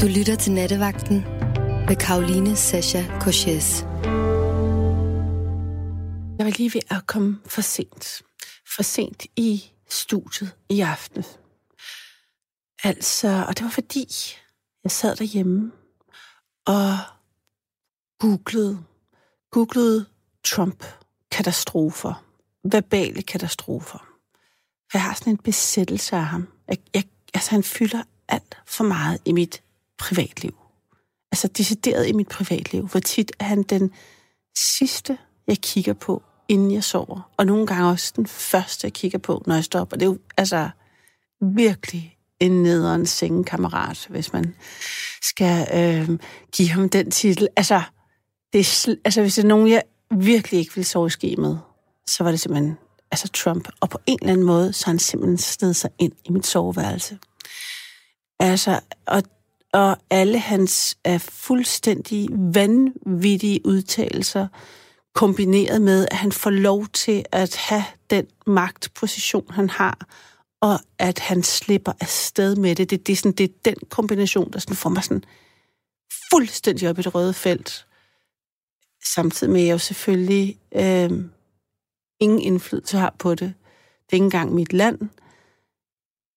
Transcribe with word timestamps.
Du 0.00 0.06
lytter 0.06 0.36
til 0.36 0.52
Nattevagten 0.52 1.20
med 1.88 1.96
Karoline 1.96 2.56
Sasha 2.56 3.18
Korches. 3.20 3.82
Jeg 6.38 6.46
var 6.46 6.56
lige 6.56 6.74
ved 6.74 6.80
at 6.90 7.06
komme 7.06 7.38
for 7.46 7.60
sent. 7.60 8.22
For 8.76 8.82
sent 8.82 9.26
i 9.36 9.72
studiet 9.88 10.56
i 10.68 10.80
aften. 10.80 11.24
Altså, 12.84 13.44
og 13.48 13.56
det 13.58 13.64
var 13.64 13.70
fordi, 13.70 14.08
jeg 14.84 14.90
sad 14.90 15.16
derhjemme 15.16 15.72
og 16.66 16.98
googlede, 18.18 18.84
googlede 19.50 20.06
Trump-katastrofer. 20.44 22.24
Verbale 22.64 23.22
katastrofer. 23.22 24.08
Jeg 24.92 25.02
har 25.02 25.14
sådan 25.14 25.32
en 25.32 25.38
besættelse 25.38 26.16
af 26.16 26.26
ham. 26.26 26.48
Jeg, 26.68 26.78
jeg, 26.94 27.04
altså, 27.34 27.50
han 27.50 27.62
fylder 27.62 28.02
alt 28.28 28.58
for 28.66 28.84
meget 28.84 29.20
i 29.24 29.32
mit 29.32 29.62
privatliv. 29.98 30.54
Altså 31.32 31.48
decideret 31.48 32.08
i 32.08 32.12
mit 32.12 32.28
privatliv. 32.28 32.88
Hvor 32.88 33.00
tit 33.00 33.32
er 33.38 33.44
han 33.44 33.62
den 33.62 33.90
sidste, 34.78 35.18
jeg 35.46 35.58
kigger 35.58 35.92
på, 35.92 36.22
inden 36.48 36.72
jeg 36.72 36.84
sover. 36.84 37.30
Og 37.36 37.46
nogle 37.46 37.66
gange 37.66 37.90
også 37.90 38.12
den 38.16 38.26
første, 38.26 38.84
jeg 38.84 38.92
kigger 38.92 39.18
på, 39.18 39.42
når 39.46 39.54
jeg 39.54 39.64
står 39.64 39.80
op. 39.80 39.92
Og 39.92 40.00
det 40.00 40.06
er 40.06 40.10
jo 40.10 40.18
altså 40.36 40.70
virkelig 41.40 42.18
en 42.40 42.62
nederen 42.62 43.06
sengekammerat, 43.06 44.06
hvis 44.10 44.32
man 44.32 44.54
skal 45.22 45.68
øh, 45.74 46.18
give 46.52 46.68
ham 46.68 46.88
den 46.88 47.10
titel. 47.10 47.48
Altså, 47.56 47.82
det 48.52 48.58
er, 48.58 48.94
altså, 49.04 49.20
hvis 49.20 49.34
det 49.34 49.44
er 49.44 49.48
nogen, 49.48 49.68
jeg 49.68 49.82
virkelig 50.10 50.60
ikke 50.60 50.74
vil 50.74 50.84
sove 50.84 51.06
i 51.06 51.10
ski 51.10 51.36
med, 51.36 51.56
så 52.06 52.24
var 52.24 52.30
det 52.30 52.40
simpelthen 52.40 52.78
altså 53.10 53.28
Trump. 53.28 53.68
Og 53.80 53.90
på 53.90 53.98
en 54.06 54.18
eller 54.20 54.32
anden 54.32 54.46
måde, 54.46 54.72
så 54.72 54.86
han 54.86 54.98
simpelthen 54.98 55.38
sned 55.38 55.74
sig 55.74 55.90
ind 55.98 56.12
i 56.24 56.32
mit 56.32 56.46
soveværelse. 56.46 57.18
Altså, 58.40 58.80
og, 59.06 59.22
og 59.72 59.96
alle 60.10 60.38
hans 60.38 60.98
er 61.04 61.18
fuldstændig 61.18 62.28
vanvittige 62.54 63.66
udtalelser, 63.66 64.48
kombineret 65.14 65.82
med, 65.82 66.06
at 66.10 66.16
han 66.16 66.32
får 66.32 66.50
lov 66.50 66.86
til 66.86 67.24
at 67.32 67.56
have 67.56 67.84
den 68.10 68.26
magtposition, 68.46 69.50
han 69.50 69.70
har, 69.70 70.06
og 70.60 70.80
at 70.98 71.18
han 71.18 71.42
slipper 71.42 71.92
afsted 72.00 72.56
med 72.56 72.74
det. 72.74 72.90
Det, 72.90 73.06
det, 73.06 73.12
er, 73.12 73.16
sådan, 73.16 73.32
det 73.32 73.44
er 73.44 73.54
den 73.64 73.76
kombination, 73.88 74.52
der 74.52 74.58
sådan 74.58 74.76
får 74.76 74.90
mig 74.90 75.04
sådan 75.04 75.24
fuldstændig 76.32 76.90
op 76.90 76.98
i 76.98 77.02
det 77.02 77.14
røde 77.14 77.34
felt. 77.34 77.86
Samtidig 79.14 79.52
med, 79.52 79.60
at 79.60 79.66
jeg 79.66 79.72
jo 79.72 79.78
selvfølgelig 79.78 80.58
øh, 80.72 81.10
ingen 82.20 82.40
indflydelse 82.40 82.98
har 82.98 83.14
på 83.18 83.30
det. 83.34 83.54
Det 84.06 84.12
er 84.12 84.16
ikke 84.16 84.24
engang 84.24 84.54
mit 84.54 84.72
land. 84.72 84.98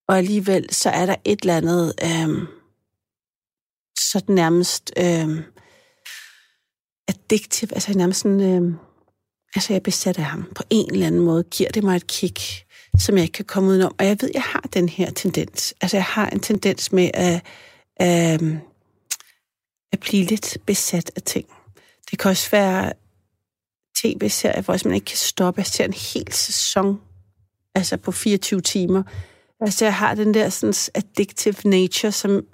Og 0.08 0.18
alligevel 0.18 0.74
så 0.74 0.90
er 0.90 1.06
der 1.06 1.16
et 1.26 1.42
eller 1.42 1.58
andet, 1.58 1.94
øh, 2.04 2.48
så 4.00 4.22
nærmest 4.28 4.92
øh, 4.98 5.44
addictiv, 7.08 7.70
altså 7.72 7.98
nærmest 7.98 8.20
sådan, 8.20 8.42
øh, 8.42 8.74
altså 9.56 9.74
jeg 9.74 9.80
er 9.80 9.84
besat 9.84 10.18
af 10.18 10.26
ham. 10.26 10.52
På 10.56 10.64
en 10.70 10.94
eller 10.94 11.08
anden 11.08 11.22
måde 11.22 11.44
giver 11.44 11.70
det 11.70 11.84
mig 11.84 11.96
et 11.96 12.08
kick 12.08 12.40
som 13.00 13.16
jeg 13.16 13.24
ikke 13.24 13.34
kan 13.34 13.46
komme 13.46 13.70
udenom. 13.70 13.96
Og 14.00 14.06
jeg 14.06 14.18
ved, 14.22 14.32
jeg 14.34 14.42
har 14.44 14.62
den 14.74 14.90
her 14.90 15.12
tendens. 15.12 15.74
Altså, 15.82 15.98
jeg 15.98 16.04
har 16.04 16.30
en 16.30 16.40
tendens 16.40 16.92
med 16.92 17.12
at, 17.14 17.34
øh, 18.02 18.58
at 19.92 20.00
blive 20.00 20.26
lidt 20.26 20.58
besat 20.66 21.12
af 21.16 21.22
ting. 21.22 21.46
Det 22.12 22.20
kan 22.20 22.32
også 22.32 22.50
være 22.52 22.94
tv-serier, 23.96 24.62
hvor 24.62 24.88
man 24.88 24.96
ikke 24.96 25.06
kan 25.06 25.18
stoppe. 25.18 25.60
Jeg 25.60 25.66
ser 25.66 25.86
en 25.86 25.94
hel 25.94 26.34
sæson, 26.34 27.02
altså 27.76 27.98
på 27.98 28.12
24 28.12 28.62
timer. 28.62 29.04
Altså, 29.62 29.86
jeg 29.86 29.96
har 29.96 30.16
den 30.16 30.34
der 30.34 30.50
sådan 30.50 30.74
addictive 30.94 31.56
nature, 31.66 32.12
som 32.12 32.46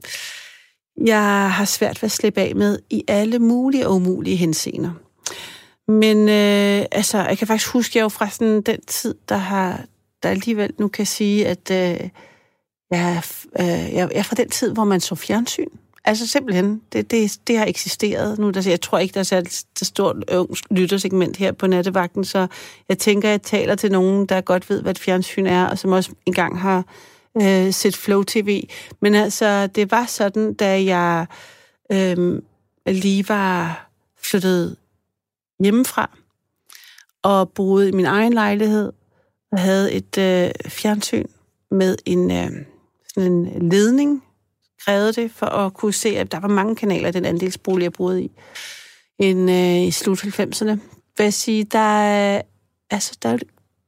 jeg 1.06 1.52
har 1.52 1.66
svært 1.66 2.02
ved 2.02 2.08
at 2.08 2.12
slippe 2.12 2.42
af 2.42 2.56
med 2.56 2.80
i 2.90 3.04
alle 3.08 3.40
mulige 3.40 3.88
og 3.88 3.96
umulige 3.96 4.36
henseender. 4.36 4.92
Men 5.88 6.18
øh, 6.18 6.86
altså, 6.92 7.18
jeg 7.18 7.38
kan 7.38 7.48
faktisk 7.48 7.74
huske, 7.74 7.92
at 7.92 7.96
jeg 7.96 8.04
jo 8.04 8.10
fra 8.10 8.30
sådan 8.30 8.62
den 8.62 8.82
tid, 8.82 9.16
der 9.30 9.38
har, 9.38 9.82
der 10.24 10.30
alligevel 10.30 10.74
nu 10.78 10.88
kan 10.88 11.06
sige, 11.06 11.48
at 11.48 11.72
øh, 11.72 12.10
jeg, 12.92 13.22
øh, 13.60 13.94
jeg, 13.94 14.10
er 14.16 14.24
fra 14.24 14.36
den 14.36 14.50
tid, 14.50 14.74
hvor 14.74 14.84
man 14.84 15.00
så 15.00 15.16
fjernsyn. 15.16 15.68
Altså 16.06 16.28
simpelthen, 16.28 16.82
det, 16.94 17.12
det, 17.12 17.38
det 17.48 17.58
har 17.58 17.66
eksisteret 17.66 18.40
nu. 18.40 18.50
Der, 18.50 18.70
jeg 18.70 18.82
tror 18.82 18.98
ikke, 18.98 19.14
der 19.14 19.20
er 19.20 19.24
særligt 19.24 19.66
et 19.82 19.88
stort 19.88 20.16
lyttersegment 20.72 21.38
her 21.38 21.52
på 21.52 21.68
nattevagten, 21.68 22.26
så 22.26 22.48
jeg 22.90 22.98
tænker, 22.98 23.30
at 23.30 23.32
jeg 23.32 23.42
taler 23.42 23.76
til 23.76 23.92
nogen, 23.92 24.26
der 24.26 24.42
godt 24.42 24.70
ved, 24.70 24.82
hvad 24.82 24.92
et 24.92 25.00
fjernsyn 25.00 25.46
er, 25.46 25.66
og 25.66 25.78
som 25.78 25.92
også 25.92 26.12
engang 26.26 26.60
har 26.60 26.84
øh, 27.42 27.74
set 27.74 27.96
Flow 27.96 28.24
TV. 28.24 28.64
Men 29.02 29.16
altså, 29.16 29.68
det 29.68 29.92
var 29.92 30.06
sådan, 30.06 30.54
da 30.54 30.84
jeg 30.84 31.26
øh, 31.92 32.42
lige 32.88 33.30
var 33.30 33.90
flyttet 34.24 34.78
hjemmefra, 35.60 36.18
og 37.24 37.50
boede 37.50 37.90
i 37.90 37.92
min 37.92 38.06
egen 38.06 38.34
lejlighed, 38.34 38.92
og 39.52 39.60
havde 39.60 39.94
et 39.94 40.18
øh, 40.18 40.52
fjernsyn 40.70 41.28
med 41.72 41.98
en, 42.06 42.32
øh, 42.32 42.50
sådan 43.14 43.32
en 43.32 43.70
ledning, 43.70 44.24
krævede 44.86 45.14
det, 45.14 45.32
for 45.32 45.46
at 45.46 45.74
kunne 45.74 45.94
se, 45.94 46.10
at 46.10 46.32
der 46.32 46.40
var 46.40 46.48
mange 46.48 46.76
kanaler 46.76 47.10
i 47.10 47.12
den 47.12 47.26
andelsbolig, 47.26 47.84
jeg 47.84 47.94
boede 47.94 48.24
i, 48.24 48.32
en, 49.20 49.50
øh, 49.50 49.88
i 49.88 49.92
slut 49.92 50.24
90'erne. 50.24 50.80
Vil 51.18 51.24
jeg 51.24 51.34
sige, 51.34 51.64
der, 51.64 52.36
øh, 52.36 52.42
altså, 52.90 53.18
der, 53.22 53.38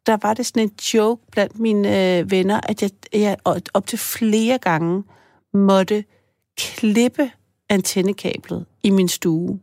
der 0.09 0.17
var 0.21 0.33
det 0.33 0.45
sådan 0.45 0.63
en 0.63 0.71
joke 0.93 1.25
blandt 1.31 1.59
mine 1.59 2.17
øh, 2.19 2.31
venner, 2.31 2.59
at 2.63 2.81
jeg, 2.81 2.91
jeg 3.13 3.37
op 3.73 3.87
til 3.87 3.99
flere 3.99 4.57
gange 4.57 5.03
måtte 5.53 6.03
klippe 6.57 7.31
antennekablet 7.69 8.65
i 8.83 8.89
min 8.89 9.07
stue. 9.07 9.59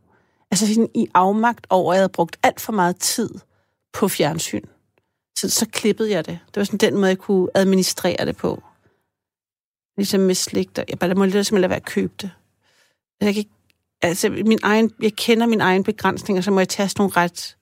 Altså 0.50 0.66
sådan 0.66 0.88
i 0.94 1.06
afmagt 1.14 1.66
over, 1.70 1.92
at 1.92 1.96
jeg 1.96 2.00
havde 2.00 2.12
brugt 2.12 2.36
alt 2.42 2.60
for 2.60 2.72
meget 2.72 2.96
tid 2.96 3.30
på 3.92 4.08
fjernsyn. 4.08 4.64
Så, 5.38 5.50
så 5.50 5.66
klippede 5.72 6.10
jeg 6.10 6.26
det. 6.26 6.38
Det 6.46 6.56
var 6.56 6.64
sådan 6.64 6.90
den 6.90 6.94
måde, 6.94 7.06
jeg 7.06 7.18
kunne 7.18 7.48
administrere 7.54 8.26
det 8.26 8.36
på. 8.36 8.62
Ligesom 9.96 10.20
med 10.20 10.34
slik. 10.34 10.76
Der, 10.76 10.84
jeg 10.88 10.98
bare, 10.98 11.10
der 11.10 11.16
må 11.16 11.24
simpelthen 11.24 11.60
lade 11.60 11.70
være 11.70 11.76
at 11.76 11.84
købe 11.84 12.14
det. 12.22 12.30
Jeg, 13.20 13.34
kan 13.34 13.38
ikke, 13.38 13.50
altså, 14.02 14.30
min 14.30 14.58
egen, 14.62 14.90
jeg 15.02 15.12
kender 15.12 15.46
min 15.46 15.60
egen 15.60 15.84
begrænsninger, 15.84 16.42
så 16.42 16.50
må 16.50 16.60
jeg 16.60 16.68
tage 16.68 16.88
sådan 16.88 17.02
nogle 17.02 17.16
ret 17.16 17.56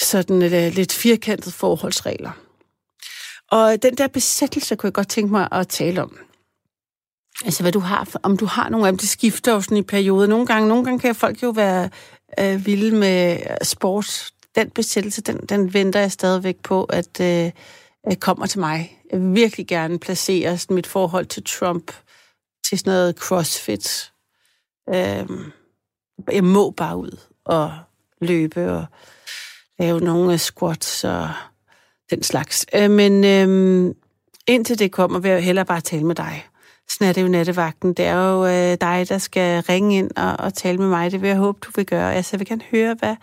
sådan 0.00 0.42
et, 0.42 0.68
uh, 0.68 0.74
lidt 0.74 0.92
firkantet 0.92 1.52
forholdsregler. 1.52 2.30
Og 3.50 3.82
den 3.82 3.94
der 3.94 4.06
besættelse 4.06 4.76
kunne 4.76 4.88
jeg 4.88 4.94
godt 4.94 5.08
tænke 5.08 5.32
mig 5.32 5.48
at 5.52 5.68
tale 5.68 6.02
om. 6.02 6.18
Altså, 7.44 7.62
hvad 7.62 7.72
du 7.72 7.78
har, 7.78 8.08
om 8.22 8.36
du 8.36 8.46
har 8.46 8.68
nogle 8.68 8.86
af 8.86 8.92
dem, 8.92 8.98
det 8.98 9.08
skifter 9.08 9.52
jo 9.52 9.60
sådan 9.60 9.76
i 9.76 9.82
perioder. 9.82 10.26
Nogle 10.26 10.46
gange, 10.46 10.68
nogle 10.68 10.84
gange 10.84 11.00
kan 11.00 11.14
folk 11.14 11.42
jo 11.42 11.50
være 11.50 11.90
øh, 12.40 12.66
vilde 12.66 12.96
med 12.96 13.40
øh, 13.50 13.56
sport, 13.62 14.30
den 14.54 14.70
besættelse, 14.70 15.22
den, 15.22 15.36
den 15.36 15.74
venter 15.74 16.00
jeg 16.00 16.12
stadigvæk 16.12 16.56
på, 16.62 16.84
at 16.84 17.20
øh, 17.20 17.52
kommer 18.20 18.46
til 18.46 18.60
mig. 18.60 18.98
Jeg 19.12 19.20
vil 19.20 19.34
virkelig 19.34 19.66
gerne 19.66 19.98
placere 19.98 20.58
sådan, 20.58 20.74
mit 20.74 20.86
forhold 20.86 21.26
til 21.26 21.44
Trump 21.44 21.92
til 22.68 22.78
sådan 22.78 22.90
noget 22.90 23.16
crossfit. 23.16 24.12
Øh, 24.94 25.26
jeg 26.32 26.44
må 26.44 26.70
bare 26.70 26.96
ud 26.96 27.18
og 27.44 27.72
løbe 28.20 28.72
og 28.72 28.86
lave 29.78 30.00
nogle 30.00 30.38
squats 30.38 31.04
og 31.04 31.28
den 32.10 32.22
slags. 32.22 32.66
Øh, 32.74 32.90
men 32.90 33.24
øhm, 33.24 33.94
indtil 34.46 34.78
det 34.78 34.92
kommer, 34.92 35.18
vil 35.18 35.30
jeg 35.30 35.44
hellere 35.44 35.64
bare 35.64 35.80
tale 35.80 36.04
med 36.04 36.14
dig. 36.14 36.46
Sådan 36.88 37.08
er 37.08 37.12
det 37.12 37.22
jo 37.22 37.28
nattevagten. 37.28 37.92
Det 37.92 38.04
er 38.04 38.14
jo 38.14 38.46
øh, 38.46 38.78
dig, 38.80 39.08
der 39.08 39.18
skal 39.18 39.62
ringe 39.62 39.98
ind 39.98 40.10
og, 40.16 40.36
og 40.38 40.54
tale 40.54 40.78
med 40.78 40.88
mig. 40.88 41.12
Det 41.12 41.22
vil 41.22 41.28
jeg 41.28 41.36
håbe, 41.36 41.58
du 41.62 41.70
vil 41.76 41.86
gøre. 41.86 42.14
Altså, 42.14 42.30
jeg 42.32 42.40
vil 42.40 42.48
gerne 42.48 42.62
høre, 42.70 42.96
hvad, 42.98 43.16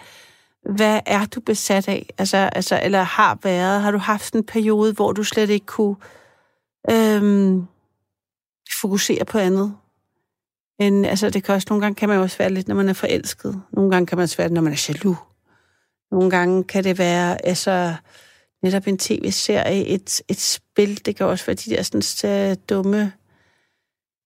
hvad 0.75 0.99
er 1.05 1.25
du 1.25 1.39
besat 1.39 1.87
af? 1.87 2.09
Altså, 2.17 2.37
altså, 2.37 2.79
eller 2.83 3.01
har 3.01 3.37
været? 3.43 3.81
Har 3.81 3.91
du 3.91 3.97
haft 3.97 4.33
en 4.33 4.43
periode, 4.43 4.93
hvor 4.93 5.11
du 5.11 5.23
slet 5.23 5.49
ikke 5.49 5.65
kunne 5.65 5.95
øhm, 6.91 7.65
fokusere 8.81 9.25
på 9.25 9.37
andet? 9.37 9.75
Men 10.79 11.05
altså, 11.05 11.29
det 11.29 11.43
kan 11.43 11.55
også, 11.55 11.67
nogle 11.69 11.81
gange 11.81 11.95
kan 11.95 12.09
man 12.09 12.17
jo 12.17 12.23
også 12.23 12.37
være 12.37 12.49
lidt, 12.49 12.67
når 12.67 12.75
man 12.75 12.89
er 12.89 12.93
forelsket. 12.93 13.61
Nogle 13.71 13.91
gange 13.91 14.07
kan 14.07 14.17
man 14.17 14.23
også 14.23 14.37
være 14.37 14.49
når 14.49 14.61
man 14.61 14.73
er 14.73 14.85
jaloux. 14.89 15.17
Nogle 16.13 16.29
gange 16.29 16.63
kan 16.63 16.83
det 16.83 16.97
være, 16.97 17.45
altså, 17.45 17.95
netop 18.63 18.87
en 18.87 18.97
tv-serie, 18.97 19.85
et, 19.85 20.21
et 20.27 20.39
spil. 20.39 21.05
Det 21.05 21.15
kan 21.15 21.25
også 21.25 21.45
være 21.45 21.55
de 21.55 21.69
der 21.69 21.83
sådan, 21.83 22.01
så 22.01 22.57
dumme 22.69 23.13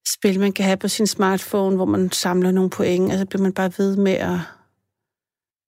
spil, 0.07 0.39
man 0.39 0.51
kan 0.51 0.65
have 0.65 0.77
på 0.77 0.87
sin 0.87 1.07
smartphone, 1.07 1.75
hvor 1.75 1.85
man 1.85 2.11
samler 2.11 2.51
nogle 2.51 2.69
point, 2.69 3.11
og 3.11 3.17
så 3.17 3.25
bliver 3.25 3.43
man 3.43 3.53
bare 3.53 3.71
ved 3.77 3.95
med 3.95 4.13
at 4.13 4.39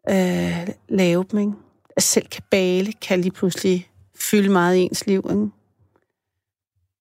øh, 0.10 0.74
lave 0.89 1.25
dem. 1.31 1.39
Ikke? 1.39 1.51
At 1.98 2.04
selv 2.04 2.27
kabale 2.27 2.94
kan 2.94 3.21
lige 3.21 3.31
pludselig 3.31 3.89
fylde 4.16 4.50
meget 4.50 4.75
i 4.75 4.80
ens 4.80 5.07
liv. 5.07 5.27
Ikke? 5.30 5.48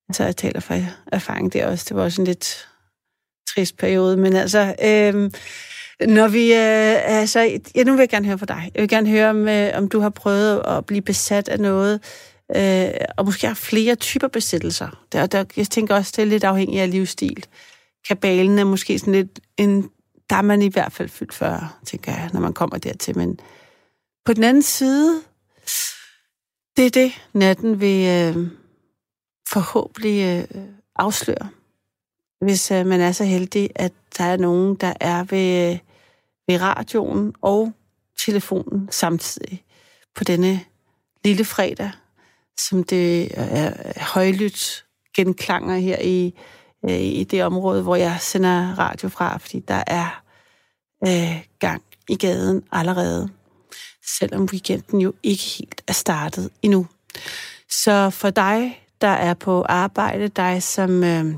Altså, 0.08 0.24
jeg 0.24 0.36
taler 0.36 0.60
fra 0.60 0.74
erfaring 1.12 1.52
der 1.52 1.66
også. 1.66 1.86
Det 1.88 1.96
var 1.96 2.02
også 2.02 2.22
en 2.22 2.26
lidt 2.26 2.68
trist 3.54 3.76
periode, 3.76 4.16
men 4.16 4.36
altså... 4.36 4.74
Øh, 4.84 5.30
når 6.06 6.28
vi, 6.28 6.52
øh, 6.52 7.18
altså, 7.20 7.60
ja, 7.74 7.84
nu 7.84 7.92
vil 7.92 7.98
jeg 7.98 8.08
gerne 8.08 8.26
høre 8.26 8.38
fra 8.38 8.46
dig. 8.46 8.70
Jeg 8.74 8.80
vil 8.80 8.88
gerne 8.88 9.08
høre, 9.08 9.30
om, 9.30 9.48
øh, 9.48 9.70
om 9.74 9.88
du 9.88 10.00
har 10.00 10.10
prøvet 10.10 10.62
at 10.66 10.86
blive 10.86 11.02
besat 11.02 11.48
af 11.48 11.60
noget, 11.60 12.00
øh, 12.56 12.90
og 13.16 13.24
måske 13.24 13.46
har 13.46 13.54
flere 13.54 13.94
typer 13.94 14.28
besættelser. 14.28 15.04
Der, 15.12 15.26
der, 15.26 15.44
jeg 15.56 15.66
tænker 15.66 15.94
også, 15.94 16.12
det 16.16 16.22
er 16.22 16.26
lidt 16.26 16.44
afhængigt 16.44 16.82
af 16.82 16.90
livsstil. 16.90 17.46
kabalen 18.08 18.58
er 18.58 18.64
måske 18.64 18.98
sådan 18.98 19.14
lidt 19.14 19.40
en... 19.56 19.90
Der 20.30 20.36
er 20.36 20.42
man 20.42 20.62
i 20.62 20.68
hvert 20.68 20.92
fald 20.92 21.08
fyldt 21.08 21.34
40, 21.34 21.68
tænker 21.86 22.12
jeg, 22.12 22.30
når 22.32 22.40
man 22.40 22.52
kommer 22.52 22.78
dertil. 22.78 23.18
Men 23.18 23.40
på 24.24 24.32
den 24.32 24.44
anden 24.44 24.62
side, 24.62 25.20
det 26.76 26.86
er 26.86 26.90
det, 26.90 27.12
natten 27.32 27.80
vil 27.80 28.06
øh, 28.06 28.46
forhåbentlig 29.48 30.44
øh, 30.54 30.60
afsløre. 30.96 31.48
Hvis 32.40 32.70
øh, 32.70 32.86
man 32.86 33.00
er 33.00 33.12
så 33.12 33.24
heldig, 33.24 33.70
at 33.74 33.92
der 34.18 34.24
er 34.24 34.36
nogen, 34.36 34.74
der 34.74 34.92
er 35.00 35.24
ved, 35.24 35.72
øh, 35.72 35.78
ved 36.48 36.60
radioen 36.60 37.34
og 37.42 37.72
telefonen 38.24 38.88
samtidig 38.90 39.64
på 40.14 40.24
denne 40.24 40.60
lille 41.24 41.44
fredag, 41.44 41.90
som 42.60 42.84
det 42.84 43.30
er 43.34 43.92
højlydt 44.14 44.84
genklanger 45.16 45.76
her 45.76 45.98
i, 45.98 46.34
øh, 46.84 47.00
i 47.00 47.24
det 47.24 47.44
område, 47.44 47.82
hvor 47.82 47.96
jeg 47.96 48.16
sender 48.20 48.78
radio 48.78 49.08
fra, 49.08 49.36
fordi 49.38 49.60
der 49.60 49.84
er 49.86 50.22
øh, 51.06 51.44
gang 51.58 51.82
i 52.08 52.16
gaden 52.16 52.62
allerede, 52.72 53.28
selvom 54.18 54.48
weekenden 54.52 55.00
jo 55.00 55.12
ikke 55.22 55.42
helt 55.42 55.82
er 55.88 55.92
startet 55.92 56.50
endnu. 56.62 56.86
Så 57.70 58.10
for 58.10 58.30
dig, 58.30 58.84
der 59.00 59.08
er 59.08 59.34
på 59.34 59.62
arbejde, 59.62 60.28
dig 60.28 60.62
som 60.62 61.04
øh, 61.04 61.34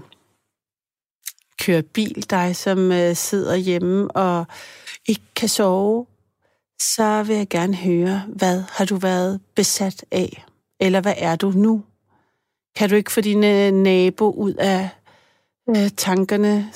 kører 1.60 1.82
bil, 1.82 2.26
dig 2.30 2.56
som 2.56 2.92
øh, 2.92 3.16
sidder 3.16 3.56
hjemme 3.56 4.10
og 4.10 4.46
ikke 5.10 5.34
kan 5.36 5.48
sove, 5.48 6.06
så 6.80 7.22
vil 7.26 7.36
jeg 7.36 7.48
gerne 7.48 7.76
høre, 7.76 8.22
hvad 8.36 8.62
har 8.76 8.84
du 8.84 8.96
været 8.96 9.40
besat 9.56 10.04
af? 10.10 10.44
Eller 10.80 11.00
hvad 11.00 11.14
er 11.16 11.36
du 11.36 11.50
nu? 11.50 11.84
Kan 12.76 12.90
du 12.90 12.94
ikke 12.94 13.12
få 13.12 13.20
dine 13.20 13.70
nabo 13.70 14.32
ud 14.32 14.54
af 14.54 14.88
øh, 15.68 15.88
tankerne? 15.96 16.72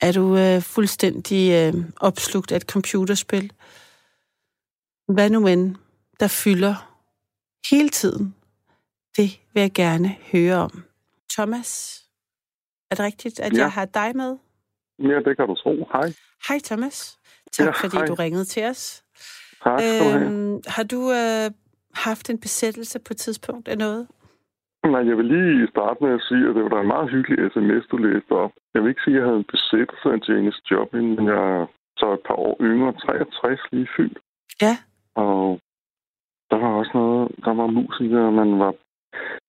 Er 0.00 0.12
du 0.12 0.36
øh, 0.36 0.62
fuldstændig 0.62 1.52
øh, 1.52 1.84
opslugt 2.00 2.52
af 2.52 2.56
et 2.56 2.62
computerspil? 2.62 3.52
Hvad 5.08 5.30
nu 5.30 5.46
end, 5.46 5.76
der 6.20 6.28
fylder 6.28 6.74
hele 7.70 7.88
tiden, 7.88 8.34
det 9.16 9.40
vil 9.52 9.60
jeg 9.60 9.72
gerne 9.72 10.16
høre 10.32 10.56
om. 10.56 10.82
Thomas, 11.32 12.02
er 12.90 12.94
det 12.94 13.04
rigtigt, 13.04 13.40
at 13.40 13.52
ja. 13.52 13.58
jeg 13.58 13.72
har 13.72 13.84
dig 13.84 14.16
med? 14.16 14.36
Ja, 14.98 15.18
det 15.24 15.36
kan 15.36 15.46
du 15.46 15.54
tro. 15.54 15.88
Hej. 15.92 16.12
Hej 16.48 16.58
Thomas. 16.64 17.17
Tak 17.52 17.66
ja, 17.66 17.70
fordi 17.70 17.96
hej. 17.96 18.06
du 18.06 18.14
ringede 18.14 18.44
til 18.44 18.64
os. 18.64 19.04
Tak 19.64 19.80
skal 19.80 19.98
du 20.00 20.18
have. 20.18 20.26
Øhm, 20.26 20.60
har 20.66 20.84
du 20.94 21.00
øh, 21.20 21.50
haft 21.94 22.30
en 22.30 22.40
besættelse 22.40 22.98
på 22.98 23.10
et 23.10 23.16
tidspunkt 23.16 23.68
af 23.68 23.78
noget? 23.78 24.08
Nej, 24.92 25.08
jeg 25.08 25.16
vil 25.16 25.28
lige 25.36 25.68
starte 25.74 25.98
med 26.04 26.12
at 26.18 26.22
sige, 26.28 26.48
at 26.48 26.54
det 26.54 26.62
var 26.64 26.72
da 26.74 26.80
en 26.80 26.94
meget 26.94 27.10
hyggelig 27.10 27.38
sms, 27.52 27.84
du 27.90 27.96
læste 27.96 28.32
op. 28.32 28.52
Jeg 28.74 28.82
vil 28.82 28.88
ikke 28.88 29.04
sige, 29.04 29.16
at 29.16 29.20
jeg 29.20 29.26
havde 29.28 29.42
en 29.44 29.52
besættelse 29.54 30.06
af 30.14 30.18
Janis 30.28 30.58
Joplin, 30.70 31.08
men 31.16 31.24
jeg 31.32 31.40
er 31.56 31.66
så 32.00 32.06
et 32.12 32.22
par 32.28 32.38
år 32.46 32.56
yngre, 32.60 32.92
63 32.92 33.60
lige 33.72 33.88
fyldt. 33.96 34.18
Ja. 34.64 34.74
Og 35.14 35.60
der 36.50 36.58
var 36.62 36.72
også 36.80 36.90
noget, 36.94 37.28
der 37.44 37.54
var 37.60 37.66
musikere, 37.66 38.32
man 38.32 38.58
var 38.58 38.72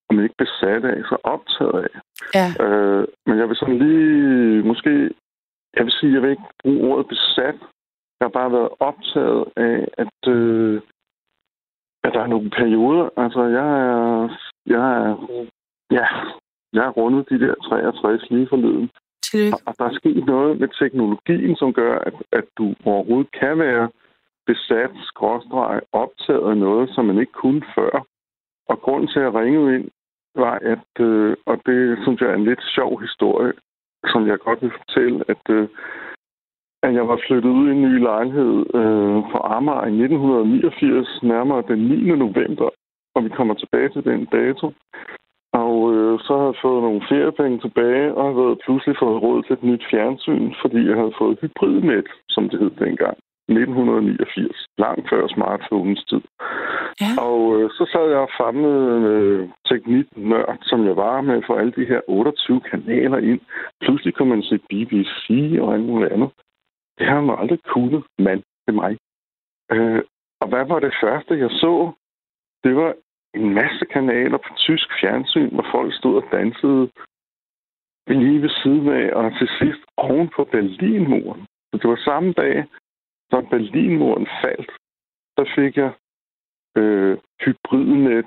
om 0.09 0.15
man 0.15 0.23
ikke 0.23 0.43
besat 0.45 0.83
af, 0.93 0.97
så 1.09 1.17
optaget 1.23 1.79
af. 1.85 1.93
Ja. 2.37 2.47
Øh, 2.65 3.07
men 3.25 3.35
jeg 3.39 3.47
vil 3.47 3.57
sådan 3.57 3.79
lige, 3.85 4.63
måske, 4.63 4.91
jeg 5.75 5.83
vil 5.85 5.93
sige, 5.99 6.13
jeg 6.13 6.21
vil 6.21 6.29
ikke 6.31 6.49
bruge 6.63 6.81
ordet 6.91 7.07
besat. 7.07 7.59
Jeg 8.19 8.25
har 8.25 8.39
bare 8.39 8.51
været 8.51 8.69
optaget 8.79 9.45
af, 9.55 9.87
at, 10.03 10.19
øh, 10.27 10.81
at 12.03 12.13
der 12.13 12.21
er 12.21 12.27
nogle 12.27 12.49
perioder. 12.49 13.09
Altså, 13.17 13.43
jeg 13.43 13.69
er, 13.89 14.29
jeg 14.65 14.85
er, 15.01 15.11
ja, 15.91 16.07
jeg 16.73 16.85
er 16.85 16.89
rundet 16.99 17.29
de 17.29 17.39
der 17.39 17.55
63 17.55 18.29
lige 18.29 18.47
forleden. 18.49 18.89
Og, 19.53 19.59
og 19.65 19.73
der 19.77 19.85
er 19.85 19.99
sket 20.01 20.25
noget 20.25 20.59
med 20.59 20.69
teknologien, 20.79 21.55
som 21.55 21.73
gør, 21.73 21.99
at, 21.99 22.13
at 22.31 22.45
du 22.57 22.75
overhovedet 22.85 23.31
kan 23.31 23.59
være 23.59 23.89
besat, 24.45 24.91
skråstreg, 25.09 25.81
optaget 25.91 26.49
af 26.51 26.57
noget, 26.57 26.89
som 26.95 27.05
man 27.05 27.19
ikke 27.19 27.31
kunne 27.31 27.63
før. 27.75 28.05
Og 28.69 28.81
grunden 28.81 29.07
til, 29.07 29.19
at 29.19 29.25
jeg 29.25 29.33
ringede 29.33 29.75
ind, 29.75 29.87
var, 30.35 30.55
at, 30.73 30.91
øh, 30.99 31.37
og 31.45 31.55
det 31.65 31.99
synes 32.03 32.21
jeg 32.21 32.29
er 32.29 32.35
en 32.35 32.49
lidt 32.51 32.63
sjov 32.75 33.01
historie, 33.01 33.53
som 34.11 34.27
jeg 34.27 34.39
godt 34.39 34.61
vil 34.61 34.71
fortælle, 34.79 35.17
at, 35.33 35.43
øh, 35.49 35.67
at 36.83 36.93
jeg 36.93 37.07
var 37.07 37.19
flyttet 37.27 37.49
ud 37.49 37.67
i 37.67 37.71
en 37.71 37.81
ny 37.81 37.93
lejlighed 38.09 38.55
øh, 38.79 39.17
fra 39.31 39.39
Amager 39.57 39.85
i 39.85 39.95
1989, 40.03 41.23
nærmere 41.23 41.63
den 41.67 41.79
9. 41.79 41.95
november, 42.25 42.69
og 43.15 43.23
vi 43.23 43.29
kommer 43.29 43.53
tilbage 43.53 43.89
til 43.89 44.03
den 44.03 44.25
dato. 44.25 44.73
Og 45.53 45.75
øh, 45.93 46.19
så 46.25 46.31
har 46.37 46.45
jeg 46.45 46.61
fået 46.61 46.83
nogle 46.83 47.01
feriepenge 47.09 47.59
tilbage, 47.59 48.13
og 48.15 48.23
har 48.25 48.57
pludselig 48.65 48.95
fået 48.99 49.21
råd 49.23 49.43
til 49.43 49.53
et 49.53 49.63
nyt 49.63 49.83
fjernsyn, 49.91 50.53
fordi 50.61 50.79
jeg 50.89 50.95
havde 50.95 51.17
fået 51.21 51.39
hybridnet, 51.41 52.07
som 52.29 52.49
det 52.49 52.59
hed 52.59 52.71
dengang. 52.85 53.17
1989, 53.49 54.65
langt 54.77 55.09
før 55.09 55.27
smartphones 55.27 56.03
tid. 56.09 56.21
Ja. 57.01 57.11
Og 57.27 57.39
øh, 57.55 57.69
så 57.77 57.83
sad 57.93 58.05
jeg 58.13 58.21
og 58.27 58.31
famlede 58.41 58.99
med 59.07 59.49
tekniknørd, 59.69 60.57
som 60.61 60.85
jeg 60.85 60.95
var 60.95 61.21
med, 61.21 61.41
for 61.47 61.53
alle 61.59 61.73
de 61.79 61.85
her 61.91 62.01
28 62.07 62.61
kanaler 62.71 63.17
ind. 63.17 63.39
Pludselig 63.81 64.13
kunne 64.13 64.29
man 64.29 64.43
se 64.43 64.57
BBC 64.69 65.25
og 65.61 65.73
alt 65.73 65.85
muligt 65.85 66.11
andet. 66.11 66.29
Det 66.99 67.07
har 67.07 67.21
man 67.21 67.39
aldrig 67.39 67.59
kunnet, 67.63 68.03
mand, 68.19 68.43
til 68.65 68.73
mig. 68.75 68.97
Øh, 69.71 70.01
og 70.41 70.47
hvad 70.47 70.65
var 70.65 70.79
det 70.79 70.93
første, 71.03 71.39
jeg 71.39 71.49
så? 71.49 71.91
Det 72.63 72.75
var 72.75 72.95
en 73.33 73.53
masse 73.53 73.85
kanaler 73.85 74.37
på 74.37 74.51
tysk 74.55 74.87
fjernsyn, 75.01 75.53
hvor 75.53 75.67
folk 75.71 75.93
stod 75.93 76.15
og 76.23 76.31
dansede 76.31 76.91
lige 78.07 78.41
ved 78.41 78.49
siden 78.49 78.89
af, 78.89 79.13
og 79.13 79.31
til 79.39 79.49
sidst 79.59 79.83
oven 79.97 80.29
på 80.35 80.43
Berlinmuren. 80.43 81.41
Så 81.41 81.77
det 81.81 81.89
var 81.89 82.01
samme 82.05 82.33
dag, 82.33 82.65
som 83.29 83.45
Berlinmuren 83.45 84.27
faldt, 84.43 84.71
så 85.37 85.51
fik 85.55 85.77
jeg 85.77 85.91
øh, 86.77 87.17
hybridnet, 87.45 88.25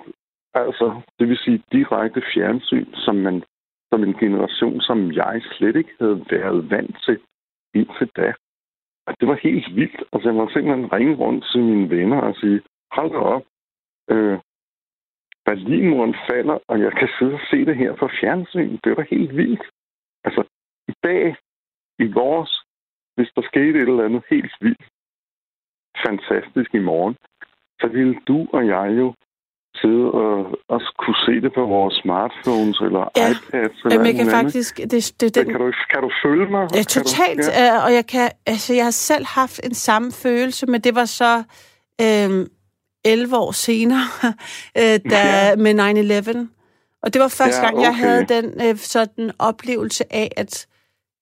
altså 0.54 1.00
det 1.19 1.28
vil 1.28 1.38
sige 1.38 1.62
direkte 1.72 2.22
fjernsyn, 2.34 2.94
som 2.94 3.16
man 3.16 3.44
som 3.92 4.02
en 4.02 4.14
generation, 4.14 4.80
som 4.80 5.12
jeg 5.12 5.42
slet 5.52 5.76
ikke 5.76 5.94
havde 6.00 6.24
været 6.30 6.70
vant 6.70 6.96
til 7.04 7.19
indtil 7.74 8.10
da. 8.16 8.32
Og 9.06 9.12
det 9.20 9.28
var 9.28 9.38
helt 9.43 9.76
vildt. 9.76 10.02
Altså, 10.12 10.28
jeg 10.28 10.34
må 10.34 10.49
simpelthen 10.49 10.93
ringe 10.93 11.14
rundt 11.14 11.44
til 11.52 11.60
mine 11.62 11.90
venner 11.90 12.20
og 12.20 12.34
sige, 12.37 12.62
hold 12.93 13.10
da 13.10 13.19
op, 13.19 13.44
øh, 14.10 14.38
Berlinmuren 15.44 16.14
falder, 16.31 16.58
og 16.69 16.81
jeg 16.81 16.93
kan 16.93 17.08
sidde 17.19 17.34
og 17.34 17.40
se 17.50 17.64
det 17.64 17.76
her 17.76 17.96
på 17.96 18.08
fjernsyn. 18.20 18.78
Det 18.84 18.96
var 18.96 19.06
helt 19.10 19.37
vildt. 19.37 19.62
Altså, 20.24 20.43
i 20.88 20.94
dag, 21.03 21.36
i 21.98 22.06
vores, 22.12 22.53
hvis 23.17 23.31
der 23.36 23.43
skete 23.43 23.79
et 23.82 23.88
eller 23.88 24.05
andet 24.05 24.24
helt 24.31 24.55
vildt, 24.60 24.84
fantastisk 26.06 26.74
i 26.74 26.79
morgen, 26.79 27.17
så 27.81 27.86
ville 27.86 28.17
du 28.29 28.48
og 28.53 28.67
jeg 28.67 28.88
jo 28.98 29.15
sidde 29.81 30.06
og 30.22 30.34
også 30.69 30.94
kunne 30.98 31.20
se 31.26 31.34
det 31.44 31.52
på 31.55 31.67
vores 31.67 31.94
smartphones 32.02 32.81
eller 32.81 33.05
ja. 33.17 33.31
iPads. 33.31 33.76
Eller 33.84 33.93
Jamen, 33.93 34.06
jeg 34.06 34.14
kan 34.14 34.26
faktisk... 34.26 34.76
Det, 34.76 34.91
det, 35.20 35.34
det, 35.34 35.46
kan, 35.46 35.60
du, 35.60 35.72
kan 35.93 36.00
du 36.02 36.10
følge 36.24 36.46
mig? 36.50 36.69
Ja, 36.74 36.82
totalt. 36.82 37.41
Du, 37.46 37.50
ja. 37.52 37.84
Og 37.84 37.93
jeg, 37.93 38.06
kan, 38.06 38.31
altså, 38.46 38.74
jeg 38.74 38.84
har 38.84 38.91
selv 38.91 39.26
haft 39.26 39.60
en 39.64 39.74
samme 39.74 40.12
følelse, 40.12 40.67
men 40.67 40.81
det 40.81 40.94
var 40.94 41.05
så 41.05 41.43
øhm, 42.00 42.46
11 43.05 43.36
år 43.36 43.52
senere, 43.52 44.06
øh, 44.81 44.98
da, 45.10 45.48
ja. 45.48 45.56
med 45.56 45.74
9-11. 46.44 46.48
Og 47.02 47.12
det 47.12 47.20
var 47.20 47.29
første 47.29 47.60
ja, 47.60 47.64
gang, 47.64 47.79
okay. 47.79 47.86
jeg 47.86 47.96
havde 47.96 48.24
den 48.24 48.69
øh, 48.69 48.76
sådan 48.76 49.31
oplevelse 49.38 50.05
af 50.14 50.32
at 50.36 50.67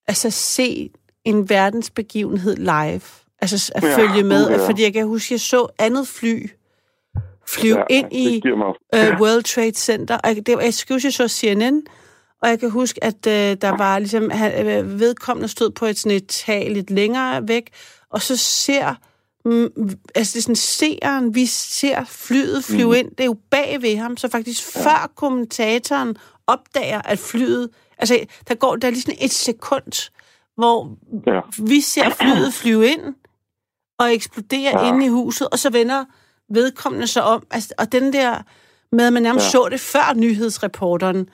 altså, 0.08 0.30
se 0.30 0.90
en 1.24 1.50
verdensbegivenhed 1.50 2.56
live. 2.56 3.00
Altså 3.42 3.72
at 3.74 3.82
ja, 3.82 3.96
følge 3.96 4.22
med, 4.22 4.50
ja. 4.50 4.68
fordi 4.68 4.82
jeg 4.82 4.92
kan 4.92 5.06
huske, 5.06 5.26
at 5.26 5.30
jeg 5.30 5.40
så 5.40 5.66
andet 5.78 6.08
fly 6.08 6.46
flyve 7.54 7.78
ja, 7.78 7.96
ind 7.96 8.12
i 8.12 8.42
uh, 8.94 9.20
World 9.20 9.42
Trade 9.42 9.74
Center. 9.74 10.18
Og 10.18 10.36
det, 10.46 10.48
huske, 10.48 10.62
jeg 11.04 11.12
så 11.12 11.28
CNN, 11.28 11.82
og 12.42 12.48
jeg 12.48 12.60
kan 12.60 12.70
huske, 12.70 13.04
at 13.04 13.14
uh, 13.26 13.32
der 13.60 13.76
var 13.76 13.98
ligesom, 13.98 14.30
han, 14.30 14.66
øh, 14.66 15.00
vedkommende 15.00 15.48
stod 15.48 15.70
på 15.70 15.86
et 15.86 15.98
sådan 15.98 16.16
et 16.16 16.26
tag 16.26 16.70
lidt 16.70 16.90
længere 16.90 17.48
væk, 17.48 17.70
og 18.10 18.22
så 18.22 18.36
ser, 18.36 18.94
mm, 19.44 19.68
altså 20.14 20.32
det 20.34 20.38
er 20.38 20.42
sådan 20.42 20.56
seeren, 20.56 21.34
vi 21.34 21.46
ser 21.46 22.04
flyet 22.04 22.64
flyve 22.64 22.88
mm. 22.88 22.94
ind, 22.94 23.10
det 23.10 23.20
er 23.20 23.24
jo 23.24 23.36
bag 23.50 23.82
ved 23.82 23.96
ham, 23.96 24.16
så 24.16 24.28
faktisk 24.28 24.76
ja. 24.76 24.84
før 24.84 25.12
kommentatoren 25.16 26.16
opdager, 26.46 27.02
at 27.04 27.18
flyet, 27.18 27.70
altså 27.98 28.18
der 28.48 28.54
går, 28.54 28.76
der 28.76 28.88
er 28.88 28.92
lige 28.92 29.02
sådan 29.02 29.18
et 29.20 29.30
sekund, 29.30 30.10
hvor 30.56 30.96
ja. 31.26 31.40
vi 31.58 31.80
ser 31.80 32.10
flyet 32.10 32.54
flyve 32.54 32.86
ind, 32.86 33.14
og 33.98 34.14
eksploderer 34.14 34.84
ja. 34.84 34.88
inde 34.88 35.06
i 35.06 35.08
huset, 35.08 35.48
og 35.48 35.58
så 35.58 35.70
vender 35.70 36.04
vedkommende 36.50 37.06
sig 37.06 37.22
om. 37.22 37.46
Altså, 37.50 37.74
og 37.78 37.92
den 37.92 38.12
der 38.12 38.42
med, 38.92 39.06
at 39.06 39.12
man 39.12 39.22
nærmest 39.22 39.46
ja. 39.46 39.50
så 39.50 39.68
det 39.70 39.80
før 39.80 40.14
nyhedsreporteren, 40.16 41.28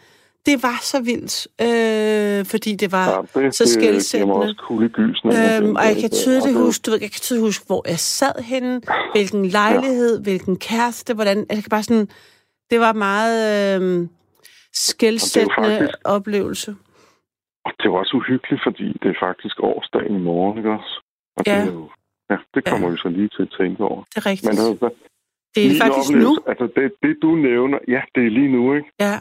det 0.46 0.62
var 0.62 0.78
så 0.82 1.02
vildt, 1.02 1.46
øh, 1.66 2.44
fordi 2.46 2.75
det 2.75 2.92
var 2.92 3.26
ja, 3.35 3.40
det, 3.40 3.54
så 3.54 3.68
skældsættende. 3.68 4.54
Øhm, 5.25 5.76
og 5.76 5.85
jeg 5.85 5.96
kan 6.00 6.11
tydeligt 6.11 6.58
huske, 6.58 6.82
du 6.82 6.90
ved, 6.90 6.99
jeg 7.00 7.11
kan 7.11 7.20
tydeligt 7.20 7.46
huske, 7.46 7.66
hvor 7.66 7.82
jeg 7.88 7.99
sad 7.99 8.42
henne, 8.42 8.80
hvilken 9.14 9.46
lejlighed, 9.46 10.16
ja. 10.16 10.23
hvilken 10.23 10.58
kæreste, 10.58 11.14
hvordan, 11.14 11.38
jeg 11.50 11.56
kan 11.56 11.70
bare 11.70 11.82
sådan, 11.82 12.08
det 12.70 12.80
var 12.80 12.92
meget 12.92 13.37
øh, 13.82 14.08
skældsættende 14.73 15.88
oplevelse. 16.04 16.76
Det 17.82 17.90
også 17.90 18.16
uhyggeligt, 18.16 18.62
fordi 18.66 18.87
det 19.02 19.08
er 19.08 19.18
faktisk 19.26 19.56
årsdagen 19.62 20.16
i 20.16 20.23
morgen, 20.23 20.58
ikke 20.58 20.70
også? 20.70 21.02
Og 21.37 21.42
Ja. 21.46 21.61
det, 21.61 21.68
er 21.68 21.73
jo, 21.73 21.90
ja, 22.30 22.37
det 22.54 22.64
kommer 22.68 22.87
Ja. 22.88 22.92
vi 22.92 22.99
så 23.04 23.09
lige 23.09 23.28
til 23.28 23.42
at 23.42 23.54
tænke 23.61 23.85
over. 23.85 24.02
Det 24.02 24.16
er 24.16 24.26
rigtigt. 24.30 24.49
Men 24.49 24.59
altså, 24.68 24.88
det 25.54 25.62
er 25.66 25.80
faktisk 25.85 26.11
nu. 26.25 26.30
Altså, 26.50 26.66
det, 26.76 26.92
det 27.02 27.18
du 27.23 27.30
nævner, 27.49 27.78
ja, 27.88 28.02
det 28.14 28.26
er 28.26 28.30
lige 28.30 28.52
nu, 28.56 28.75
ikke? 28.75 28.90
Ja. 29.00 29.16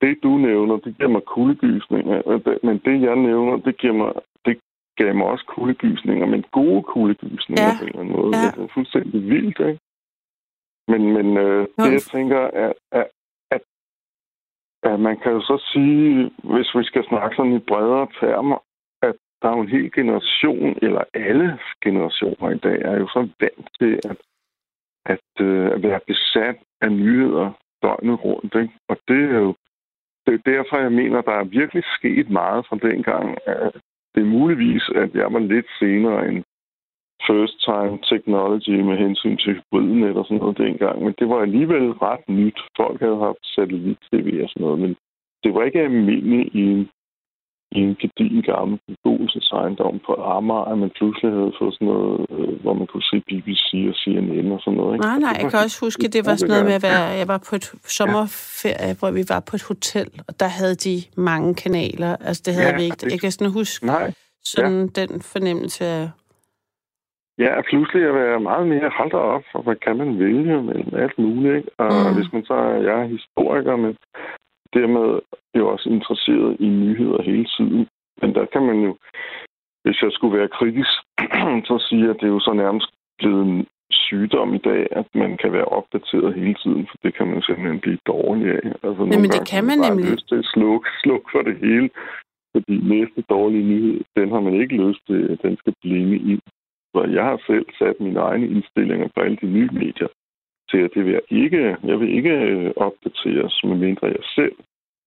Det 0.00 0.18
du 0.22 0.36
nævner, 0.36 0.76
det 0.76 0.96
giver 0.98 1.08
mig 1.16 1.22
kuldegysninger. 1.22 2.22
det- 2.46 2.58
Men 2.62 2.78
det 2.84 3.00
jeg 3.08 3.16
nævner, 3.16 3.56
det 3.56 3.76
giver 3.78 3.92
mig, 3.92 4.12
det 4.46 4.60
gav 4.96 5.14
mig 5.14 5.26
også 5.26 5.44
kuldegysninger, 5.48 6.26
men 6.26 6.44
gode 6.52 6.82
kuldegysninger 6.82 7.64
Ja. 7.64 7.78
på 7.78 7.84
en 7.84 7.88
eller 7.88 8.00
anden 8.00 8.16
måde. 8.16 8.36
Ja. 8.36 8.50
Det 8.56 8.62
er 8.64 8.74
fuldstændig 8.74 9.20
vildt, 9.30 9.58
ikke? 9.70 9.80
Men, 10.90 11.02
men 11.16 11.36
øh, 11.36 11.66
det 11.78 11.92
jeg 11.92 12.02
tænker, 12.02 12.38
er, 12.38 12.72
er, 12.92 13.04
at, 13.50 13.62
at 14.82 15.00
man 15.00 15.16
kan 15.22 15.32
jo 15.32 15.40
så 15.40 15.56
sige, 15.72 16.30
hvis 16.54 16.68
vi 16.78 16.84
skal 16.84 17.04
snakke 17.08 17.36
sådan 17.36 17.52
i 17.52 17.58
bredere 17.58 18.06
termer, 18.20 18.58
der 19.42 19.48
er 19.48 19.56
jo 19.56 19.60
en 19.60 19.68
hel 19.76 19.92
generation, 19.92 20.78
eller 20.82 21.04
alle 21.14 21.58
generationer 21.84 22.50
i 22.50 22.58
dag, 22.58 22.78
er 22.82 22.98
jo 22.98 23.06
så 23.08 23.28
vant 23.40 23.68
til 23.80 24.00
at, 24.10 24.16
at, 25.06 25.44
øh, 25.46 25.66
at 25.74 25.82
være 25.82 26.00
besat 26.06 26.56
af 26.80 26.92
nyheder 26.92 27.50
døgnet 27.82 28.24
rundt. 28.24 28.54
Ikke? 28.54 28.74
Og 28.88 28.96
det 29.08 29.24
er 29.34 29.38
jo 29.38 29.54
det 30.28 30.34
er 30.34 30.50
derfor, 30.52 30.76
jeg 30.78 30.92
mener, 30.92 31.20
der 31.20 31.32
er 31.32 31.44
virkelig 31.44 31.84
sket 31.98 32.30
meget 32.30 32.66
fra 32.66 32.76
dengang. 32.88 33.38
Det 34.14 34.20
er 34.22 34.34
muligvis, 34.38 34.82
at 34.94 35.14
jeg 35.14 35.32
var 35.32 35.38
lidt 35.38 35.66
senere 35.78 36.28
end 36.28 36.44
first 37.26 37.56
time 37.68 37.98
technology 38.10 38.76
med 38.88 38.96
hensyn 38.96 39.36
til 39.36 39.54
hybridnet 39.54 40.16
og 40.16 40.24
sådan 40.24 40.38
noget 40.38 40.58
dengang. 40.58 41.04
Men 41.04 41.14
det 41.18 41.28
var 41.28 41.40
alligevel 41.40 41.92
ret 41.92 42.28
nyt. 42.28 42.58
Folk 42.76 43.00
havde 43.00 43.18
haft 43.26 43.42
satellit-tv 43.54 44.28
og 44.42 44.48
sådan 44.48 44.64
noget, 44.66 44.78
men 44.78 44.96
det 45.42 45.54
var 45.54 45.62
ikke 45.62 45.80
almindeligt 45.80 46.54
i 46.54 46.62
en, 46.62 46.90
i 47.76 47.78
en 47.80 47.94
gedigen 48.02 48.42
gammel 48.42 48.78
beboelsesejendom 48.88 49.94
på 50.06 50.12
Amager, 50.36 50.64
at 50.72 50.78
man 50.78 50.90
pludselig 50.98 51.30
havde 51.32 51.52
fået 51.60 51.74
sådan 51.74 51.88
noget, 51.88 52.26
øh, 52.30 52.60
hvor 52.62 52.74
man 52.80 52.86
kunne 52.86 53.02
se 53.10 53.16
BBC 53.28 53.68
og 53.90 53.94
CNN 54.02 54.52
og 54.52 54.60
sådan 54.60 54.76
noget. 54.80 54.94
Ikke? 54.94 55.06
Nej, 55.06 55.18
nej, 55.18 55.32
Det 55.32 55.42
jeg 55.42 55.50
kan 55.50 55.60
også 55.66 55.78
huske, 55.86 56.08
det 56.16 56.22
var 56.26 56.34
sådan 56.36 56.50
noget 56.54 56.64
med 56.70 56.74
at 56.80 56.82
være... 56.82 57.02
Jeg 57.20 57.28
var 57.28 57.40
på 57.48 57.54
et 57.60 57.66
sommerferie, 57.98 58.94
hvor 58.98 59.10
vi 59.18 59.22
var 59.34 59.40
på 59.50 59.54
et 59.58 59.64
hotel, 59.72 60.08
og 60.28 60.32
der 60.40 60.48
havde 60.58 60.74
de 60.86 60.96
mange 61.16 61.54
kanaler. 61.54 62.12
Altså, 62.28 62.42
det 62.46 62.52
havde 62.54 62.70
Ja, 62.72 62.76
vi 62.76 62.84
ikke. 62.84 63.06
Jeg 63.14 63.20
kan 63.20 63.30
sådan 63.32 63.52
huske 63.60 63.86
Nej, 63.86 64.06
sådan 64.54 64.88
den 65.00 65.10
fornemmelse 65.32 65.84
af... 65.84 66.08
Ja, 67.44 67.52
pludselig 67.70 68.02
at 68.08 68.14
være 68.14 68.40
meget 68.40 68.66
mere 68.68 68.90
holdt 68.98 69.14
op, 69.14 69.42
og 69.54 69.62
hvad 69.62 69.76
kan 69.84 69.96
man 69.96 70.18
vælge 70.18 70.62
mellem 70.62 70.92
alt 71.02 71.18
muligt, 71.18 71.56
ikke? 71.56 71.70
Og 71.78 71.92
Mm. 72.10 72.14
hvis 72.16 72.32
man 72.32 72.44
så 72.44 72.54
jeg 72.88 72.96
er 73.02 73.06
historiker, 73.16 73.76
men 73.76 73.92
dermed 74.74 75.20
jo 75.58 75.68
også 75.68 75.88
interesseret 75.88 76.56
i 76.60 76.68
nyheder 76.68 77.22
hele 77.22 77.46
tiden. 77.56 77.88
Men 78.20 78.34
der 78.34 78.44
kan 78.52 78.62
man 78.62 78.78
jo, 78.86 78.96
hvis 79.84 80.02
jeg 80.02 80.12
skulle 80.12 80.38
være 80.38 80.54
kritisk, 80.58 80.94
så 81.68 81.74
sige, 81.88 82.10
at 82.10 82.16
det 82.20 82.26
er 82.26 82.36
jo 82.38 82.40
så 82.40 82.52
nærmest 82.52 82.90
blevet 83.18 83.42
en 83.46 83.66
sygdom 83.90 84.54
i 84.54 84.58
dag, 84.58 84.86
at 84.90 85.06
man 85.14 85.36
kan 85.36 85.52
være 85.52 85.72
opdateret 85.78 86.34
hele 86.34 86.54
tiden, 86.62 86.86
for 86.90 86.96
det 87.02 87.14
kan 87.16 87.26
man 87.26 87.42
simpelthen 87.42 87.80
blive 87.80 87.98
dårlig 88.06 88.46
af. 88.58 88.64
Altså, 88.84 89.02
nogle 89.04 89.20
men 89.22 89.30
det 89.36 89.48
kan 89.52 89.64
man 89.64 89.78
bare 89.78 89.90
nemlig. 89.90 90.12
lyst 90.12 90.28
til 90.28 90.38
at 90.42 90.50
slukke, 90.54 90.88
slukke 91.02 91.28
for 91.32 91.42
det 91.48 91.56
hele, 91.66 91.90
fordi 92.54 92.74
næste 92.94 93.20
dårlige 93.34 93.68
nyhed, 93.72 94.00
den 94.16 94.28
har 94.34 94.40
man 94.40 94.54
ikke 94.54 94.76
lyst 94.84 95.02
til, 95.06 95.38
den 95.42 95.56
skal 95.56 95.74
blinge 95.82 96.16
ind. 96.32 96.42
Så 96.92 97.00
jeg 97.16 97.24
har 97.24 97.38
selv 97.46 97.66
sat 97.78 97.96
mine 98.00 98.20
egne 98.20 98.46
indstillinger 98.54 99.08
på 99.14 99.20
alle 99.24 99.38
de 99.42 99.46
nye 99.46 99.70
medier 99.72 100.08
til, 100.70 100.78
at 100.78 100.90
det 100.94 101.04
vil 101.04 101.12
jeg 101.12 101.26
ikke, 101.30 101.76
jeg 101.84 102.00
vil 102.00 102.10
ikke 102.18 102.30
øh, 102.30 102.72
opdateres, 102.76 103.64
medmindre 103.64 104.06
jeg 104.06 104.24
selv 104.34 104.56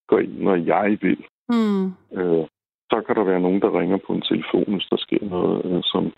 går 0.08 0.20
ind, 0.20 0.38
når 0.38 0.56
jeg 0.56 0.98
vil. 1.02 1.24
Hmm. 1.50 1.86
Øh, 2.18 2.46
så 2.92 2.98
kan 3.06 3.16
der 3.16 3.24
være 3.24 3.46
nogen, 3.46 3.62
der 3.62 3.80
ringer 3.80 3.98
på 3.98 4.14
en 4.14 4.22
telefon, 4.22 4.74
hvis 4.74 4.88
der 4.92 4.98
sker 4.98 5.24
noget, 5.36 5.66
øh, 5.66 5.82
som 5.84 6.14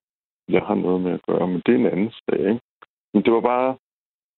jeg 0.50 0.62
har 0.62 0.75
noget 0.75 1.01
med 1.01 1.12
at 1.12 1.25
gøre. 1.27 1.47
Men 1.47 1.62
det 1.65 1.71
er 1.73 1.79
en 1.79 1.93
anden 1.93 2.12
sag, 2.12 2.39
ikke? 2.39 2.62
Men 3.13 3.23
det 3.23 3.33
var 3.33 3.41
bare... 3.41 3.77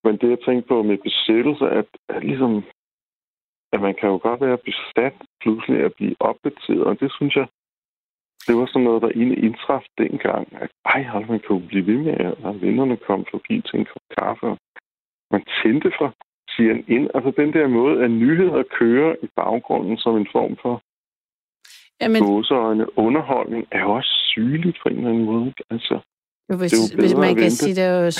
Men 0.03 0.17
det, 0.17 0.29
jeg 0.29 0.39
tænkte 0.45 0.67
på 0.67 0.83
med 0.83 0.97
besættelse, 0.97 1.65
at, 1.79 1.88
at 2.09 2.24
ligesom... 2.24 2.63
At 3.74 3.81
man 3.81 3.95
kan 4.00 4.09
jo 4.09 4.17
godt 4.27 4.41
være 4.41 4.57
besat 4.57 5.15
pludselig 5.41 5.79
at 5.83 5.93
blive 5.93 6.15
opdateret, 6.19 6.83
og 6.83 7.00
det 7.00 7.12
synes 7.17 7.35
jeg, 7.35 7.47
det 8.47 8.55
var 8.57 8.65
sådan 8.65 8.83
noget, 8.83 9.01
der 9.01 9.09
egentlig 9.09 9.43
indtraf 9.43 9.85
dengang. 9.97 10.47
At, 10.62 10.69
ej, 10.85 11.03
hold, 11.03 11.27
man 11.27 11.41
jo 11.50 11.62
blive 11.67 11.88
ved 11.88 11.97
med, 11.97 12.13
at 12.50 12.62
vennerne 12.62 12.97
kom 12.97 13.25
forbi 13.31 13.62
til 13.62 13.79
en 13.79 13.85
kop 13.85 14.05
kaffe. 14.17 14.47
og 14.47 14.57
Man 15.32 15.44
tændte 15.63 15.91
for 16.00 16.10
CNN. 16.53 17.03
Altså 17.15 17.32
den 17.41 17.53
der 17.53 17.67
måde, 17.67 18.03
at 18.03 18.12
nyheder 18.12 18.63
kører 18.79 19.15
i 19.24 19.27
baggrunden 19.36 19.98
som 19.98 20.17
en 20.17 20.27
form 20.32 20.58
for 20.62 20.75
Jamen, 22.01 22.22
gåseøjne 22.24 22.98
underholdning, 22.98 23.67
er 23.72 23.79
jo 23.79 23.91
også 23.91 24.13
sygeligt 24.32 24.77
på 24.84 24.89
en 24.89 24.98
eller 24.98 25.10
anden 25.10 25.25
måde. 25.25 25.53
Altså, 25.70 26.00
Jo, 26.50 26.58
hvis, 26.58 26.72
Det 26.72 26.91
er 26.91 26.96
jo 26.96 27.01
hvis 27.01 27.15
man 27.15 27.36
kan 27.36 27.51
sige, 27.51 27.75
det 27.75 27.84
er 27.84 28.00
jo... 28.05 28.12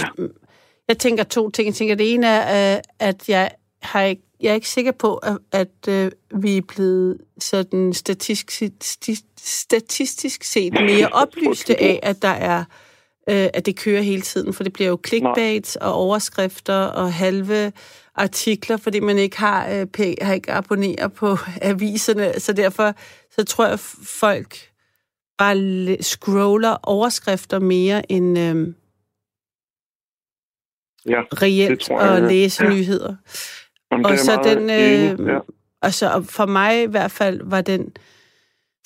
Jeg 0.88 0.98
tænker 0.98 1.24
to 1.24 1.50
ting. 1.50 1.66
Jeg 1.66 1.74
tænker, 1.74 1.96
det 1.96 2.14
ene 2.14 2.28
er, 2.28 2.76
øh, 2.76 2.82
at 3.00 3.30
jeg 3.30 3.52
har 3.82 4.02
ikke, 4.02 4.22
jeg 4.42 4.50
er 4.50 4.54
ikke 4.54 4.70
sikker 4.70 4.92
på, 4.92 5.16
at, 5.16 5.38
at 5.52 5.78
øh, 5.90 6.12
vi 6.44 6.58
er 6.58 6.62
blevet 6.76 7.18
sådan 7.40 7.94
statistisk, 7.94 8.52
sti- 8.84 9.36
statistisk 9.38 10.44
set 10.44 10.74
mere 10.74 11.08
oplyste 11.24 11.82
af, 11.82 12.00
at 12.04 12.22
der 12.22 12.36
er 12.52 12.64
øh, 13.30 13.48
at 13.54 13.66
det 13.66 13.78
kører 13.78 14.02
hele 14.02 14.22
tiden, 14.22 14.54
for 14.54 14.64
det 14.64 14.74
bliver 14.74 14.90
jo 14.90 15.00
clickbait 15.08 15.78
og 15.78 15.94
overskrifter 15.94 16.76
og 16.80 17.14
halve 17.14 17.72
artikler, 18.16 18.78
fordi 18.78 19.00
man 19.00 19.18
ikke 19.18 19.38
har, 19.38 19.70
øh, 19.70 19.88
p- 19.98 20.24
har 20.26 20.34
ikke 20.34 20.52
abonnerer 20.52 21.08
på 21.08 21.38
aviserne, 21.62 22.40
så 22.40 22.54
derfor 22.54 22.94
så 23.32 23.44
tror 23.44 23.68
jeg, 23.68 23.80
folk 24.20 24.72
bare 25.38 25.58
le- 25.58 26.04
scroller 26.04 26.78
overskrifter 26.84 27.60
mere 27.60 28.12
end 28.12 28.40
øh, 28.40 28.74
ja, 31.06 31.22
reelt 31.22 31.90
jeg, 31.90 32.00
at 32.00 32.24
læse 32.24 32.64
Ja. 32.64 32.70
nyheder. 32.70 33.16
Jamen, 33.92 34.06
Og 34.06 34.18
så 34.20 34.42
den, 34.44 34.70
øh, 34.70 35.28
ja. 35.28 35.40
Altså 35.82 36.12
og 36.14 36.26
for 36.26 36.46
mig 36.46 36.84
i 36.84 36.86
hvert 36.86 37.12
fald 37.12 37.42
var 37.44 37.62
den 37.62 37.94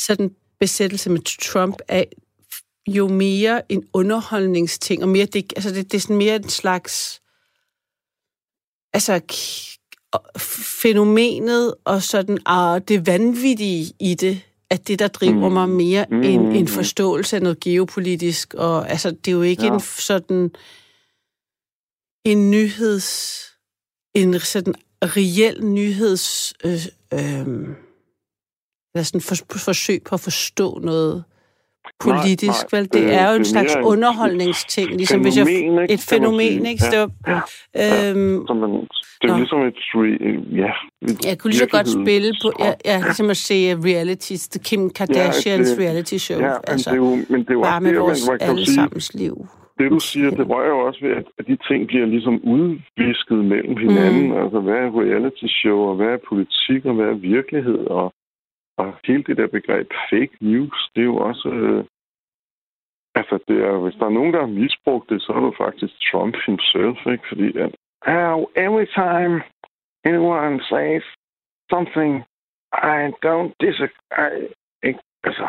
sådan 0.02 0.36
besættelse 0.60 1.10
med 1.10 1.20
Trump 1.42 1.76
af 1.88 2.08
jo 2.90 3.08
mere 3.08 3.72
en 3.72 3.88
underholdningsting, 3.94 5.04
og 5.04 5.10
mere 5.10 5.26
det, 5.26 5.54
altså 5.56 5.70
det, 5.70 5.92
det 5.92 5.98
er 5.98 6.02
sådan 6.02 6.18
mere 6.18 6.36
en 6.36 6.50
slags 6.50 7.22
altså 8.94 9.22
fænomenet 10.82 11.76
og 11.86 12.04
sådan 12.04 12.38
ah, 12.46 12.82
det 12.88 13.08
vanvittige 13.08 13.94
i 14.00 14.14
det, 14.16 14.42
at 14.70 14.88
det, 14.88 15.00
der 15.00 15.08
driver 15.08 15.48
Mm. 15.50 15.54
mig 15.54 15.70
mere 15.70 16.06
Mm. 16.10 16.22
end 16.24 16.58
en 16.58 16.68
forståelse 16.68 17.36
af 17.36 17.42
noget 17.42 17.60
geopolitisk, 17.60 18.54
og 18.54 18.90
altså 18.90 19.12
det 19.12 19.28
er 19.28 19.32
jo 19.32 19.42
ikke 19.42 19.66
Ja. 19.66 19.74
en 19.74 19.80
sådan 19.80 20.52
en 22.26 22.52
nyheds 22.52 23.40
en 24.16 24.40
sådan 24.40 24.74
reel 25.04 25.66
nyheds 25.66 26.54
øh, 26.64 26.86
øh, 27.14 27.20
eller 28.94 29.04
sådan 29.04 29.22
for, 29.22 29.36
forsøg 29.58 30.04
på 30.04 30.16
at 30.16 30.22
forstå 30.22 30.80
noget 30.80 31.24
politisk, 32.00 32.64
nej, 32.72 32.80
vel? 32.80 32.90
Det 32.94 33.04
øh, 33.04 33.10
er 33.20 33.30
jo 33.32 33.36
en 33.36 33.46
slags 33.46 33.76
underholdningsting, 33.84 34.90
ligesom 34.90 35.22
hvis 35.22 35.38
jeg, 35.38 35.46
Fænomen, 35.48 35.86
et 35.90 36.00
fænomen, 36.10 36.66
ikke? 36.66 36.84
Ja, 36.94 37.00
ja. 37.28 37.40
øhm, 38.12 38.48
Så 38.48 38.54
man, 38.54 38.70
det 39.22 39.28
er 39.30 39.34
Nå. 39.34 39.38
ligesom 39.38 39.62
et... 39.62 39.76
Ja, 40.64 40.72
et 41.02 41.26
jeg 41.26 41.38
kunne 41.40 41.52
lige 41.52 41.60
så 41.60 41.68
godt 41.78 41.90
spille 41.90 42.32
på, 42.44 42.52
ja, 42.60 42.74
ja, 42.86 42.98
ligesom 43.00 43.30
at 43.30 43.38
se 43.38 43.56
realities, 43.90 44.48
The 44.48 44.60
Kim 44.68 44.90
Kardashians 44.90 45.70
det- 45.70 45.80
reality 45.84 46.18
show, 46.18 46.40
Ja, 46.40 46.48
men 46.48 46.56
altså 46.68 46.90
det 46.90 46.96
er 46.98 47.02
jo, 47.06 47.10
men 47.30 47.40
det 47.46 47.50
er 47.50 47.54
jo 47.54 47.62
bare 47.62 47.82
med 47.82 47.92
det, 47.92 48.00
vores 48.00 48.28
man, 48.30 48.38
man 48.42 48.50
allesammens 48.50 49.14
liv. 49.14 49.48
det 49.80 49.92
du 49.92 50.00
siger, 50.00 50.30
det 50.30 50.50
rører 50.50 50.68
jo 50.76 50.80
også 50.88 51.00
ved, 51.06 51.12
at 51.20 51.26
at 51.40 51.46
de 51.48 51.58
ting 51.70 51.88
bliver 51.88 52.06
ligesom 52.06 52.36
udvisket 52.54 53.40
mellem 53.54 53.78
hinanden. 53.78 54.28
Mm. 54.28 54.38
Altså, 54.44 54.60
hvad 54.60 54.74
er 54.86 54.90
reality 55.04 55.46
show, 55.62 55.78
og 55.90 55.96
hvad 55.96 56.08
er 56.08 56.18
politik, 56.30 56.82
og 56.90 56.94
hvad 56.98 57.06
er 57.14 57.18
virkelighed, 57.36 57.80
og, 58.00 58.14
og 58.80 58.88
hele 59.08 59.24
det 59.24 59.38
der 59.38 59.48
begreb 59.48 59.88
fake 60.10 60.36
news, 60.42 60.92
det 60.96 61.02
er 61.02 61.06
jo 61.14 61.18
også... 61.18 61.50
Øh, 61.50 61.84
altså, 63.16 63.40
det 63.48 63.58
er, 63.68 63.78
hvis 63.84 63.96
der 64.00 64.06
er 64.06 64.18
nogen, 64.20 64.34
der 64.34 64.40
har 64.40 64.48
misbrugt 64.62 65.10
det, 65.10 65.22
så 65.22 65.32
er 65.34 65.42
det 65.46 65.58
faktisk 65.58 65.94
Trump 66.12 66.36
himself, 66.46 66.98
ikke? 67.14 67.26
Fordi 67.30 67.48
at, 67.58 67.72
oh, 68.08 68.44
every 68.66 68.88
time 69.02 69.34
anyone 70.10 70.58
says 70.72 71.04
something, 71.74 72.14
I 72.98 73.00
don't 73.26 73.52
disagree. 73.66 74.48
Ikke? 74.84 75.00
Altså, 75.24 75.48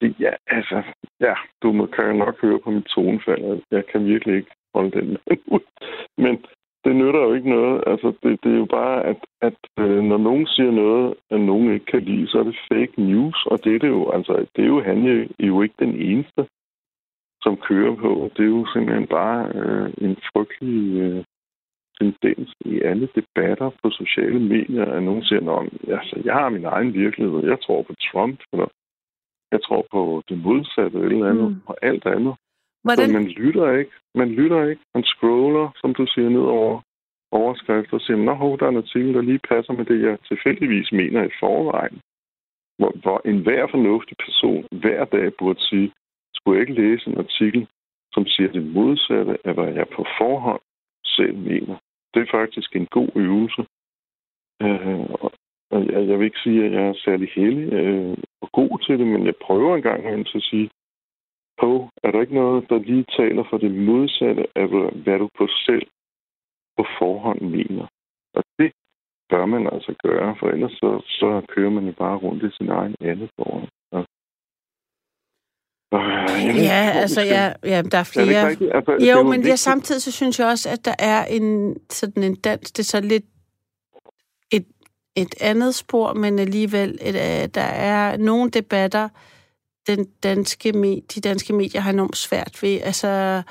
det- 0.00 0.20
ja, 0.20 0.32
altså, 0.46 0.82
ja, 1.20 1.34
du 1.62 1.72
må, 1.72 1.86
kan 1.86 2.04
jo 2.06 2.12
nok 2.12 2.40
høre 2.40 2.60
på 2.64 2.70
mit 2.70 2.84
tonefald, 2.86 3.44
at 3.44 3.60
jeg 3.70 3.86
kan 3.86 4.04
virkelig 4.04 4.36
ikke 4.36 4.50
holde 4.74 4.90
den 5.00 5.18
ud. 5.54 5.64
Men 6.18 6.44
det 6.84 6.96
nytter 6.96 7.20
jo 7.20 7.34
ikke 7.34 7.50
noget. 7.50 7.84
Altså, 7.86 8.12
det, 8.22 8.44
det 8.44 8.52
er 8.52 8.58
jo 8.58 8.64
bare, 8.64 9.04
at, 9.04 9.20
at 9.40 9.58
øh, 9.78 10.02
når 10.02 10.18
nogen 10.18 10.46
siger 10.46 10.70
noget, 10.70 11.14
at 11.30 11.40
nogen 11.40 11.72
ikke 11.74 11.86
kan 11.86 12.02
lide, 12.02 12.28
så 12.28 12.38
er 12.38 12.42
det 12.42 12.56
fake 12.72 13.02
news. 13.02 13.46
Og 13.46 13.64
det 13.64 13.74
er 13.74 13.78
det 13.78 13.88
jo, 13.88 14.10
altså, 14.10 14.46
det 14.56 14.62
er 14.64 14.68
jo, 14.68 14.82
han 14.82 15.06
er 15.06 15.46
jo 15.46 15.62
ikke 15.62 15.74
den 15.78 15.94
eneste, 15.94 16.46
som 17.42 17.56
kører 17.56 17.94
på. 17.94 18.30
Det 18.36 18.42
er 18.44 18.48
jo 18.48 18.66
simpelthen 18.72 19.06
bare 19.06 19.52
øh, 19.54 19.90
en 19.98 20.16
frygtelig 20.32 21.00
øh, 21.00 21.24
tendens 22.00 22.54
i 22.60 22.80
alle 22.80 23.08
debatter 23.18 23.70
på 23.82 23.90
sociale 23.90 24.40
medier, 24.40 24.84
at 24.84 25.02
nogen 25.02 25.24
siger, 25.24 25.40
at 25.52 25.98
altså, 25.98 26.22
jeg 26.24 26.34
har 26.34 26.48
min 26.48 26.64
egen 26.64 26.94
virkelighed. 26.94 27.48
Jeg 27.48 27.58
tror 27.60 27.82
på 27.82 27.94
Trump, 28.12 28.40
eller 28.52 28.68
Jeg 29.52 29.62
tror 29.62 29.86
på 29.92 30.22
det 30.28 30.38
modsatte 30.38 30.98
eller 30.98 31.30
andet, 31.30 31.50
mm. 31.50 31.60
og 31.66 31.76
alt 31.82 32.06
andet. 32.06 32.34
Hvordan? 32.84 33.12
Men 33.12 33.22
man 33.22 33.30
lytter 33.30 33.78
ikke. 33.78 33.90
Man 34.14 34.28
lytter 34.28 34.64
ikke. 34.70 34.82
Man 34.94 35.04
scroller, 35.04 35.70
som 35.80 35.94
du 35.94 36.06
siger, 36.06 36.28
ned 36.28 36.46
over 36.60 36.80
overskrifter 37.32 37.94
og 37.94 38.00
siger, 38.00 38.16
nå, 38.16 38.56
der 38.56 38.66
er 38.66 38.70
en 38.70 38.84
artikel, 38.84 39.14
der 39.14 39.22
lige 39.22 39.48
passer 39.48 39.72
med 39.72 39.84
det, 39.84 40.02
jeg 40.02 40.18
tilfældigvis 40.28 40.92
mener 40.92 41.22
i 41.24 41.36
forvejen. 41.40 42.00
Hvor, 42.78 42.92
hvor 43.02 43.20
enhver 43.24 43.66
fornuftig 43.70 44.16
person 44.26 44.66
hver 44.70 45.04
dag 45.04 45.34
burde 45.38 45.60
sige, 45.60 45.92
skulle 46.34 46.58
jeg 46.58 46.68
ikke 46.68 46.82
læse 46.82 47.10
en 47.10 47.18
artikel, 47.18 47.66
som 48.14 48.26
siger 48.26 48.52
det 48.52 48.66
modsatte 48.66 49.38
af, 49.44 49.54
hvad 49.54 49.72
jeg 49.72 49.88
på 49.96 50.04
forhånd 50.18 50.60
selv 51.04 51.36
mener. 51.36 51.76
Det 52.14 52.20
er 52.22 52.30
faktisk 52.30 52.76
en 52.76 52.86
god 52.86 53.08
øvelse. 53.14 53.62
Øh, 54.62 55.00
og 55.70 55.86
jeg, 55.92 56.08
jeg 56.08 56.18
vil 56.18 56.24
ikke 56.24 56.44
sige, 56.44 56.64
at 56.64 56.72
jeg 56.72 56.82
er 56.82 56.94
særlig 57.04 57.28
heldig 57.34 57.72
øh, 57.72 58.16
og 58.42 58.48
god 58.52 58.78
til 58.78 58.98
det, 58.98 59.06
men 59.06 59.26
jeg 59.26 59.36
prøver 59.46 59.76
en 59.76 59.82
gang 59.82 60.00
imellem 60.00 60.24
til 60.24 60.38
at 60.38 60.48
sige, 60.50 60.70
på, 61.60 61.88
er 62.04 62.10
der 62.10 62.20
ikke 62.20 62.34
noget, 62.34 62.70
der 62.70 62.78
lige 62.78 63.06
taler 63.18 63.44
for 63.50 63.58
det 63.58 63.72
modsatte 63.72 64.46
af, 64.56 64.66
hvad 65.04 65.18
du 65.18 65.28
på 65.38 65.46
selv 65.66 65.86
på 66.76 66.84
forhånd 66.98 67.40
mener. 67.40 67.86
Og 68.34 68.42
det 68.58 68.72
bør 69.30 69.46
man 69.46 69.66
altså 69.72 69.94
gøre, 70.02 70.36
for 70.40 70.46
ellers 70.48 70.72
så, 70.72 70.90
så 71.06 71.42
kører 71.48 71.70
man 71.70 71.86
jo 71.86 71.92
bare 71.92 72.16
rundt 72.16 72.42
i 72.42 72.56
sin 72.56 72.68
egen 72.68 72.94
andet. 73.00 73.30
Og, 73.38 73.68
ja, 76.72 76.90
altså, 76.94 77.20
ja, 77.20 77.52
ja, 77.64 77.82
der 77.82 77.98
er 77.98 78.10
flere. 78.12 78.34
Er 78.34 78.76
altså, 78.76 79.10
jo, 79.10 79.22
men 79.22 79.42
ja, 79.42 79.56
samtidig 79.56 80.02
så 80.02 80.12
synes 80.12 80.38
jeg 80.38 80.46
også, 80.48 80.68
at 80.68 80.84
der 80.84 80.94
er 80.98 81.24
en 81.24 81.76
sådan 81.90 82.22
en 82.22 82.34
dans, 82.34 82.72
det 82.72 82.82
er 82.82 82.84
så 82.84 83.00
lidt 83.00 83.24
et, 84.52 84.66
et 85.16 85.34
andet 85.42 85.74
spor, 85.74 86.12
men 86.12 86.38
alligevel, 86.38 86.98
et, 87.02 87.14
øh, 87.14 87.48
der 87.54 87.68
er 87.94 88.16
nogle 88.16 88.50
debatter, 88.50 89.08
den 89.86 90.06
danske 90.22 90.72
de 91.14 91.20
danske 91.20 91.52
medier 91.52 91.80
har 91.80 91.90
enormt 91.90 92.16
svært 92.16 92.62
ved 92.62 92.80
altså, 92.80 93.42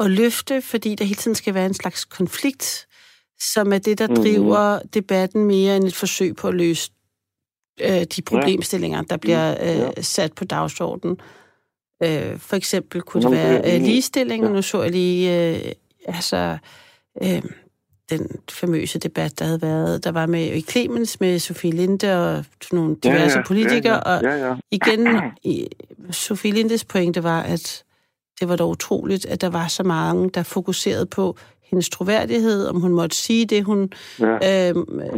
at 0.00 0.10
løfte, 0.10 0.62
fordi 0.62 0.94
der 0.94 1.04
hele 1.04 1.16
tiden 1.16 1.34
skal 1.34 1.54
være 1.54 1.66
en 1.66 1.74
slags 1.74 2.04
konflikt, 2.04 2.86
som 3.40 3.72
er 3.72 3.78
det, 3.78 3.98
der 3.98 4.06
mm-hmm. 4.06 4.22
driver 4.22 4.78
debatten 4.94 5.44
mere 5.44 5.76
end 5.76 5.84
et 5.84 5.94
forsøg 5.94 6.36
på 6.36 6.48
at 6.48 6.54
løse 6.54 6.90
øh, 7.80 8.04
de 8.04 8.22
problemstillinger, 8.22 9.02
der 9.02 9.16
bliver 9.16 9.56
øh, 9.60 10.04
sat 10.04 10.32
på 10.32 10.44
dagsordenen. 10.44 11.20
Øh, 12.02 12.38
for 12.38 12.56
eksempel 12.56 13.02
kunne 13.02 13.22
det 13.22 13.30
være 13.30 13.74
øh, 13.74 13.82
ligestilling, 13.82 14.44
nu 14.44 14.62
så 14.62 14.82
jeg 14.82 14.90
lige, 14.90 15.54
øh, 15.54 15.72
altså, 16.06 16.58
øh, 17.22 17.42
den 18.10 18.28
famøse 18.50 18.98
debat, 18.98 19.38
der 19.38 19.44
havde 19.44 19.62
været, 19.62 20.04
der 20.04 20.12
var 20.12 20.26
med 20.26 20.46
i 20.46 20.60
Clemens 20.60 21.20
med 21.20 21.38
Sofie 21.38 21.72
Linde 21.72 22.36
og 22.36 22.44
nogle 22.72 22.96
diverse 23.02 23.36
ja, 23.36 23.38
ja, 23.38 23.46
politikere, 23.46 24.08
ja, 24.08 24.30
ja, 24.30 24.36
ja, 24.36 24.44
ja. 24.44 24.50
og 24.50 24.58
igen, 24.70 25.08
i, 25.44 25.68
Sofie 26.10 26.52
Lindes 26.52 26.84
pointe 26.84 27.22
var, 27.22 27.42
at 27.42 27.84
det 28.40 28.48
var 28.48 28.56
da 28.56 28.64
utroligt, 28.64 29.26
at 29.26 29.40
der 29.40 29.48
var 29.48 29.68
så 29.68 29.82
mange, 29.82 30.30
der 30.30 30.42
fokuserede 30.42 31.06
på 31.06 31.36
hendes 31.70 31.88
troværdighed, 31.88 32.66
om 32.66 32.80
hun 32.80 32.92
måtte 32.92 33.16
sige 33.16 33.46
det, 33.46 33.64
hun 33.64 33.92
ja, 34.20 34.68
øh, 34.68 34.74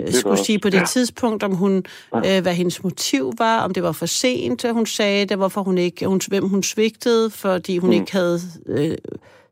det 0.07 0.14
skulle 0.14 0.33
også. 0.33 0.45
sige 0.45 0.59
på 0.59 0.71
det 0.71 0.78
ja. 0.78 0.85
tidspunkt, 0.85 1.42
om 1.42 1.54
hun, 1.54 1.85
øh, 2.14 2.42
hvad 2.42 2.54
hendes 2.54 2.83
motiv 2.83 3.33
var, 3.38 3.61
om 3.61 3.75
det 3.75 3.83
var 3.83 3.92
for 3.92 4.07
sent, 4.07 4.64
at 4.64 4.75
hun 4.75 4.87
sagde 4.87 5.25
det, 5.25 5.37
hvorfor 5.37 5.62
hun 5.62 5.78
ikke, 5.78 6.07
hun, 6.07 6.21
hvem 6.28 6.49
hun 6.49 6.62
svigtede, 6.62 7.30
fordi 7.30 7.78
hun 7.78 7.90
mm. 7.90 7.95
ikke 7.95 8.12
havde 8.12 8.40
øh, 8.66 8.97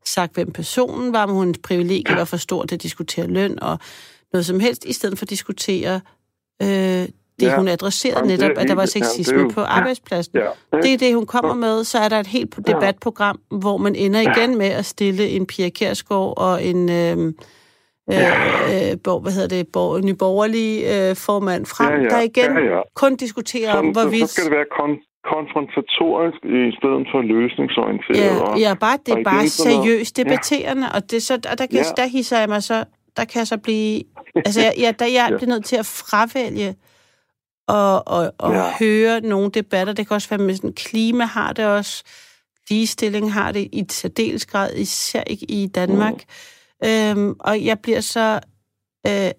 sagt, 0.06 0.34
hvem 0.34 0.52
personen 0.52 1.12
var, 1.12 1.26
men 1.26 1.36
hendes 1.36 1.58
privilegie 1.58 2.16
var 2.16 2.24
for 2.24 2.36
stort 2.36 2.72
at 2.72 2.82
diskutere 2.82 3.26
løn 3.26 3.58
og 3.62 3.78
noget 4.32 4.46
som 4.46 4.60
helst, 4.60 4.84
i 4.84 4.92
stedet 4.92 5.18
for 5.18 5.24
at 5.24 5.30
diskutere 5.30 6.00
øh, 6.62 7.08
det, 7.40 7.46
ja. 7.46 7.56
hun 7.56 7.68
adresserede 7.68 8.18
Jamen, 8.18 8.38
netop, 8.38 8.58
at 8.58 8.68
der 8.68 8.74
var 8.74 8.86
sexisme 8.86 9.40
ja, 9.40 9.48
på 9.48 9.60
arbejdspladsen. 9.60 10.38
Ja. 10.38 10.78
Det 10.82 10.92
er 10.92 10.98
det, 10.98 11.14
hun 11.14 11.26
kommer 11.26 11.54
med. 11.54 11.84
Så 11.84 11.98
er 11.98 12.08
der 12.08 12.20
et 12.20 12.26
helt 12.26 12.56
debatprogram, 12.66 13.40
hvor 13.50 13.76
man 13.76 13.94
ender 13.94 14.20
igen 14.20 14.58
med 14.58 14.66
at 14.66 14.84
stille 14.84 15.28
en 15.28 15.46
Pia 15.46 15.68
Kærsgaard 15.68 16.34
og 16.36 16.64
en... 16.64 16.88
Øh, 16.88 17.32
øh, 18.12 18.18
øh, 18.72 19.20
hvad 19.22 19.32
hedder 19.32 19.48
det, 19.48 19.68
borg, 19.68 20.00
nyborgerlig 20.00 20.84
øh, 20.84 21.16
formand 21.16 21.66
frem, 21.66 21.92
ja, 21.92 22.02
ja. 22.02 22.08
der 22.08 22.20
igen 22.20 22.52
ja, 22.52 22.76
ja. 22.76 22.80
kun 22.94 23.16
diskuterer 23.16 23.74
om, 23.74 23.88
hvorvidt... 23.88 24.28
Så 24.28 24.34
skal 24.34 24.44
det 24.44 24.52
være 24.52 24.66
kon- 24.72 25.15
konfrontatorisk 25.32 26.40
i 26.44 26.72
stedet 26.78 27.04
for 27.12 27.20
løsningsorienteret. 27.34 28.36
Ja, 28.36 28.42
og, 28.46 28.58
ja 28.64 28.74
bare, 28.84 28.98
det 29.06 29.12
er 29.18 29.24
bare 29.24 29.48
seriøst 29.48 30.16
debatterende, 30.16 30.86
ja. 30.86 30.96
og, 30.96 31.10
det, 31.10 31.22
så, 31.22 31.34
og 31.34 31.58
der, 31.58 31.66
kan, 31.66 31.76
ja. 31.76 32.02
der 32.02 32.06
hisser 32.06 32.38
jeg 32.38 32.48
mig 32.48 32.62
så, 32.62 32.84
der 33.16 33.24
kan 33.24 33.38
jeg 33.38 33.46
så 33.46 33.58
blive, 33.58 34.02
altså 34.36 34.60
jeg, 34.60 34.72
ja, 34.78 34.92
der 34.98 35.06
jeg 35.06 35.28
ja. 35.30 35.36
bliver 35.36 35.50
nødt 35.54 35.64
til 35.64 35.76
at 35.76 35.86
fravælge 35.86 36.74
og, 37.68 38.08
og, 38.08 38.32
og 38.38 38.52
ja. 38.52 38.72
høre 38.80 39.20
nogle 39.20 39.50
debatter. 39.50 39.92
Det 39.92 40.08
kan 40.08 40.14
også 40.14 40.28
være 40.28 40.46
med 40.46 40.54
sådan, 40.54 40.72
klima 40.72 41.24
har 41.24 41.52
det 41.52 41.66
også, 41.66 42.04
ligestilling 42.70 43.32
har 43.32 43.52
det 43.52 43.68
i 43.72 43.84
særdeles 43.90 44.46
grad, 44.46 44.74
især 44.74 45.22
ikke 45.26 45.46
i 45.50 45.66
Danmark. 45.66 46.14
Mm. 46.14 46.88
Øhm, 46.88 47.36
og 47.40 47.64
jeg 47.64 47.78
bliver 47.78 48.00
så 48.00 48.40
øh, 49.06 49.30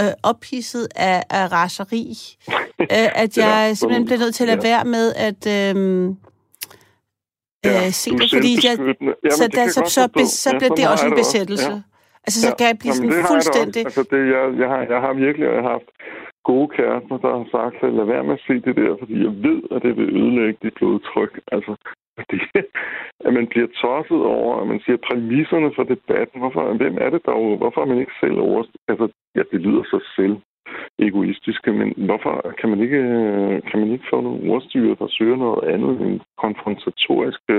øh, 0.00 0.12
ophidset 0.30 0.88
af, 0.96 1.18
af 1.30 1.44
raseri, 1.52 2.04
øh, 2.96 3.08
at 3.22 3.32
jeg 3.42 3.66
ja, 3.68 3.74
simpelthen 3.74 4.04
bliver 4.06 4.18
nødt 4.18 4.34
til 4.34 4.44
at 4.44 4.48
lade 4.52 4.68
ja. 4.68 4.68
være 4.70 4.84
med 4.96 5.06
at 5.28 5.42
øh, 5.56 5.76
ja, 7.64 7.86
øh, 7.86 7.90
se 8.02 8.10
det, 8.10 8.28
fordi 8.36 8.52
jeg, 8.66 8.74
Jamen, 8.78 9.14
så, 9.38 9.44
der, 9.56 9.64
så, 9.76 9.80
så, 9.96 10.02
så, 10.16 10.36
så 10.44 10.50
bliver 10.58 10.74
det 10.74 10.84
også 10.92 11.06
en 11.06 11.16
besættelse. 11.22 11.66
Også. 11.66 11.82
Ja. 11.82 11.92
Altså, 12.26 12.38
så 12.44 12.50
kan 12.58 12.66
jeg 12.70 12.78
blive 12.82 12.94
sådan 12.94 13.10
Jamen, 13.10 13.26
fuldstændig... 13.32 13.82
Jeg, 13.82 13.90
altså, 13.90 14.02
det, 14.12 14.20
jeg, 14.34 14.42
jeg, 14.60 14.68
har, 14.72 14.82
jeg 14.92 15.00
har 15.06 15.12
virkelig 15.26 15.46
haft 15.72 15.88
gode 16.50 16.68
kærester, 16.76 17.16
der 17.24 17.32
har 17.38 17.46
sagt, 17.56 17.76
at 17.86 17.92
lad 17.98 18.06
være 18.14 18.24
med 18.28 18.34
at 18.38 18.44
se 18.48 18.54
det 18.66 18.74
der, 18.80 18.92
fordi 19.00 19.14
jeg 19.26 19.34
ved, 19.46 19.60
at 19.74 19.80
det 19.86 19.92
vil 19.98 20.08
ødelægge 20.20 20.58
dit 20.62 20.74
blodtryk. 20.78 21.32
Altså, 21.54 21.72
fordi 22.18 22.38
at 23.26 23.32
man 23.38 23.46
bliver 23.52 23.68
tosset 23.82 24.22
over, 24.36 24.60
at 24.60 24.66
man 24.72 24.80
siger 24.84 24.98
præmisserne 25.08 25.70
for 25.76 25.84
debatten. 25.94 26.36
Hvorfor, 26.42 26.62
hvem 26.82 26.96
er 27.04 27.10
det 27.10 27.22
dog? 27.26 27.56
Hvorfor 27.56 27.80
er 27.80 27.90
man 27.92 27.98
ikke 27.98 28.16
selv 28.22 28.38
over... 28.48 28.64
Altså, 28.90 29.06
ja, 29.36 29.42
det 29.52 29.60
lyder 29.66 29.84
så 29.84 29.98
selv 30.16 30.36
egoistiske, 30.98 31.70
men 31.80 31.88
hvorfor 32.08 32.34
kan 32.60 32.68
man 32.72 32.80
ikke, 32.86 33.02
kan 33.68 33.80
man 33.80 33.90
ikke 33.92 34.10
få 34.12 34.20
nogle 34.20 34.52
ordstyre, 34.52 34.96
der 35.00 35.06
søger 35.18 35.36
noget 35.36 35.64
andet 35.74 35.94
end 36.00 36.20
konfrontatoriske 36.44 37.56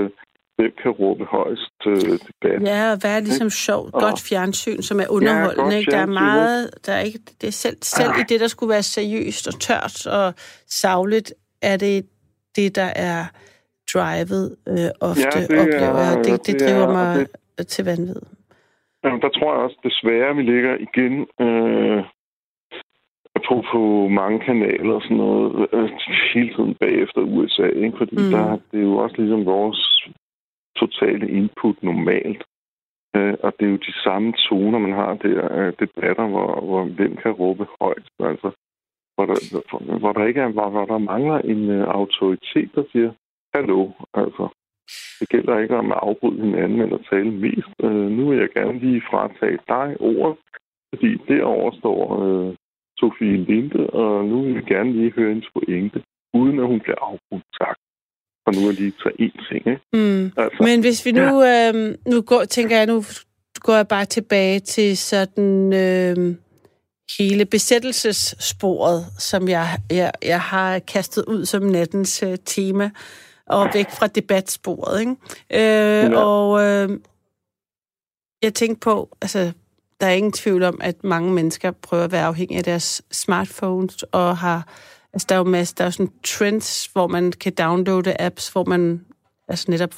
hvem 0.56 0.72
kan 0.82 0.90
råbe 0.90 1.24
højst 1.24 1.78
øh, 1.86 2.18
debat. 2.26 2.62
Ja, 2.62 2.92
og 2.92 2.98
være 3.02 3.20
ligesom 3.20 3.50
sjovt, 3.50 3.92
godt 3.92 4.20
fjernsyn, 4.28 4.82
som 4.82 5.00
er 5.00 5.08
underholdende. 5.08 5.72
Ja, 5.72 5.78
ikke? 5.78 5.90
Der 5.90 5.98
er 5.98 6.06
meget, 6.06 6.70
der 6.86 6.92
er 6.92 7.00
ikke, 7.00 7.18
det 7.40 7.46
er 7.46 7.52
selv, 7.52 7.76
selv 7.82 8.10
i 8.20 8.22
det, 8.28 8.40
der 8.40 8.46
skulle 8.46 8.70
være 8.70 8.82
seriøst 8.82 9.48
og 9.48 9.60
tørt 9.60 10.06
og 10.06 10.34
savligt, 10.66 11.34
er 11.62 11.76
det 11.76 12.06
det, 12.56 12.76
der 12.76 12.90
er 12.96 13.24
drivet 13.92 14.56
øh, 14.72 14.90
ofte, 15.10 15.38
ja, 15.38 15.46
det 15.48 15.58
oplever 15.62 16.00
jeg. 16.08 16.16
Det, 16.18 16.26
det, 16.26 16.46
det 16.46 16.54
driver 16.60 16.88
er, 16.88 16.92
mig 16.98 17.26
det, 17.58 17.66
til 17.66 17.84
vanvid. 17.84 18.22
Jamen, 19.04 19.20
der 19.22 19.28
tror 19.28 19.54
jeg 19.54 19.62
også 19.66 19.78
desværre, 19.88 20.36
vi 20.36 20.42
ligger 20.42 20.74
igen 20.86 21.14
øh, 21.44 22.00
på, 23.48 23.54
på 23.72 24.08
mange 24.08 24.38
kanaler 24.40 24.94
og 24.94 25.02
sådan 25.02 25.16
noget, 25.16 25.68
øh, 25.72 25.90
hele 26.34 26.54
tiden 26.54 26.74
bagefter 26.74 27.20
USA, 27.20 27.66
ikke? 27.66 27.98
fordi 27.98 28.16
mm. 28.16 28.30
der, 28.30 28.58
det 28.70 28.78
er 28.80 28.88
jo 28.90 28.96
også 28.96 29.16
ligesom 29.18 29.44
vores 29.44 29.80
totale 30.76 31.30
input 31.30 31.76
normalt. 31.82 32.42
Øh, 33.16 33.34
og 33.42 33.52
det 33.58 33.66
er 33.66 33.70
jo 33.70 33.76
de 33.76 33.94
samme 34.04 34.32
toner, 34.48 34.78
man 34.78 34.92
har 34.92 35.14
der, 35.14 35.58
øh, 35.58 35.72
debatter, 35.80 36.26
hvor, 36.26 36.60
hvor 36.60 36.84
hvem 36.84 37.16
kan 37.16 37.32
råbe 37.32 37.66
højt. 37.80 38.06
Altså, 38.20 38.50
hvor 39.14 39.26
der, 39.26 39.98
hvor 39.98 40.12
der 40.12 40.24
ikke 40.26 40.40
er, 40.40 40.48
hvor, 40.48 40.68
hvor 40.70 40.84
der 40.84 40.98
mangler 40.98 41.38
en 41.38 41.80
uh, 41.80 41.88
autoritet, 41.88 42.70
der 42.74 42.84
siger, 42.92 43.12
hallo, 43.54 43.90
altså. 44.14 44.48
Det 45.20 45.28
gælder 45.28 45.58
ikke 45.58 45.76
om 45.76 45.92
at 45.92 45.98
afbryde 46.02 46.40
hinanden 46.44 46.80
eller 46.80 46.98
tale 47.10 47.30
mest. 47.30 47.74
Uh, 47.84 48.06
nu 48.16 48.28
vil 48.28 48.38
jeg 48.38 48.50
gerne 48.58 48.78
lige 48.78 49.02
fratage 49.10 49.58
dig 49.68 49.88
ordet, 50.00 50.36
fordi 50.90 51.10
derovre 51.28 51.78
står 51.78 52.00
uh, 52.22 52.54
Sofie 52.98 53.36
Linde, 53.36 53.90
og 53.90 54.24
nu 54.24 54.42
vil 54.42 54.54
jeg 54.54 54.64
gerne 54.64 54.92
lige 54.92 55.12
høre 55.16 55.28
hendes 55.28 55.50
pointe, 55.54 56.02
uden 56.34 56.58
at 56.58 56.66
hun 56.66 56.80
bliver 56.80 57.00
afbrudt. 57.00 57.46
Tak. 57.60 57.76
Og 58.46 58.52
nu 58.54 58.60
er 58.68 58.72
lige 58.72 58.94
tage 59.02 59.16
én 59.24 59.48
ting, 59.48 59.62
ikke? 59.72 59.82
Mm. 59.92 60.24
Altså, 60.42 60.58
Men 60.68 60.80
hvis 60.80 61.06
vi 61.06 61.12
nu, 61.12 61.42
ja. 61.42 61.72
øh, 61.74 61.94
nu 62.12 62.22
går, 62.22 62.44
tænker 62.44 62.76
jeg, 62.76 62.86
nu 62.86 63.02
går 63.60 63.76
jeg 63.76 63.88
bare 63.88 64.04
tilbage 64.04 64.60
til 64.60 64.96
sådan 64.96 65.72
øh, 65.72 66.16
hele 67.18 67.44
besættelsessporet, 67.44 69.00
som 69.18 69.48
jeg, 69.48 69.66
jeg, 69.90 70.10
jeg 70.22 70.40
har 70.40 70.78
kastet 70.78 71.24
ud 71.28 71.44
som 71.44 71.62
nattens 71.62 72.22
øh, 72.22 72.36
tema 72.44 72.90
og 73.46 73.68
væk 73.74 73.90
fra 73.90 74.06
debatsporet. 74.06 75.00
Ikke? 75.00 75.16
Øh, 75.50 76.12
ja. 76.12 76.18
Og 76.18 76.62
øh, 76.62 77.00
jeg 78.42 78.54
tænkte 78.54 78.80
på, 78.80 79.16
altså, 79.22 79.52
der 80.00 80.06
er 80.06 80.12
ingen 80.12 80.32
tvivl 80.32 80.62
om, 80.62 80.78
at 80.82 81.04
mange 81.04 81.32
mennesker 81.32 81.70
prøver 81.70 82.04
at 82.04 82.12
være 82.12 82.24
afhængige 82.24 82.58
af 82.58 82.64
deres 82.64 83.02
smartphones 83.12 84.02
og 84.02 84.36
har 84.36 84.68
Altså, 85.14 85.26
der 85.28 85.34
er 85.34 85.38
jo 85.38 85.44
masser, 85.44 85.74
der 85.78 85.84
er 85.84 85.90
sådan 85.90 86.12
trends, 86.24 86.86
hvor 86.86 87.06
man 87.06 87.32
kan 87.32 87.54
downloade 87.54 88.20
apps, 88.20 88.48
hvor 88.48 88.64
man 88.64 89.04
altså 89.48 89.70
netop 89.70 89.94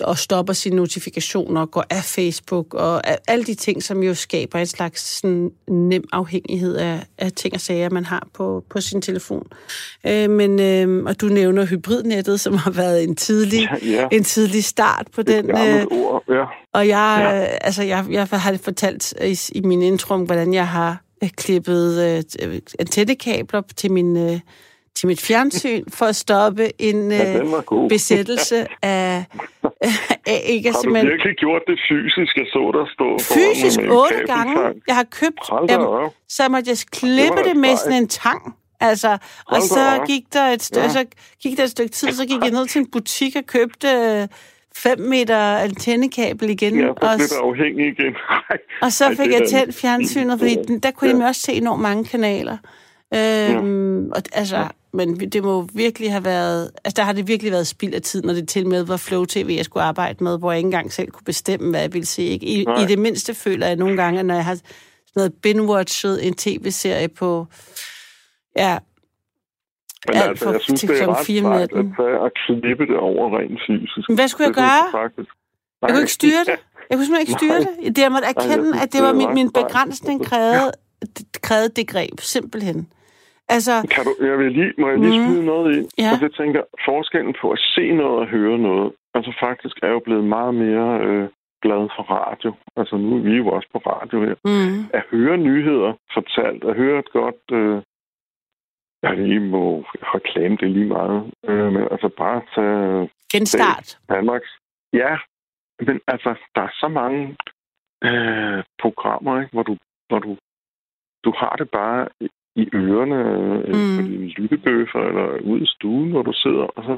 og 0.00 0.18
stopper 0.18 0.52
sine 0.52 0.76
notifikationer 0.76 1.60
og 1.60 1.70
går 1.70 1.84
af 1.90 2.04
Facebook 2.04 2.74
og 2.74 3.02
alle 3.30 3.44
de 3.44 3.54
ting, 3.54 3.82
som 3.82 4.02
jo 4.02 4.14
skaber 4.14 4.58
en 4.58 4.66
slags 4.66 5.18
sådan 5.18 5.50
nem 5.68 6.04
afhængighed 6.12 6.76
af, 6.76 7.06
af 7.18 7.32
ting 7.32 7.54
og 7.54 7.60
sager, 7.60 7.90
man 7.90 8.04
har 8.04 8.28
på, 8.34 8.64
på 8.70 8.80
sin 8.80 9.02
telefon. 9.02 9.46
Øh, 10.06 10.30
men, 10.30 10.60
øh, 10.60 11.04
og 11.04 11.20
du 11.20 11.26
nævner 11.26 11.66
hybridnettet, 11.66 12.40
som 12.40 12.54
har 12.54 12.70
været 12.70 13.04
en 13.04 13.16
tidlig, 13.16 13.68
ja, 13.82 13.90
ja. 13.90 14.08
En 14.12 14.24
tidlig 14.24 14.64
start 14.64 15.06
på 15.14 15.22
den. 15.22 15.50
Øh, 15.50 15.84
ord, 15.90 16.24
ja. 16.28 16.44
Og 16.72 16.88
jeg, 16.88 17.18
ja. 17.20 17.42
øh, 17.42 17.58
altså, 17.60 17.82
jeg, 17.82 18.04
jeg 18.10 18.26
har 18.30 18.58
fortalt 18.62 19.14
i, 19.24 19.40
i 19.52 19.60
min 19.60 19.82
intro, 19.82 20.16
hvordan 20.16 20.54
jeg 20.54 20.68
har 20.68 21.02
øh, 21.22 21.30
klippet 21.30 22.02
øh, 22.42 22.60
antennekabler 22.78 23.62
til 23.76 23.92
min... 23.92 24.16
Øh, 24.16 24.40
til 24.96 25.06
mit 25.06 25.20
fjernsyn 25.20 25.84
for 25.98 26.06
at 26.06 26.16
stoppe 26.16 26.82
en 26.82 27.10
ja, 27.10 27.38
øh, 27.38 27.88
besættelse 27.88 28.66
af, 28.82 29.24
af 30.32 30.40
ikke 30.46 30.68
Har 30.68 30.76
du 30.76 30.80
simpelthen... 30.82 31.10
virkelig 31.12 31.36
gjort 31.36 31.62
det 31.66 31.78
fysisk? 31.88 32.36
Jeg 32.36 32.46
så 32.46 32.62
der 32.76 32.86
stå 32.96 33.08
Fysisk 33.34 33.80
otte 33.80 34.22
gange. 34.34 34.54
Jeg 34.88 34.96
har 34.96 35.06
købt... 35.20 35.40
Jamen, 35.70 36.10
så 36.28 36.48
måtte 36.48 36.70
jeg 36.70 36.78
klippe 36.92 37.38
det, 37.38 37.44
det 37.44 37.56
med 37.56 37.76
sådan 37.76 38.02
en 38.02 38.08
tang. 38.08 38.42
Altså, 38.80 39.18
og 39.46 39.62
så 39.62 40.04
gik 40.06 40.22
der 40.32 40.44
et 40.44 40.62
stykke, 40.62 40.86
ja. 40.86 40.92
så 40.92 41.04
gik 41.42 41.56
der 41.56 41.64
et 41.64 41.70
stykke 41.70 41.92
tid, 41.92 42.12
så 42.12 42.26
gik 42.26 42.42
jeg 42.42 42.50
ned 42.50 42.66
til 42.66 42.78
en 42.78 42.90
butik 42.90 43.36
og 43.36 43.46
købte 43.46 43.88
5 44.76 44.98
meter 44.98 45.38
antennekabel 45.38 46.50
igen. 46.50 46.80
Ja, 46.80 46.88
og, 46.88 47.18
lidt 47.18 47.32
afhængig 47.42 47.86
igen. 47.86 48.14
og 48.84 48.92
så 48.92 49.08
fik 49.08 49.32
jeg 49.32 49.48
tændt 49.48 49.74
fjernsynet, 49.74 50.38
fordi 50.38 50.56
der 50.82 50.90
kunne 50.90 51.10
ja. 51.10 51.16
jeg 51.16 51.26
også 51.26 51.40
se 51.40 51.52
enormt 51.52 51.82
mange 51.82 52.04
kanaler. 52.04 52.56
Øhm, 53.14 54.06
ja. 54.06 54.14
og, 54.14 54.22
altså, 54.32 54.68
men 54.92 55.16
det 55.16 55.42
må 55.42 55.66
virkelig 55.74 56.12
have 56.12 56.24
været... 56.24 56.70
Altså, 56.84 56.94
der 56.96 57.02
har 57.02 57.12
det 57.12 57.28
virkelig 57.28 57.52
været 57.52 57.66
spild 57.66 57.94
af 57.94 58.02
tid, 58.02 58.22
når 58.22 58.32
det 58.32 58.48
til 58.48 58.66
med 58.66 58.84
var 58.84 58.96
Flow 58.96 59.24
TV, 59.24 59.54
jeg 59.56 59.64
skulle 59.64 59.82
arbejde 59.82 60.24
med, 60.24 60.38
hvor 60.38 60.52
jeg 60.52 60.58
ikke 60.58 60.66
engang 60.66 60.92
selv 60.92 61.10
kunne 61.10 61.24
bestemme, 61.24 61.70
hvad 61.70 61.80
jeg 61.80 61.92
ville 61.92 62.06
se. 62.06 62.22
Ikke? 62.22 62.46
I, 62.46 62.60
I 62.60 62.86
det 62.88 62.98
mindste 62.98 63.34
føler 63.34 63.66
jeg 63.66 63.76
nogle 63.76 63.96
gange, 63.96 64.22
når 64.22 64.34
jeg 64.34 64.44
har 64.44 64.54
sådan 64.54 64.68
noget 65.16 65.32
binge-watchet 65.32 66.26
en 66.26 66.34
tv-serie 66.34 67.08
på... 67.08 67.46
Ja, 68.56 68.78
men 70.06 70.16
alt 70.16 70.28
altså, 70.28 70.44
for, 70.44 70.52
jeg 70.52 70.60
synes, 70.60 70.80
det 70.80 70.90
er 70.90 71.08
ret 71.08 71.26
sejt 71.26 71.62
at, 71.62 71.86
tage 71.96 72.24
at 72.26 72.32
klippe 72.46 72.86
det 72.90 72.96
over 72.96 73.38
rent 73.38 73.60
fysisk. 73.66 74.08
Men 74.08 74.16
hvad 74.18 74.28
skulle 74.28 74.46
jeg 74.46 74.54
gøre? 74.54 74.84
Faktisk... 74.92 75.30
Jeg 75.82 75.90
kunne 75.90 76.00
ikke 76.00 76.12
styre 76.12 76.44
det. 76.46 76.58
Jeg 76.90 76.96
kunne 76.96 77.06
simpelthen 77.06 77.28
ikke 77.28 77.38
styre 77.40 77.60
Nej. 77.60 77.84
det. 77.84 77.96
Det 77.96 78.12
måtte 78.12 78.28
erkende, 78.28 78.70
Nej, 78.70 78.82
at 78.82 78.92
det 78.92 79.02
var 79.02 79.12
min, 79.12 79.34
min 79.34 79.50
begrænsning 79.52 80.24
krævede, 80.24 80.72
krævede 81.42 81.68
det 81.68 81.88
greb, 81.88 82.20
simpelthen. 82.20 82.88
Altså, 83.48 83.74
kan 83.90 84.04
du, 84.04 84.12
jeg 84.26 84.38
vil 84.38 84.52
lige, 84.52 84.72
må 84.78 84.88
jeg 84.88 84.98
lige 84.98 85.20
mm, 85.20 85.26
smide 85.26 85.44
noget 85.44 85.76
i? 85.76 85.80
Ja. 86.02 86.08
Altså, 86.10 86.24
jeg 86.24 86.34
tænker, 86.34 86.62
forskellen 86.84 87.34
på 87.40 87.50
at 87.50 87.58
se 87.58 87.92
noget 87.92 88.18
og 88.22 88.26
høre 88.26 88.58
noget, 88.58 88.92
altså 89.14 89.32
faktisk 89.40 89.76
er 89.82 89.88
jo 89.88 90.00
blevet 90.06 90.24
meget 90.24 90.54
mere 90.54 91.00
øh, 91.06 91.28
glad 91.62 91.82
for 91.96 92.04
radio. 92.18 92.50
Altså 92.76 92.96
nu 92.96 93.16
er 93.16 93.22
vi 93.28 93.34
jo 93.36 93.48
også 93.48 93.68
på 93.72 93.78
radio 93.78 94.16
her. 94.26 94.34
Mm. 94.44 94.90
At 94.98 95.02
høre 95.10 95.36
nyheder 95.36 95.92
fortalt, 96.14 96.64
at 96.64 96.76
høre 96.76 96.98
et 96.98 97.10
godt... 97.10 97.42
Øh, 97.52 97.82
jeg 99.02 99.16
lige 99.16 99.40
må 99.40 99.84
reklame 100.16 100.56
det 100.56 100.70
lige 100.70 100.86
meget. 100.86 101.32
Øh, 101.48 101.72
men 101.72 101.82
altså 101.90 102.08
bare 102.08 102.42
tage... 102.54 103.10
Genstart. 103.32 103.98
Danmarks. 104.08 104.50
Ja, 104.92 105.18
men 105.86 106.00
altså, 106.06 106.34
der 106.54 106.62
er 106.62 106.72
så 106.80 106.88
mange 106.88 107.36
øh, 108.04 108.64
programmer, 108.82 109.40
ikke, 109.40 109.52
hvor 109.52 109.62
du, 109.62 109.76
hvor 110.08 110.18
du, 110.18 110.36
du 111.24 111.30
har 111.36 111.56
det 111.56 111.70
bare 111.70 112.08
i 112.62 112.68
ørerne 112.74 113.20
øh, 113.68 113.80
mm. 113.80 113.96
på 113.96 114.02
dine 114.10 114.28
lyttebøffer 114.28 115.00
eller 115.08 115.26
ude 115.50 115.62
i 115.62 115.66
stuen, 115.66 116.10
hvor 116.10 116.22
du 116.22 116.32
sidder, 116.32 116.66
og 116.76 116.82
så 116.88 116.94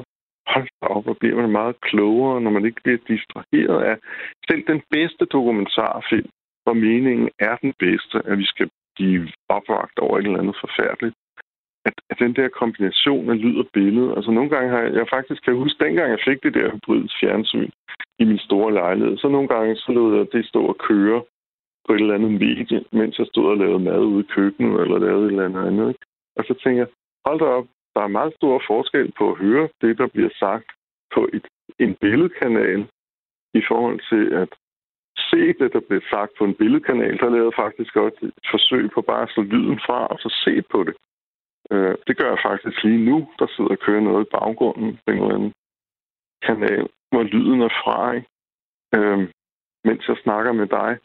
hold 0.53 0.67
da 0.81 0.87
op, 0.87 1.07
og 1.07 1.17
bliver 1.17 1.35
man 1.41 1.51
meget 1.51 1.81
klogere, 1.81 2.41
når 2.41 2.51
man 2.51 2.65
ikke 2.65 2.81
bliver 2.83 3.01
distraheret 3.07 3.81
af 3.89 3.95
selv 4.47 4.63
den 4.67 4.81
bedste 4.91 5.25
dokumentarfilm, 5.25 6.29
hvor 6.63 6.73
meningen 6.73 7.29
er 7.39 7.55
den 7.55 7.73
bedste, 7.79 8.15
at 8.29 8.37
vi 8.37 8.45
skal 8.45 8.69
blive 8.95 9.27
opvagt 9.49 9.99
over 9.99 10.17
et 10.17 10.25
eller 10.25 10.39
andet 10.39 10.57
forfærdeligt. 10.65 11.15
At, 11.87 11.93
at 12.09 12.19
den 12.19 12.33
der 12.35 12.57
kombination 12.61 13.29
af 13.29 13.41
lyd 13.41 13.57
og 13.63 13.67
billede, 13.73 14.15
altså 14.15 14.31
nogle 14.31 14.49
gange 14.49 14.69
har 14.69 14.81
jeg, 14.81 14.93
jeg 14.93 15.07
faktisk 15.09 15.41
kan 15.43 15.55
huske, 15.55 15.83
dengang 15.85 16.09
jeg 16.11 16.25
fik 16.27 16.43
det 16.43 16.53
der 16.53 16.71
hybrids 16.73 17.15
fjernsyn 17.19 17.71
i 18.19 18.23
min 18.23 18.39
store 18.47 18.73
lejlighed, 18.73 19.17
så 19.17 19.27
nogle 19.27 19.47
gange 19.47 19.75
så 19.75 19.91
lod 19.91 20.17
jeg 20.17 20.27
det 20.33 20.45
stå 20.45 20.61
og 20.65 20.77
køre 20.77 21.21
på 21.85 21.93
et 21.93 22.01
eller 22.01 22.15
andet 22.15 22.31
medie, 22.31 22.85
mens 22.91 23.19
jeg 23.19 23.27
stod 23.27 23.45
og 23.51 23.57
lavede 23.57 23.79
mad 23.79 23.99
ude 23.99 24.23
i 24.23 24.31
køkkenet, 24.35 24.81
eller 24.81 24.99
lavede 24.99 25.25
et 25.25 25.31
eller 25.31 25.67
andet. 25.67 25.87
Ikke? 25.87 26.05
Og 26.37 26.43
så 26.47 26.53
tænker 26.63 26.81
jeg, 26.81 26.91
hold 27.25 27.39
da 27.39 27.45
op, 27.45 27.67
der 27.95 28.01
er 28.01 28.17
meget 28.17 28.33
stor 28.35 28.61
forskel 28.67 29.11
på 29.17 29.31
at 29.31 29.37
høre 29.37 29.69
det, 29.81 29.97
der 29.97 30.07
bliver 30.07 30.29
sagt 30.39 30.69
på 31.13 31.29
et, 31.33 31.47
en 31.79 31.95
billedkanal, 32.01 32.87
i 33.53 33.61
forhold 33.67 33.99
til 34.11 34.33
at 34.33 34.49
se 35.29 35.41
det, 35.59 35.73
der 35.73 35.79
bliver 35.87 36.05
sagt 36.09 36.31
på 36.37 36.43
en 36.45 36.55
billedkanal. 36.55 37.17
Der 37.19 37.29
lavede 37.29 37.51
jeg 37.51 37.61
faktisk 37.65 37.95
også 37.95 38.19
et 38.21 38.47
forsøg 38.51 38.91
på 38.91 39.01
bare 39.01 39.23
at 39.23 39.29
slå 39.29 39.43
lyden 39.43 39.79
fra, 39.85 40.07
og 40.07 40.17
så 40.19 40.29
se 40.45 40.61
på 40.61 40.83
det. 40.83 40.95
Øh, 41.71 41.95
det 42.07 42.17
gør 42.17 42.29
jeg 42.29 42.39
faktisk 42.45 42.83
lige 42.83 43.05
nu, 43.09 43.27
der 43.39 43.47
sidder 43.47 43.71
og 43.71 43.79
kører 43.79 44.01
noget 44.01 44.25
i 44.25 44.29
baggrunden 44.37 44.99
på 45.05 45.11
en 45.11 45.21
eller 45.21 45.35
anden 45.35 45.53
kanal, 46.41 46.87
hvor 47.11 47.23
lyden 47.23 47.61
er 47.61 47.73
fra, 47.83 48.11
ikke? 48.11 48.27
Øh, 48.95 49.19
mens 49.83 50.07
jeg 50.07 50.17
snakker 50.23 50.51
med 50.51 50.67
dig. 50.67 50.97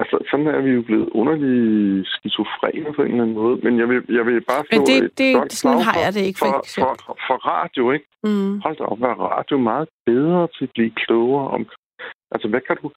Altså, 0.00 0.16
sådan 0.30 0.46
er 0.46 0.60
vi 0.60 0.70
jo 0.70 0.82
blevet 0.82 1.08
underligt 1.20 2.08
skizofrene 2.08 2.92
på 2.92 3.02
en 3.02 3.10
eller 3.10 3.22
anden 3.22 3.36
måde. 3.36 3.56
Men 3.64 3.78
jeg 3.78 3.88
vil, 3.88 4.02
jeg 4.08 4.26
vil 4.26 4.40
bare 4.40 4.64
få 4.72 4.84
det, 4.86 5.04
et 5.04 5.18
det, 5.18 5.34
godt 5.34 5.52
sådan 5.52 5.82
har 5.88 5.98
jeg 6.04 6.14
det 6.14 6.20
ikke, 6.28 6.38
for, 6.38 6.64
for, 6.74 6.96
for, 7.06 7.16
for 7.26 7.36
radio, 7.52 7.90
ikke? 7.90 8.06
Mm. 8.24 8.60
Hold 8.60 8.76
da 8.76 8.84
op, 8.84 9.02
er 9.02 9.14
radio 9.36 9.58
meget 9.58 9.88
bedre 10.06 10.48
til 10.56 10.64
at 10.64 10.70
blive 10.74 10.90
klogere 10.90 11.48
om... 11.48 11.66
Altså, 12.30 12.48
hvad 12.48 12.60
kan 12.60 12.76
du... 12.82 12.90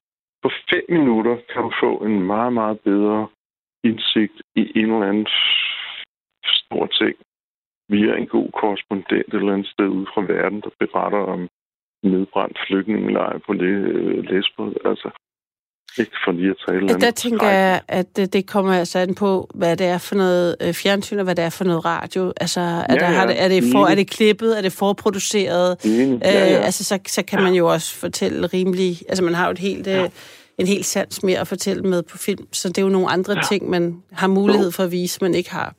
På 0.43 0.49
fem 0.69 0.83
minutter 0.89 1.35
kan 1.53 1.61
du 1.61 1.71
få 1.83 1.91
en 1.97 2.21
meget, 2.21 2.53
meget 2.53 2.79
bedre 2.79 3.27
indsigt 3.83 4.37
i 4.55 4.63
en 4.79 4.91
eller 4.93 5.09
anden 5.09 5.27
stor 6.45 6.85
ting 6.85 7.15
via 7.89 8.15
en 8.15 8.27
god 8.27 8.49
korrespondent 8.59 9.11
et 9.27 9.33
eller 9.33 9.53
andet 9.53 9.67
sted 9.67 9.87
ude 9.87 10.07
fra 10.13 10.21
verden, 10.21 10.61
der 10.61 10.69
beretter 10.79 11.19
om 11.35 11.41
nedbrændt 12.03 12.57
flygtningelejr 12.67 13.37
på 13.45 13.53
Lesbos. 14.29 14.75
Altså, 14.85 15.09
ikke 15.97 16.11
for 16.25 16.31
lige 16.31 16.49
at 16.49 16.55
tale 16.67 16.87
Der 16.87 17.11
tænker 17.11 17.47
jeg, 17.47 17.81
at 17.87 18.15
det 18.33 18.47
kommer 18.47 18.73
altså 18.73 18.99
an 18.99 19.15
på, 19.15 19.49
hvad 19.55 19.77
det 19.77 19.87
er 19.87 19.97
for 19.97 20.15
noget 20.15 20.55
øh, 20.61 20.73
fjernsyn, 20.73 21.17
og 21.17 21.23
hvad 21.23 21.35
det 21.35 21.45
er 21.45 21.49
for 21.49 21.63
noget 21.63 21.85
radio. 21.85 22.33
Altså, 22.37 22.59
er, 22.59 22.85
ja, 22.89 22.95
der, 22.95 23.11
ja. 23.11 23.27
det, 23.27 23.41
er, 23.41 23.47
det, 23.47 23.63
for, 23.71 23.85
er 23.85 23.95
det 23.95 24.09
klippet? 24.09 24.57
Er 24.57 24.61
det 24.61 24.73
forproduceret? 24.73 25.77
Ja, 25.85 25.89
ja. 25.89 26.59
Øh, 26.59 26.65
altså, 26.65 26.83
så, 26.83 26.99
så 27.07 27.23
kan 27.23 27.41
man 27.41 27.53
jo 27.53 27.67
også 27.67 27.95
fortælle 27.95 28.47
rimelig... 28.47 29.01
Altså, 29.09 29.23
man 29.23 29.33
har 29.33 29.45
jo 29.45 29.51
et 29.51 29.59
helt... 29.59 29.87
Ja. 29.87 30.03
Øh, 30.03 30.09
en 30.57 30.67
helt 30.67 30.85
sans 30.85 31.23
mere 31.23 31.39
at 31.39 31.47
fortælle 31.47 31.83
med 31.83 32.03
på 32.03 32.17
film, 32.17 32.47
så 32.53 32.67
det 32.67 32.77
er 32.77 32.81
jo 32.81 32.89
nogle 32.89 33.09
andre 33.09 33.33
ja. 33.33 33.41
ting, 33.49 33.69
man 33.69 34.03
har 34.11 34.27
mulighed 34.27 34.71
for 34.71 34.83
at 34.83 34.91
vise, 34.91 35.19
man 35.21 35.35
ikke 35.35 35.51
har, 35.51 35.75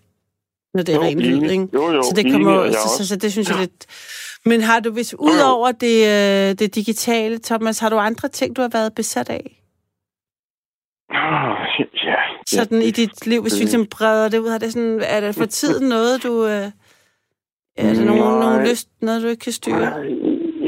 når 0.74 0.82
det 0.82 0.94
er 0.94 1.00
ren 1.00 1.20
lyd, 1.20 1.50
ikke? 1.50 1.68
Jo, 1.74 1.92
jo, 1.92 2.02
så 2.02 2.12
det 2.16 2.32
kommer, 2.32 2.72
så, 2.72 2.98
så, 2.98 3.08
så, 3.08 3.16
det 3.16 3.32
synes 3.32 3.48
ja. 3.48 3.54
jeg 3.54 3.60
lidt... 3.60 3.86
Men 4.44 4.60
har 4.60 4.80
du, 4.80 4.90
hvis 4.90 5.14
ud 5.14 5.38
over 5.44 5.72
det, 5.72 6.06
øh, 6.06 6.58
det 6.58 6.74
digitale, 6.74 7.38
Thomas, 7.38 7.78
har 7.78 7.88
du 7.88 7.96
andre 7.96 8.28
ting, 8.28 8.56
du 8.56 8.60
har 8.60 8.68
været 8.68 8.94
besat 8.94 9.28
af? 9.30 9.61
Oh, 11.14 11.56
ja. 12.08 12.20
Sådan 12.46 12.80
ja, 12.80 12.86
i 12.88 12.90
dit 12.90 13.26
liv, 13.26 13.40
hvis 13.42 13.58
vi 13.58 13.64
ligesom 13.64 13.86
breder 13.96 14.28
det 14.28 14.38
ud, 14.38 14.50
er 14.56 14.58
det, 14.58 14.72
sådan, 14.72 15.00
er 15.14 15.20
det 15.20 15.34
for 15.40 15.48
tiden 15.60 15.88
noget, 15.88 16.14
du... 16.26 16.32
Øh, 16.52 16.68
er 17.76 17.92
der 17.98 18.04
nogen, 18.10 18.40
nogen 18.44 18.60
lyst, 18.68 18.88
noget, 19.02 19.22
du 19.22 19.28
ikke 19.28 19.46
kan 19.48 19.52
styre? 19.60 19.88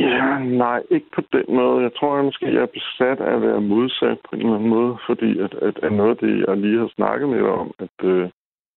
Ja, 0.08 0.38
nej, 0.64 0.80
ikke 0.90 1.10
på 1.16 1.22
den 1.32 1.46
måde. 1.58 1.82
Jeg 1.82 1.92
tror, 1.96 2.16
jeg 2.16 2.24
måske 2.24 2.54
jeg 2.54 2.62
er 2.62 2.76
besat 2.78 3.18
af 3.26 3.34
at 3.36 3.42
være 3.42 3.60
modsat 3.60 4.18
på 4.26 4.30
en 4.36 4.40
eller 4.40 4.54
anden 4.54 4.74
måde, 4.76 4.96
fordi 5.08 5.30
at, 5.44 5.54
at, 5.68 5.76
at 5.82 5.92
noget 5.92 6.10
af 6.10 6.16
det, 6.24 6.32
jeg 6.46 6.56
lige 6.56 6.78
har 6.78 6.90
snakket 6.96 7.28
med 7.28 7.42
om, 7.42 7.68
at, 7.78 7.96
øh, 8.12 8.28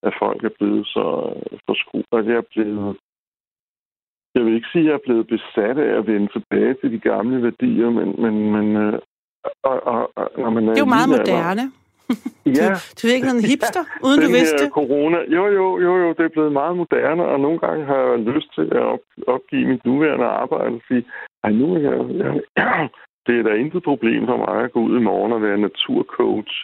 at 0.02 0.12
folk 0.22 0.44
er 0.44 0.54
blevet 0.58 0.86
så 0.86 1.06
øh, 1.36 1.58
forskruet, 1.66 2.06
at 2.12 2.26
jeg 2.26 2.36
er 2.36 2.48
blevet 2.54 2.96
jeg 4.34 4.44
vil 4.44 4.54
ikke 4.54 4.72
sige, 4.72 4.84
at 4.84 4.88
jeg 4.88 4.94
er 4.94 5.06
blevet 5.06 5.26
besat 5.26 5.78
af 5.78 5.98
at 5.98 6.06
vende 6.06 6.28
tilbage 6.32 6.74
til 6.74 6.92
de 6.92 6.98
gamle 7.10 7.42
værdier, 7.42 7.90
men, 7.90 8.08
men, 8.22 8.34
men 8.54 8.76
øh, 8.76 8.98
og, 9.62 9.76
og, 9.92 10.12
og, 10.16 10.26
når 10.38 10.50
man 10.50 10.62
er 10.64 10.72
det 10.74 10.80
er 10.80 10.86
jo 10.86 10.94
meget 10.98 11.08
moderne. 11.16 11.64
ja. 12.46 12.68
du, 12.74 12.78
du 12.98 13.02
er 13.08 13.14
ikke 13.18 13.30
en 13.36 13.44
hipster, 13.52 13.84
uden 14.06 14.20
du 14.20 14.28
vidste 14.38 14.64
det? 14.64 14.72
corona. 14.72 15.18
Jo, 15.36 15.44
jo, 15.58 15.66
jo, 15.84 15.92
jo, 16.02 16.08
det 16.18 16.24
er 16.24 16.34
blevet 16.36 16.52
meget 16.52 16.76
moderne, 16.76 17.24
og 17.24 17.40
nogle 17.40 17.58
gange 17.58 17.84
har 17.84 17.98
jeg 17.98 18.18
lyst 18.18 18.54
til 18.54 18.66
at 18.78 18.84
op, 18.94 19.04
opgive 19.26 19.68
mit 19.68 19.84
nuværende 19.84 20.24
arbejde 20.24 20.74
og 20.74 20.82
sige, 20.88 21.04
ej, 21.44 21.50
nu 21.50 21.74
er 21.74 21.80
jeg, 21.88 21.96
jeg 22.22 22.32
det 23.26 23.34
er 23.38 23.42
da 23.42 23.52
intet 23.54 23.82
problem 23.82 24.26
for 24.26 24.36
mig 24.36 24.64
at 24.64 24.72
gå 24.72 24.80
ud 24.80 24.96
i 25.00 25.02
morgen 25.10 25.32
og 25.32 25.42
være 25.42 25.58
naturcoach 25.58 26.54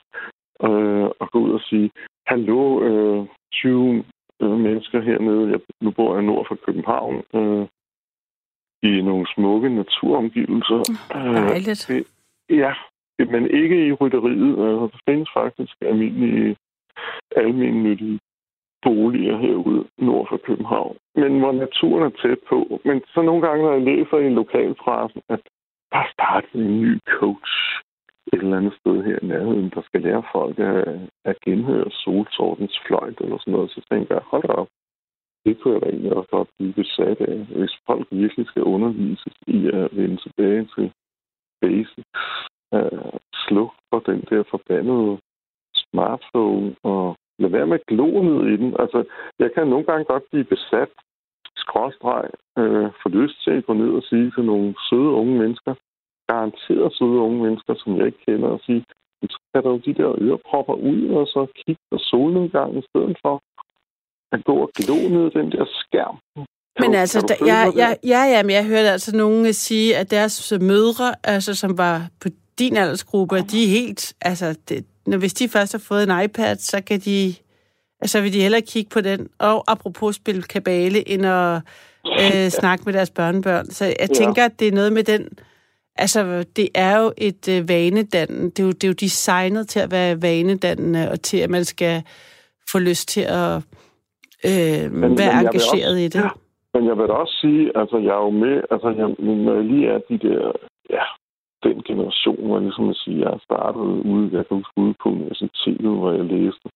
øh, 0.62 1.08
og 1.20 1.30
gå 1.32 1.38
ud 1.38 1.50
og 1.50 1.60
sige, 1.70 1.90
hallo, 2.26 2.82
øh, 2.86 3.26
20 3.52 4.04
øh, 4.42 4.50
mennesker 4.50 5.00
hernede, 5.00 5.50
jeg, 5.50 5.60
nu 5.80 5.90
bor 5.90 6.14
jeg 6.14 6.24
nord 6.24 6.46
for 6.48 6.58
København, 6.66 7.22
øh, 7.34 7.66
i 8.82 9.02
nogle 9.02 9.26
smukke 9.34 9.68
naturomgivelser. 9.68 10.80
Dejligt. 11.12 11.90
Øh, 11.90 12.02
Ja, 12.50 12.74
men 13.18 13.50
ikke 13.50 13.86
i 13.86 13.92
rytteriet. 13.92 14.50
Altså, 14.50 14.88
der 14.92 14.98
findes 15.08 15.28
faktisk 15.34 15.74
almindelige 15.80 16.56
almindelige 17.36 18.20
boliger 18.82 19.36
herude 19.38 19.84
nord 19.98 20.26
for 20.28 20.36
København. 20.36 20.96
Men 21.14 21.38
hvor 21.38 21.52
naturen 21.52 22.02
er 22.02 22.10
tæt 22.22 22.38
på. 22.48 22.80
Men 22.84 23.02
så 23.14 23.22
nogle 23.22 23.46
gange, 23.46 23.64
når 23.64 23.72
jeg 23.72 23.82
læser 23.82 24.18
i 24.18 24.28
lokalpressen, 24.28 25.22
at 25.28 25.40
der 25.92 26.04
starte 26.12 26.48
en 26.54 26.80
ny 26.82 26.98
coach 27.06 27.52
et 28.32 28.42
eller 28.42 28.56
andet 28.56 28.74
sted 28.80 29.02
her 29.04 29.18
i 29.22 29.26
nærheden, 29.26 29.70
der 29.74 29.82
skal 29.82 30.02
lære 30.02 30.22
folk 30.32 30.58
at, 30.58 30.98
at 31.24 31.36
genhøre 31.40 31.90
solsortens 31.90 32.80
fløjt 32.86 33.20
eller 33.20 33.38
sådan 33.38 33.52
noget. 33.52 33.70
Så 33.70 33.80
tænker 33.90 34.14
jeg, 34.14 34.22
hold 34.26 34.48
op, 34.48 34.68
det 35.44 35.58
kunne 35.58 35.74
jeg 35.74 35.82
da 35.82 35.86
egentlig 35.86 36.12
også 36.16 36.30
godt 36.30 36.48
blive 36.58 36.72
besat 36.72 37.20
af. 37.20 37.38
Hvis 37.58 37.74
folk 37.86 38.06
virkelig 38.10 38.46
skal 38.46 38.62
undervises 38.62 39.34
i 39.46 39.66
at 39.66 39.88
vende 39.92 40.16
tilbage 40.16 40.68
til 40.74 40.92
basics, 41.64 42.08
Øh, 42.74 43.12
sluk 43.44 43.72
for 43.90 43.98
den 44.08 44.20
der 44.30 44.42
forbandede 44.50 45.18
smartphone 45.74 46.76
og 46.82 47.16
lad 47.38 47.50
være 47.50 47.66
med 47.66 47.80
at 47.80 47.86
glo 47.86 48.08
ned 48.22 48.40
i 48.52 48.56
den. 48.56 48.70
Altså, 48.82 49.04
jeg 49.38 49.50
kan 49.54 49.66
nogle 49.66 49.84
gange 49.84 50.04
godt 50.04 50.24
blive 50.30 50.44
besat, 50.44 50.90
skråstreg, 51.56 52.30
øh, 52.58 52.88
for 53.00 53.08
lyst 53.08 53.44
til 53.44 53.50
at 53.50 53.66
gå 53.66 53.72
ned 53.72 53.90
og 53.98 54.02
sige 54.02 54.30
til 54.30 54.44
nogle 54.44 54.74
søde 54.88 55.10
unge 55.20 55.38
mennesker, 55.38 55.74
garanteret 56.28 56.96
søde 56.98 57.18
unge 57.26 57.42
mennesker, 57.42 57.74
som 57.74 57.96
jeg 57.96 58.06
ikke 58.06 58.24
kender, 58.26 58.48
og 58.48 58.60
sige, 58.66 58.84
så 59.30 59.38
kan 59.54 59.62
du 59.62 59.76
de 59.86 59.94
der 59.94 60.22
ørepropper 60.22 60.74
ud, 60.74 61.08
og 61.08 61.26
så 61.26 61.46
kigge 61.56 61.82
på 61.90 61.98
solnedgangen 61.98 62.78
i 62.78 62.86
stedet 62.88 63.16
for 63.22 63.34
at 64.32 64.44
gå 64.44 64.54
og 64.64 64.70
glo 64.78 64.98
ned 65.16 65.30
den 65.30 65.52
der 65.52 65.64
skærm. 65.82 66.18
Men 66.80 66.92
du, 66.92 66.98
altså, 66.98 67.20
da, 67.20 67.36
ja, 67.46 67.70
ja, 67.76 67.94
ja, 68.04 68.24
ja, 68.24 68.42
men 68.42 68.50
jeg 68.50 68.64
hørte 68.64 68.90
altså 68.90 69.16
nogen 69.16 69.52
sige, 69.52 69.96
at 69.96 70.10
deres 70.10 70.52
mødre, 70.60 71.14
altså, 71.24 71.54
som 71.54 71.78
var 71.78 72.08
på 72.20 72.28
din 72.58 72.76
aldersgruppe, 72.76 73.44
de 73.50 73.64
er 73.64 73.68
helt, 73.68 74.12
altså, 74.20 74.54
det, 74.68 74.84
når, 75.06 75.18
hvis 75.18 75.34
de 75.34 75.48
først 75.48 75.72
har 75.72 75.78
fået 75.78 76.02
en 76.02 76.24
iPad, 76.24 76.56
så 76.56 76.80
kan 76.80 77.00
de, 77.00 77.34
altså 78.00 78.20
vil 78.20 78.32
de 78.32 78.40
hellere 78.40 78.60
kigge 78.60 78.90
på 78.90 79.00
den, 79.00 79.28
og 79.38 79.64
apropos 79.66 80.16
spille 80.16 80.42
kabale, 80.42 81.08
end 81.08 81.26
at 81.26 81.60
øh, 82.20 82.50
snakke 82.60 82.84
med 82.84 82.92
deres 82.92 83.10
børnebørn. 83.10 83.70
Så 83.70 83.84
jeg 83.84 83.96
ja. 84.00 84.06
tænker, 84.06 84.44
at 84.44 84.58
det 84.58 84.68
er 84.68 84.72
noget 84.72 84.92
med 84.92 85.04
den, 85.04 85.28
altså 85.96 86.44
det 86.56 86.68
er 86.74 86.98
jo 86.98 87.12
et 87.16 87.48
øh, 87.48 87.68
vanedannende, 87.68 88.50
det 88.50 88.58
er 88.58 88.64
jo, 88.64 88.72
det 88.72 88.84
er 88.84 88.88
jo 88.88 88.94
designet 88.94 89.68
til 89.68 89.80
at 89.80 89.90
være 89.90 90.22
vanedannende, 90.22 91.10
og 91.10 91.22
til 91.22 91.36
at 91.36 91.50
man 91.50 91.64
skal 91.64 92.02
få 92.70 92.78
lyst 92.78 93.08
til 93.08 93.20
at 93.20 93.56
øh, 94.44 94.92
men, 94.92 95.18
være 95.18 95.36
men 95.36 95.46
engageret 95.46 95.92
også, 95.92 95.96
i 95.96 96.08
det. 96.08 96.14
Ja. 96.14 96.28
Men 96.74 96.86
jeg 96.86 96.98
vil 96.98 97.08
da 97.08 97.12
også 97.12 97.36
sige, 97.40 97.76
altså 97.76 97.98
jeg 97.98 98.14
er 98.18 98.24
jo 98.28 98.30
med, 98.30 98.62
altså 98.70 98.88
jeg, 98.88 99.08
når 99.18 99.54
jeg 99.54 99.64
lige 99.64 99.88
er 99.88 99.98
de 99.98 100.18
der, 100.18 100.52
ja, 100.90 101.04
den 101.62 101.82
generation, 101.82 102.46
hvor 102.46 102.58
ligesom 102.58 102.88
at 102.88 102.96
sige, 102.96 103.30
jeg 103.30 103.40
startede 103.48 103.94
ude, 104.12 104.30
jeg 104.32 104.46
kan 104.46 104.56
huske 104.56 104.72
ude 104.76 104.94
på 105.02 105.08
universitetet, 105.08 105.98
hvor 105.98 106.12
jeg 106.12 106.24
læste, 106.24 106.68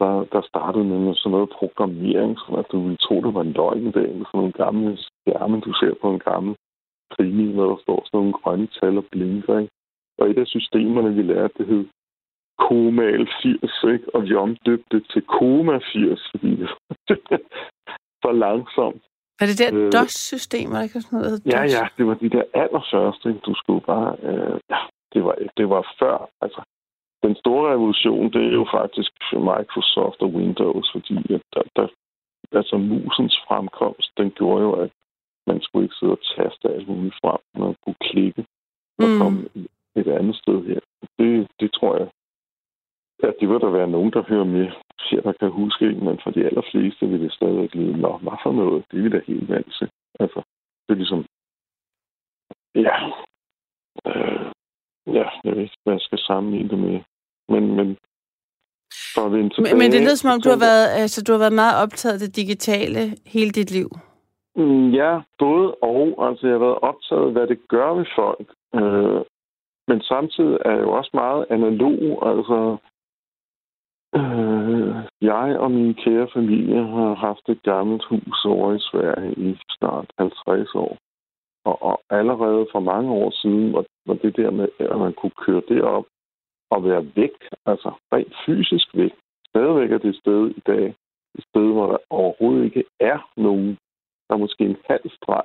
der, 0.00 0.24
der 0.32 0.42
startede 0.42 0.84
med 0.84 1.14
sådan 1.14 1.30
noget 1.30 1.54
programmering, 1.58 2.38
som 2.38 2.54
at 2.54 2.66
du 2.72 2.80
ville 2.82 2.96
tro, 2.96 3.14
det 3.22 3.34
var 3.34 3.40
en 3.40 3.52
løgn 3.52 3.86
i 3.86 3.90
dag, 3.90 4.08
med 4.16 4.26
sådan 4.26 4.38
nogle 4.40 4.52
gamle 4.52 4.98
skærme, 5.06 5.60
du 5.60 5.72
ser 5.72 5.94
på 6.02 6.10
en 6.10 6.18
gammel 6.18 6.56
krimi, 7.10 7.52
hvor 7.52 7.66
der 7.68 7.76
står 7.82 7.98
sådan 8.04 8.18
nogle 8.18 8.32
grønne 8.32 8.66
tal 8.66 8.98
og 8.98 9.04
blinker, 9.10 9.58
ikke? 9.58 9.72
Og 10.18 10.30
et 10.30 10.38
af 10.38 10.46
systemerne, 10.46 11.14
vi 11.14 11.22
lærte, 11.22 11.54
det 11.58 11.66
hed 11.66 11.84
Komal 12.58 13.28
80, 13.42 13.84
ikke? 13.94 14.14
og 14.14 14.22
vi 14.22 14.34
omdøbte 14.34 14.96
det 14.96 15.06
til 15.12 15.22
Koma 15.22 15.78
80, 15.92 16.28
fordi 16.30 16.50
det 16.56 16.68
var 16.70 17.38
for 18.22 18.32
langsomt. 18.32 19.02
Var 19.44 19.50
det 19.50 19.62
der 19.64 19.72
øh, 19.78 19.92
DOS-system, 19.92 20.68
det 20.70 20.82
ikke 20.82 21.00
sådan 21.00 21.18
noget? 21.18 21.34
Ja, 21.54 21.62
ja, 21.76 21.84
det 21.96 22.04
var 22.08 22.14
de 22.14 22.30
der 22.36 22.44
allerførste. 22.62 23.28
Du 23.46 23.52
skulle 23.60 23.84
bare... 23.92 24.10
Øh, 24.28 24.56
ja, 24.72 24.80
det 25.12 25.24
var, 25.24 25.34
det 25.58 25.66
var 25.74 25.82
før. 26.00 26.16
Altså, 26.44 26.60
den 27.22 27.34
store 27.42 27.72
revolution, 27.72 28.32
det 28.34 28.42
er 28.50 28.54
jo 28.60 28.66
faktisk 28.78 29.12
Microsoft 29.32 30.18
og 30.26 30.30
Windows, 30.38 30.86
fordi 30.94 31.16
at 31.36 31.42
der, 31.54 31.62
der, 31.76 31.86
altså 32.60 32.76
musens 32.76 33.36
fremkomst, 33.48 34.10
den 34.20 34.30
gjorde 34.30 34.62
jo, 34.62 34.72
at 34.84 34.90
man 35.46 35.58
skulle 35.62 35.84
ikke 35.84 35.98
sidde 36.00 36.16
og 36.18 36.22
taste 36.36 36.68
alt 36.74 36.88
muligt 36.88 37.16
frem, 37.22 37.40
man 37.64 37.74
kunne 37.84 38.00
klikke 38.08 38.42
og 38.98 39.08
mm. 39.08 39.18
komme 39.18 39.38
et 39.96 40.08
andet 40.18 40.36
sted 40.36 40.58
her. 40.70 40.80
Det, 41.18 41.48
det 41.60 41.70
tror 41.72 41.96
jeg, 41.96 42.08
Ja, 43.22 43.28
det 43.40 43.48
vil 43.48 43.60
der 43.60 43.70
være 43.70 43.94
nogen, 43.96 44.12
der 44.12 44.22
hører 44.22 44.44
med, 44.44 44.66
der 45.10 45.32
kan 45.40 45.50
huske, 45.50 45.84
men 45.84 46.20
for 46.22 46.30
de 46.30 46.46
allerfleste 46.46 47.08
vil 47.08 47.20
det 47.20 47.32
stadigvæk 47.32 47.74
lyde, 47.74 47.96
nå, 47.96 48.18
hvad 48.22 48.38
for 48.42 48.52
noget? 48.52 48.84
Det 48.90 48.98
er 48.98 49.02
vi 49.02 49.08
da 49.08 49.20
helt 49.26 49.48
vant 49.48 49.74
til. 49.78 49.88
Altså, 50.20 50.42
det 50.84 50.92
er 50.94 51.00
ligesom, 51.02 51.24
ja, 52.74 52.96
øh, 54.06 54.46
ja, 55.16 55.26
jeg 55.44 55.52
ved 55.54 55.62
ikke, 55.62 55.76
hvad 55.84 55.94
jeg 55.94 56.00
skal 56.00 56.18
sammenligne 56.18 56.68
det 56.68 56.78
med. 56.78 57.00
Men, 57.48 57.76
men 57.76 57.96
for 59.14 59.26
at 59.26 59.32
vende 59.32 59.50
tilbage, 59.50 59.74
men, 59.74 59.78
men 59.78 59.92
det 59.92 60.00
lyder 60.00 60.14
som 60.14 60.30
om, 60.30 60.40
du 60.40 60.48
har, 60.48 60.62
været, 60.68 60.86
altså, 61.02 61.24
du 61.26 61.32
har 61.32 61.38
været 61.38 61.60
meget 61.62 61.82
optaget 61.82 62.14
af 62.14 62.20
det 62.20 62.36
digitale 62.36 63.00
hele 63.26 63.50
dit 63.50 63.70
liv. 63.70 63.88
Mm, 64.56 64.90
ja, 64.90 65.20
både 65.38 65.74
og. 65.74 66.28
Altså, 66.28 66.46
jeg 66.46 66.54
har 66.54 66.64
været 66.66 66.80
optaget 66.90 67.26
af, 67.26 67.32
hvad 67.32 67.46
det 67.46 67.68
gør 67.68 67.90
ved 67.98 68.06
folk. 68.20 68.48
Øh, 68.74 69.20
men 69.88 69.98
samtidig 70.02 70.58
er 70.64 70.70
jeg 70.70 70.82
jo 70.82 70.90
også 70.98 71.10
meget 71.14 71.46
analog. 71.50 72.28
Altså, 72.30 72.76
Øh, 74.16 74.94
jeg 75.20 75.58
og 75.58 75.70
min 75.70 75.94
kære 75.94 76.28
familie 76.34 76.86
har 76.86 77.14
haft 77.14 77.48
et 77.48 77.62
gammelt 77.62 78.04
hus 78.04 78.44
over 78.44 78.74
i 78.74 78.78
Sverige 78.78 79.32
i 79.32 79.58
snart 79.78 80.06
50 80.18 80.74
år. 80.74 80.96
Og, 81.64 81.82
og 81.82 82.00
allerede 82.10 82.66
for 82.72 82.80
mange 82.80 83.10
år 83.10 83.30
siden 83.30 83.72
var, 83.72 83.84
var 84.06 84.14
det 84.14 84.36
der 84.36 84.50
med, 84.50 84.68
at 84.78 84.98
man 84.98 85.12
kunne 85.12 85.36
køre 85.46 85.62
derop 85.68 86.06
og 86.70 86.84
være 86.84 87.06
væk, 87.16 87.36
altså 87.66 87.90
rent 88.12 88.34
fysisk 88.46 88.88
væk. 88.94 89.12
Stadigvæk 89.48 89.90
er 89.92 89.98
det 89.98 90.16
sted 90.16 90.50
i 90.50 90.62
dag, 90.66 90.94
et 91.38 91.44
sted, 91.50 91.72
hvor 91.72 91.86
der 91.86 91.98
overhovedet 92.10 92.64
ikke 92.64 92.84
er 93.00 93.30
nogen. 93.36 93.78
Der 94.28 94.34
er 94.34 94.44
måske 94.44 94.64
en 94.64 94.76
halv 94.90 95.10
streg 95.10 95.44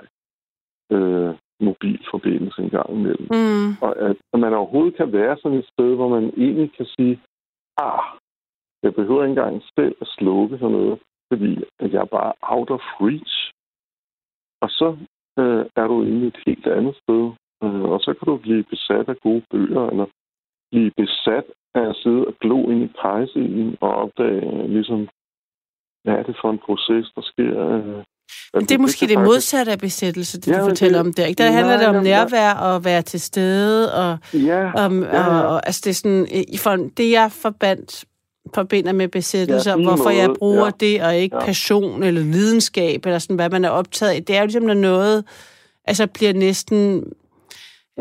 øh, 0.91 1.35
mobilforbindelse 1.59 2.61
en 2.61 2.69
gang 2.69 2.89
imellem. 2.89 3.27
Mm. 3.31 3.69
Og 3.81 3.91
at, 4.01 4.15
at 4.33 4.39
man 4.39 4.53
overhovedet 4.53 4.95
kan 4.95 5.11
være 5.13 5.37
sådan 5.37 5.57
et 5.57 5.69
sted, 5.73 5.95
hvor 5.95 6.07
man 6.07 6.33
egentlig 6.37 6.71
kan 6.77 6.85
sige, 6.85 7.19
ah, 7.77 8.03
jeg 8.83 8.93
behøver 8.93 9.23
ikke 9.23 9.29
engang 9.29 9.63
selv 9.75 9.95
at 10.01 10.07
slukke 10.07 10.57
sådan 10.57 10.75
noget, 10.77 10.99
fordi 11.31 11.63
at 11.79 11.93
jeg 11.93 12.01
er 12.01 12.11
bare 12.17 12.33
out 12.41 12.69
of 12.69 12.81
reach. 13.01 13.35
Og 14.61 14.69
så 14.69 14.97
øh, 15.39 15.65
er 15.75 15.87
du 15.87 16.03
inde 16.03 16.27
et 16.27 16.39
helt 16.45 16.67
andet 16.67 16.95
sted. 17.03 17.23
Øh, 17.63 17.83
og 17.93 17.99
så 17.99 18.13
kan 18.13 18.25
du 18.25 18.37
blive 18.37 18.63
besat 18.63 19.09
af 19.09 19.17
gode 19.23 19.43
bøger, 19.51 19.89
eller 19.91 20.05
blive 20.71 20.91
besat 20.97 21.45
af 21.75 21.85
at 21.89 21.95
sidde 21.95 22.25
og 22.29 22.33
glo 22.41 22.69
ind 22.71 22.83
i 22.83 22.93
pejsen 23.01 23.77
og 23.81 23.91
opdage, 24.03 24.67
ligesom, 24.67 25.09
hvad 26.03 26.13
er 26.13 26.23
det 26.23 26.35
for 26.41 26.49
en 26.51 26.61
proces, 26.67 27.05
der 27.15 27.21
sker. 27.21 27.55
Øh, 27.75 28.03
men 28.53 28.65
det 28.65 28.71
er 28.71 28.79
måske 28.79 29.07
det, 29.07 29.17
det 29.17 29.25
modsatte 29.25 29.71
af 29.71 29.79
besættelse, 29.79 30.41
det 30.41 30.51
ja, 30.51 30.59
du 30.59 30.69
fortæller 30.69 30.99
det, 30.99 31.07
om 31.07 31.13
der. 31.13 31.25
Ikke? 31.25 31.37
Der 31.37 31.49
nej, 31.49 31.57
handler 31.57 31.77
det 31.77 31.87
om 31.87 32.03
nærvær 32.03 32.51
og 32.67 32.85
være 32.85 33.01
til 33.01 33.21
stede. 33.21 33.93
Og, 34.01 34.17
ja, 34.33 34.71
om, 34.85 35.03
ja. 35.03 35.27
Og, 35.27 35.53
og, 35.53 35.67
altså 35.67 35.81
det 35.83 35.89
er 35.89 35.93
sådan, 35.93 36.27
i 36.55 36.57
for, 36.57 36.75
det 36.97 37.11
jeg 37.11 37.31
forbandt 37.31 38.05
forbinder 38.55 38.93
med 38.93 39.07
besættelser, 39.07 39.71
ja, 39.77 39.83
hvorfor 39.83 40.03
måde. 40.03 40.21
jeg 40.21 40.29
bruger 40.39 40.65
ja. 40.65 40.85
det, 40.85 41.03
og 41.03 41.15
ikke 41.15 41.35
ja. 41.35 41.45
passion 41.45 42.03
eller 42.03 42.21
lidenskab, 42.21 43.05
eller 43.05 43.19
sådan, 43.19 43.35
hvad 43.35 43.49
man 43.49 43.65
er 43.65 43.69
optaget 43.69 44.11
af. 44.11 44.23
Det 44.23 44.35
er 44.35 44.39
jo 44.39 44.45
ligesom, 44.45 44.63
når 44.63 44.73
noget 44.73 45.25
altså, 45.85 46.07
bliver 46.07 46.33
næsten 46.33 46.79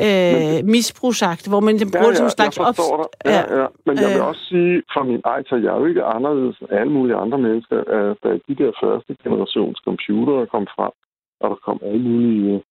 øh, 0.05 0.59
misbrugsagt, 0.75 1.45
hvor 1.51 1.61
man 1.61 1.75
bruger 1.93 1.99
ja, 1.99 2.05
ja, 2.05 2.11
det 2.11 2.17
som 2.17 2.31
slags 2.39 2.59
op... 2.69 2.79
Ja, 3.25 3.43
ja. 3.59 3.67
Men 3.87 3.95
jeg 4.03 4.09
vil 4.15 4.23
øh, 4.23 4.31
også 4.31 4.45
sige, 4.53 4.83
fra 4.93 5.03
min 5.11 5.21
egen, 5.25 5.45
så 5.49 5.57
jeg 5.57 5.71
er 5.75 5.79
jo 5.81 5.87
ikke 5.87 6.05
anderledes 6.17 6.57
end 6.59 6.73
alle 6.81 6.93
mulige 6.93 7.17
andre 7.25 7.39
mennesker, 7.39 7.79
at 7.99 8.17
da 8.23 8.29
de 8.49 8.55
der 8.61 8.73
første 8.83 9.17
generations 9.23 9.79
computere 9.87 10.47
kom 10.55 10.67
frem, 10.77 10.93
og 11.41 11.47
der 11.51 11.59
kom 11.67 11.79
alle 11.91 12.09
mulige 12.09 12.63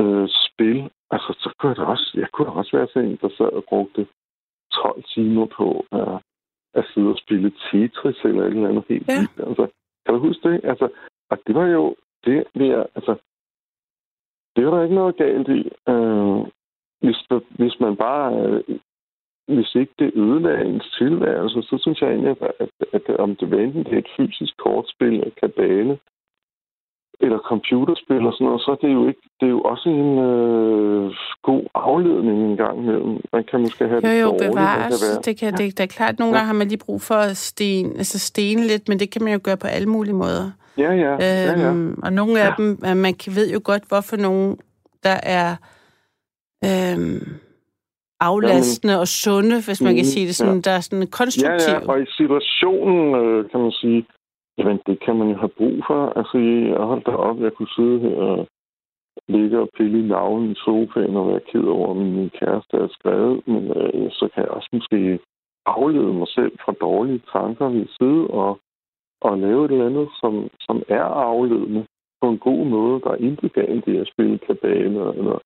øh, 0.00 0.28
spil, 0.46 0.78
altså 1.14 1.30
så 1.42 1.48
kunne 1.58 1.70
jeg 1.70 1.76
da 1.76 1.84
også, 1.94 2.08
jeg 2.22 2.28
kunne 2.32 2.46
da 2.48 2.52
også 2.60 2.72
være 2.76 2.88
sådan 2.92 3.08
en, 3.08 3.18
der 3.22 3.30
sad 3.38 3.50
og 3.58 3.64
brugte 3.68 4.06
12 4.72 5.04
timer 5.14 5.46
på 5.58 5.66
øh, 5.94 6.18
at 6.74 6.84
sidde 6.94 7.08
og 7.08 7.18
spille 7.18 7.50
Tetris 7.50 8.24
eller 8.24 8.42
et 8.42 8.46
eller 8.46 8.68
andet 8.68 8.84
helt 8.88 9.08
ja. 9.08 9.18
vildt. 9.18 9.48
Altså, 9.48 9.66
kan 10.04 10.14
du 10.14 10.20
huske 10.20 10.48
det? 10.48 10.60
Altså, 10.64 10.88
og 11.30 11.38
det 11.46 11.54
var 11.54 11.66
jo 11.66 11.96
det 12.24 12.44
der, 12.54 12.86
altså, 12.94 13.14
det 14.56 14.66
var 14.66 14.70
der 14.74 14.82
ikke 14.82 14.94
noget 14.94 15.16
galt 15.16 15.48
i. 15.48 15.60
Øh, 15.88 16.40
hvis, 17.02 17.18
hvis 17.50 17.80
man 17.80 17.96
bare, 17.96 18.26
øh, 18.46 18.78
hvis 19.48 19.74
ikke 19.74 19.94
det 19.98 20.12
ødelagde 20.14 20.64
ens 20.64 20.94
tilværelse, 20.98 21.62
så 21.62 21.78
synes 21.82 22.00
jeg 22.00 22.10
egentlig, 22.10 22.30
at, 22.30 22.52
at, 22.60 22.70
at, 22.92 23.02
at 23.08 23.16
om 23.16 23.36
det 23.36 23.50
var 23.50 23.58
enten 23.58 23.84
det 23.84 23.92
er 23.94 23.98
et 23.98 24.14
fysisk 24.16 24.56
kortspil, 24.56 25.08
eller 25.08 25.30
kabale, 25.42 25.98
eller 27.22 27.38
computerspil 27.38 28.26
og 28.26 28.32
sådan 28.32 28.44
noget, 28.44 28.60
så 28.60 28.70
er 28.70 28.86
det 28.86 28.92
jo 28.92 29.08
ikke 29.08 29.22
det 29.40 29.46
er 29.46 29.50
jo 29.50 29.60
også 29.60 29.88
en 29.88 30.18
øh, 30.18 31.12
god 31.42 31.64
afledning 31.74 32.38
en 32.50 32.56
gang 32.56 32.78
imellem. 32.78 33.20
Man 33.32 33.44
kan 33.50 33.60
måske 33.60 33.88
have 33.88 34.00
jo, 34.06 34.08
det 34.08 34.20
jo, 34.20 34.26
dårligt. 34.26 34.50
Bevares. 34.50 35.00
Det, 35.00 35.10
kan 35.10 35.22
det, 35.24 35.38
kan, 35.40 35.52
det, 35.52 35.78
det 35.78 35.84
er 35.84 35.94
klart, 35.96 36.12
at 36.12 36.18
nogle 36.18 36.34
ja. 36.34 36.38
gange 36.38 36.46
har 36.46 36.58
man 36.60 36.68
lige 36.68 36.84
brug 36.86 37.00
for 37.00 37.14
at 37.14 37.36
sten, 37.36 37.86
altså 37.96 38.18
stene 38.18 38.66
lidt, 38.66 38.88
men 38.88 38.98
det 38.98 39.10
kan 39.10 39.22
man 39.24 39.32
jo 39.32 39.40
gøre 39.42 39.56
på 39.56 39.66
alle 39.66 39.88
mulige 39.88 40.14
måder. 40.14 40.50
Ja, 40.78 40.92
ja. 40.92 41.12
Øhm, 41.12 41.20
ja, 41.20 41.60
ja. 41.60 41.68
Øhm, 41.68 42.00
og 42.02 42.12
nogle 42.12 42.40
af 42.40 42.48
ja. 42.48 42.54
dem, 42.58 42.96
man 42.96 43.14
ved 43.26 43.52
jo 43.52 43.60
godt, 43.64 43.82
hvorfor 43.88 44.16
nogen, 44.16 44.56
der 45.02 45.16
er 45.22 45.56
øhm, 46.64 47.20
aflastende 48.20 48.92
Jamen, 48.92 49.00
og 49.00 49.08
sunde, 49.08 49.56
hvis 49.66 49.80
man 49.82 49.94
kan 49.94 50.04
mm, 50.04 50.12
sige 50.14 50.26
det 50.26 50.36
sådan, 50.36 50.54
ja. 50.54 50.60
der 50.60 50.70
er 50.70 50.80
sådan 50.80 51.06
konstruktive. 51.06 51.76
Ja, 51.76 51.80
ja, 51.80 51.88
og 51.90 52.02
i 52.02 52.06
situationen, 52.18 53.14
øh, 53.22 53.50
kan 53.50 53.60
man 53.60 53.70
sige, 53.70 54.06
Jamen, 54.62 54.80
det 54.86 55.00
kan 55.00 55.16
man 55.16 55.28
jo 55.28 55.36
have 55.36 55.56
brug 55.58 55.76
for. 55.86 56.12
Altså, 56.18 56.38
jeg 56.38 56.86
holdt 56.90 57.06
da 57.06 57.10
op, 57.10 57.40
jeg 57.40 57.52
kunne 57.52 57.74
sidde 57.76 58.00
her 58.00 58.16
og 58.16 58.46
ligge 59.28 59.60
og 59.60 59.68
pille 59.76 59.98
i 59.98 60.08
navlen 60.08 60.50
i 60.50 60.54
sofaen 60.54 61.16
og 61.16 61.28
være 61.28 61.46
ked 61.50 61.64
over, 61.64 61.90
at 61.90 61.96
min 61.96 62.30
kæreste 62.30 62.76
er 62.76 62.88
skrevet, 62.88 63.48
men 63.48 63.62
øh, 63.78 64.10
så 64.10 64.28
kan 64.34 64.42
jeg 64.42 64.50
også 64.50 64.68
måske 64.72 65.18
aflede 65.66 66.12
mig 66.12 66.28
selv 66.28 66.52
fra 66.64 66.72
dårlige 66.80 67.22
tanker 67.32 67.68
ved 67.68 67.86
side 67.98 68.26
og, 68.26 68.60
og 69.20 69.38
lave 69.38 69.64
et 69.64 69.70
eller 69.70 69.86
andet, 69.86 70.08
som, 70.20 70.48
som 70.60 70.82
er 70.88 71.04
afledende 71.04 71.86
på 72.20 72.28
en 72.28 72.38
god 72.38 72.64
måde. 72.66 73.00
Der 73.00 73.10
er 73.10 73.24
intet 73.28 73.52
galt 73.52 73.86
i 73.86 73.96
at 73.96 74.10
spille 74.12 74.38
kabale 74.38 75.14
eller 75.18 75.38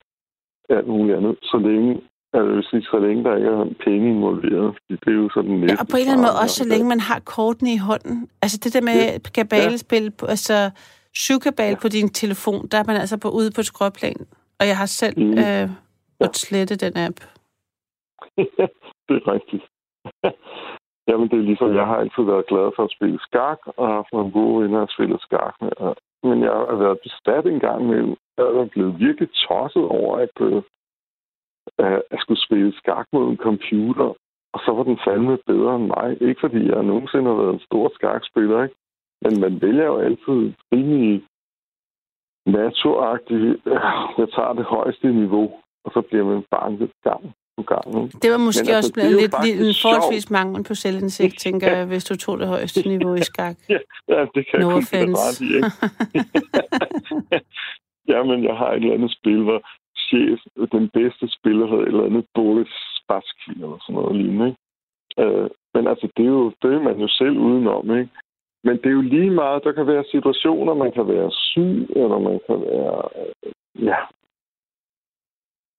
alt 0.68 0.88
muligt 0.88 1.16
andet, 1.16 1.36
så 1.42 1.58
længe 1.58 2.00
jeg 2.32 2.44
vil 2.44 2.64
sige, 2.70 2.82
så 2.82 2.98
længe 2.98 3.24
der 3.24 3.36
ikke 3.36 3.48
er 3.48 3.64
penge 3.84 4.10
involveret. 4.10 4.78
Det 4.88 5.08
er 5.08 5.12
jo 5.12 5.28
sådan 5.34 5.50
næste. 5.50 5.72
Ja, 5.72 5.80
og 5.80 5.86
på 5.90 5.96
en 5.96 6.00
eller 6.00 6.12
anden 6.12 6.26
måde 6.26 6.40
også, 6.42 6.56
så 6.62 6.68
længe 6.68 6.88
man 6.88 7.00
har 7.00 7.20
kortene 7.34 7.70
i 7.72 7.80
hånden. 7.88 8.28
Altså 8.42 8.58
det 8.64 8.74
der 8.74 8.80
med 8.90 8.98
ja. 9.12 9.18
kabalespil, 9.34 10.04
ja. 10.22 10.26
altså 10.34 10.70
syvkabal 11.14 11.74
ja. 11.74 11.82
på 11.82 11.88
din 11.88 12.08
telefon, 12.08 12.68
der 12.70 12.78
er 12.78 12.86
man 12.86 12.96
altså 12.96 13.16
på, 13.22 13.28
ude 13.38 13.50
på 13.56 13.60
et 13.60 13.66
skråplan. 13.72 14.20
Og 14.60 14.64
jeg 14.70 14.76
har 14.76 14.86
selv 14.86 15.16
mm. 15.18 15.38
øh, 15.44 15.66
måttet 16.20 16.38
ja. 16.42 16.46
slette 16.46 16.76
den 16.84 16.92
app. 17.06 17.18
det 19.06 19.14
er 19.20 19.24
rigtigt. 19.34 19.64
Jamen, 21.08 21.28
det 21.30 21.38
er 21.38 21.48
ligesom, 21.50 21.74
jeg 21.74 21.86
har 21.86 21.96
altid 21.96 22.22
været 22.32 22.46
glad 22.46 22.66
for 22.76 22.84
at 22.84 22.94
spille 22.96 23.18
skak, 23.28 23.58
og 23.76 23.86
har 23.88 23.94
haft 23.94 24.12
nogle 24.12 24.32
gode 24.32 24.62
venner 24.62 24.82
at 24.82 24.94
spille 24.94 25.18
skak 25.26 25.54
med. 25.60 25.72
Men 26.28 26.42
jeg 26.46 26.52
har 26.70 26.78
været 26.84 26.98
bestat 27.06 27.46
en 27.46 27.60
gang 27.60 27.80
med, 27.86 28.16
jeg 28.36 28.44
er 28.44 28.68
blevet 28.74 29.00
virkelig 29.00 29.28
tosset 29.44 29.84
over, 29.98 30.12
at, 30.24 30.36
øh, 31.80 32.00
at 32.10 32.18
skulle 32.20 32.44
spille 32.46 32.72
skak 32.80 33.06
mod 33.12 33.30
en 33.30 33.36
computer, 33.36 34.08
og 34.54 34.60
så 34.64 34.70
var 34.76 34.82
den 34.82 34.98
fandme 35.06 35.38
bedre 35.46 35.76
end 35.76 35.86
mig. 35.86 36.08
Ikke 36.20 36.40
fordi 36.40 36.60
jeg 36.72 36.82
nogensinde 36.82 37.26
har 37.30 37.42
været 37.42 37.54
en 37.54 37.66
stor 37.68 37.92
skakspiller, 37.94 38.62
ikke? 38.62 38.76
Men 39.22 39.40
man 39.40 39.62
vælger 39.62 39.86
jo 39.86 39.96
altid 39.98 40.40
rimelig 40.72 41.24
naturagtigt, 42.46 43.60
jeg 44.18 44.28
tager 44.36 44.52
det 44.52 44.64
højeste 44.64 45.06
niveau, 45.12 45.46
og 45.84 45.90
så 45.94 46.00
bliver 46.08 46.24
man 46.24 46.44
banket 46.50 46.90
gang 47.04 47.22
på 47.56 47.62
gang. 47.62 47.86
Ikke? 48.04 48.18
Det 48.22 48.30
var 48.30 48.38
måske 48.48 48.66
Men, 48.66 48.74
også 48.76 48.92
altså, 48.96 49.20
lidt, 49.20 49.34
lidt 49.44 49.60
en 49.68 49.74
forholdsvis 49.82 50.30
mangel 50.30 50.64
på 50.64 50.74
selvindsigt, 50.74 51.38
tænker 51.46 51.68
jeg, 51.76 51.86
hvis 51.86 52.04
du 52.04 52.16
tog 52.16 52.38
det 52.38 52.48
højeste 52.48 52.88
niveau 52.88 53.14
i 53.14 53.22
skak. 53.30 53.56
ja, 53.74 53.78
ja, 54.08 54.20
det 54.34 54.42
kan 54.48 54.60
no 54.60 54.70
jeg 54.70 54.84
kun 54.90 55.14
ret 55.24 55.40
i, 55.46 55.48
ikke? 55.58 55.70
Jamen, 58.12 58.44
jeg 58.44 58.56
har 58.56 58.70
et 58.70 58.76
eller 58.76 58.94
andet 58.94 59.12
spil, 59.18 59.42
hvor 59.42 59.60
chef, 60.08 60.40
den 60.72 60.88
bedste 60.88 61.28
spiller 61.28 61.66
havde 61.66 61.82
et 61.82 61.88
eller 61.88 62.04
andet 62.04 62.26
Boris 62.34 62.74
Spassky 62.98 63.50
eller 63.50 63.78
sådan 63.80 63.94
noget 63.94 64.16
lignende. 64.16 64.46
Ikke? 64.46 64.60
Øh, 65.22 65.50
men 65.74 65.86
altså, 65.86 66.08
det 66.16 66.24
er 66.24 66.34
jo 66.38 66.52
det 66.62 66.74
er 66.74 66.82
man 66.82 66.98
jo 67.00 67.08
selv 67.08 67.38
udenom, 67.38 67.98
ikke? 67.98 68.10
Men 68.64 68.76
det 68.76 68.86
er 68.86 68.98
jo 69.00 69.00
lige 69.00 69.30
meget, 69.30 69.64
der 69.64 69.72
kan 69.72 69.86
være 69.86 70.04
situationer, 70.04 70.74
man 70.74 70.92
kan 70.92 71.08
være 71.08 71.30
syg, 71.30 71.86
eller 71.96 72.18
man 72.18 72.40
kan 72.46 72.60
være, 72.60 73.02
øh, 73.16 73.52
ja, 73.84 73.96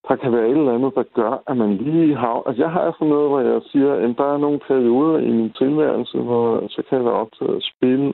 der 0.08 0.16
kan 0.16 0.32
være 0.32 0.50
et 0.50 0.58
eller 0.58 0.74
andet, 0.74 0.96
der 0.96 1.04
gør, 1.04 1.44
at 1.48 1.58
man 1.58 1.78
lige 1.78 2.16
har... 2.16 2.44
Altså, 2.48 2.64
jeg 2.64 2.72
har 2.72 2.92
sådan 2.92 3.08
noget, 3.08 3.30
hvor 3.30 3.40
jeg 3.40 3.62
siger, 3.72 3.94
at 3.94 4.18
der 4.18 4.34
er 4.34 4.38
nogle 4.38 4.60
perioder 4.60 5.20
i 5.20 5.32
min 5.32 5.52
tilværelse, 5.54 6.18
hvor 6.18 6.68
så 6.68 6.84
kan 6.90 6.98
jeg 6.98 7.06
være 7.06 7.22
optaget 7.24 7.56
at 7.56 7.70
spille 7.74 8.08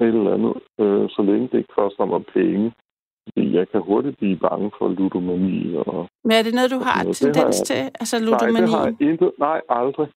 et 0.00 0.14
eller 0.18 0.34
andet, 0.34 0.54
øh, 0.80 1.08
så 1.08 1.22
længe 1.22 1.48
det 1.48 1.58
ikke 1.58 1.74
koster 1.78 2.04
mig 2.04 2.24
penge. 2.24 2.72
Jeg 3.36 3.68
kan 3.68 3.80
hurtigt 3.80 4.16
blive 4.18 4.36
bange 4.36 4.70
for 4.78 4.88
ludomani. 4.88 5.74
Og, 5.76 6.08
Men 6.24 6.32
er 6.32 6.42
det 6.42 6.54
noget, 6.54 6.70
du 6.70 6.80
har 6.88 6.98
tendens 7.04 7.36
har 7.38 7.44
jeg, 7.44 7.66
til? 7.70 7.82
Altså 8.00 8.16
ludomani? 8.26 8.52
Nej, 8.52 8.60
det 8.60 8.70
har 8.70 8.84
jeg 8.86 9.10
intet. 9.10 9.32
Nej, 9.38 9.60
aldrig. 9.68 10.08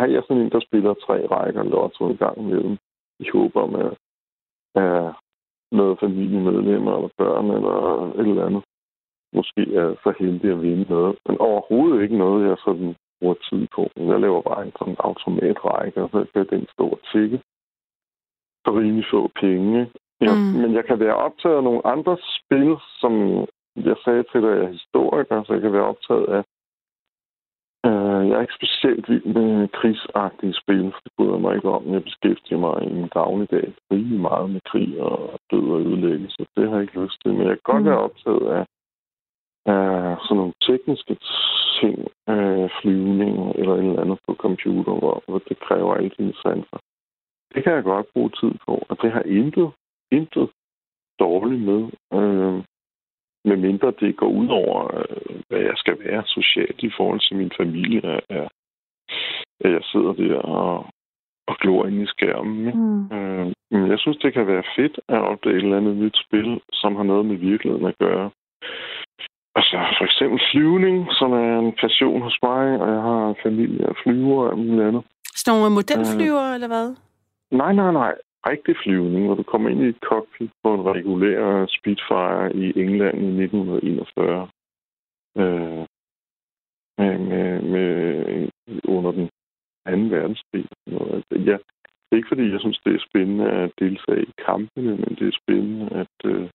Har 0.00 0.06
jeg 0.06 0.22
sådan 0.22 0.42
en, 0.42 0.50
der 0.50 0.60
spiller 0.60 0.94
tre 0.94 1.26
rækker 1.34 1.62
lotto 1.62 2.10
i 2.10 2.16
gang 2.16 2.36
med 2.48 2.76
i 3.20 3.26
håb 3.32 3.56
om, 3.56 3.74
at 3.74 3.92
er 4.74 5.12
noget 5.72 6.00
familiemedlemmer 6.00 6.96
eller 6.96 7.08
børn 7.18 7.50
eller 7.50 7.76
et 8.20 8.28
eller 8.28 8.46
andet 8.46 8.62
måske 9.34 9.62
er 9.82 9.88
så 10.04 10.14
heldig 10.18 10.50
at 10.52 10.62
vinde 10.62 10.86
noget. 10.88 11.18
Men 11.26 11.38
overhovedet 11.38 12.02
ikke 12.02 12.18
noget, 12.18 12.48
jeg 12.48 12.56
sådan 12.64 12.94
bruger 13.20 13.34
tid 13.48 13.66
på. 13.74 13.82
Jeg 13.96 14.20
laver 14.20 14.42
bare 14.42 14.66
en 14.66 14.72
sådan 14.78 14.96
automatrække, 14.98 16.02
og 16.02 16.08
så 16.12 16.26
kan 16.32 16.46
den 16.50 16.66
stå 16.74 16.86
og 16.96 17.00
tikke 17.12 17.36
for 18.64 18.72
rimelig 18.78 19.06
få 19.10 19.20
penge. 19.40 19.90
Ja, 20.20 20.34
mm. 20.34 20.60
Men 20.60 20.74
jeg 20.74 20.84
kan 20.84 21.00
være 21.00 21.16
optaget 21.16 21.56
af 21.56 21.62
nogle 21.62 21.86
andre 21.86 22.16
spil, 22.38 22.76
som 23.00 23.12
jeg 23.76 23.96
sagde 24.04 24.24
til 24.32 24.42
dig, 24.42 24.48
jeg 24.48 24.64
er 24.64 24.72
historiker, 24.78 25.44
så 25.44 25.52
jeg 25.52 25.62
kan 25.62 25.72
være 25.72 25.90
optaget 25.92 26.26
af 26.26 26.42
Uh, 27.86 28.22
jeg 28.28 28.34
er 28.36 28.40
ikke 28.40 28.60
specielt 28.60 29.08
vild 29.08 29.24
med 29.24 29.68
krigsagtige 29.68 30.54
spil. 30.62 30.84
Det 31.04 31.12
bryder 31.16 31.38
mig 31.38 31.54
ikke 31.54 31.70
om. 31.70 31.92
Jeg 31.92 32.04
beskæftiger 32.04 32.58
mig 32.58 32.82
i 32.82 32.92
min 32.92 33.08
dagligdag 33.14 33.74
rigtig 33.92 34.20
meget 34.20 34.50
med 34.50 34.60
krig 34.70 35.00
og 35.00 35.38
død 35.50 35.66
og 35.74 35.80
ødelæggelse. 35.80 36.46
Det 36.56 36.68
har 36.68 36.74
jeg 36.74 36.82
ikke 36.82 37.00
lyst 37.02 37.18
til. 37.22 37.32
Men 37.34 37.46
jeg 37.46 37.56
kan 37.56 37.72
godt 37.72 37.82
mm. 37.82 37.88
være 37.88 38.04
optaget 38.08 38.46
af 38.56 38.62
uh, 39.72 40.14
sådan 40.24 40.36
nogle 40.40 40.52
tekniske 40.68 41.16
ting, 41.80 41.96
uh, 42.32 42.66
flyvning 42.80 43.34
eller 43.58 43.74
et 43.74 43.84
eller 43.84 44.02
andet 44.02 44.18
på 44.26 44.34
computer, 44.34 44.92
hvor, 45.00 45.22
hvor 45.26 45.40
det 45.48 45.58
kræver 45.66 45.94
alle 45.94 46.12
dine 46.18 46.34
sanser. 46.42 46.78
Det 47.54 47.64
kan 47.64 47.72
jeg 47.72 47.84
godt 47.84 48.06
bruge 48.12 48.30
tid 48.40 48.52
på, 48.66 48.74
og 48.88 48.94
det 49.02 49.12
har 49.12 49.22
intet, 49.22 49.70
intet 50.16 50.48
dårligt 51.18 51.62
med. 51.62 51.82
Uh, 52.18 52.64
med 53.44 53.56
mindre 53.56 53.92
det 54.00 54.16
går 54.16 54.26
ud 54.26 54.48
over, 54.48 54.98
øh, 54.98 55.36
hvad 55.48 55.60
jeg 55.60 55.76
skal 55.76 55.96
være 56.04 56.22
socialt 56.26 56.82
i 56.82 56.90
forhold 56.96 57.20
til 57.20 57.36
min 57.36 57.52
familie, 57.56 58.00
at, 58.28 58.48
at 59.64 59.70
jeg 59.72 59.82
sidder 59.82 60.12
der 60.12 60.36
og, 60.36 60.86
og 61.48 61.56
glor 61.60 61.86
ind 61.86 62.02
i 62.02 62.06
skærmen. 62.06 62.64
Mm. 62.64 63.16
Øh, 63.16 63.52
men 63.70 63.90
jeg 63.90 63.98
synes, 63.98 64.16
det 64.16 64.32
kan 64.32 64.46
være 64.46 64.64
fedt 64.76 65.00
at 65.08 65.20
opdage 65.20 65.56
et 65.56 65.62
eller 65.62 65.76
andet 65.76 65.96
nyt 65.96 66.16
spil, 66.26 66.60
som 66.72 66.96
har 66.96 67.02
noget 67.02 67.26
med 67.26 67.36
virkeligheden 67.36 67.86
at 67.86 67.98
gøre. 67.98 68.30
Altså 69.56 69.76
for 69.98 70.04
eksempel 70.04 70.40
flyvning, 70.52 71.06
som 71.10 71.32
er 71.32 71.58
en 71.58 71.72
passion 71.80 72.22
hos 72.22 72.38
mig, 72.42 72.80
og 72.80 72.88
jeg 72.94 73.02
har 73.02 73.34
familie 73.42 73.88
og 73.88 73.96
flyver 74.02 74.44
og 74.44 74.52
alt 74.52 74.66
muligt 74.66 74.88
andet. 74.88 75.02
Sådan 75.36 75.58
nogle 75.58 75.74
modelflyver, 75.74 76.46
øh, 76.48 76.54
eller 76.54 76.68
hvad? 76.74 76.96
Nej, 77.50 77.72
nej, 77.72 77.92
nej 77.92 78.14
rigtig 78.46 78.76
flyvning, 78.84 79.26
hvor 79.26 79.34
du 79.34 79.42
kommer 79.42 79.70
ind 79.70 79.82
i 79.82 79.88
et 79.88 80.00
cockpit 80.02 80.50
på 80.62 80.74
en 80.74 80.82
regulær 80.82 81.66
Spitfire 81.66 82.56
i 82.56 82.80
England 82.82 83.18
i 83.18 83.42
1941. 83.44 84.48
Øh, 85.38 85.86
med, 86.98 87.18
med, 87.18 87.60
med, 87.62 88.80
under 88.84 89.12
den 89.12 89.28
anden 89.86 90.10
verdenskrig. 90.10 90.66
Ja, 91.30 91.56
det 92.04 92.12
er 92.12 92.16
ikke 92.16 92.28
fordi, 92.28 92.52
jeg 92.52 92.60
synes, 92.60 92.78
det 92.84 92.94
er 92.94 93.06
spændende 93.08 93.50
at 93.50 93.70
deltage 93.78 94.22
i 94.22 94.32
kampene, 94.46 94.90
men 94.96 95.16
det 95.18 95.28
er 95.28 95.40
spændende 95.42 95.86
at, 96.02 96.30
øh, 96.30 96.48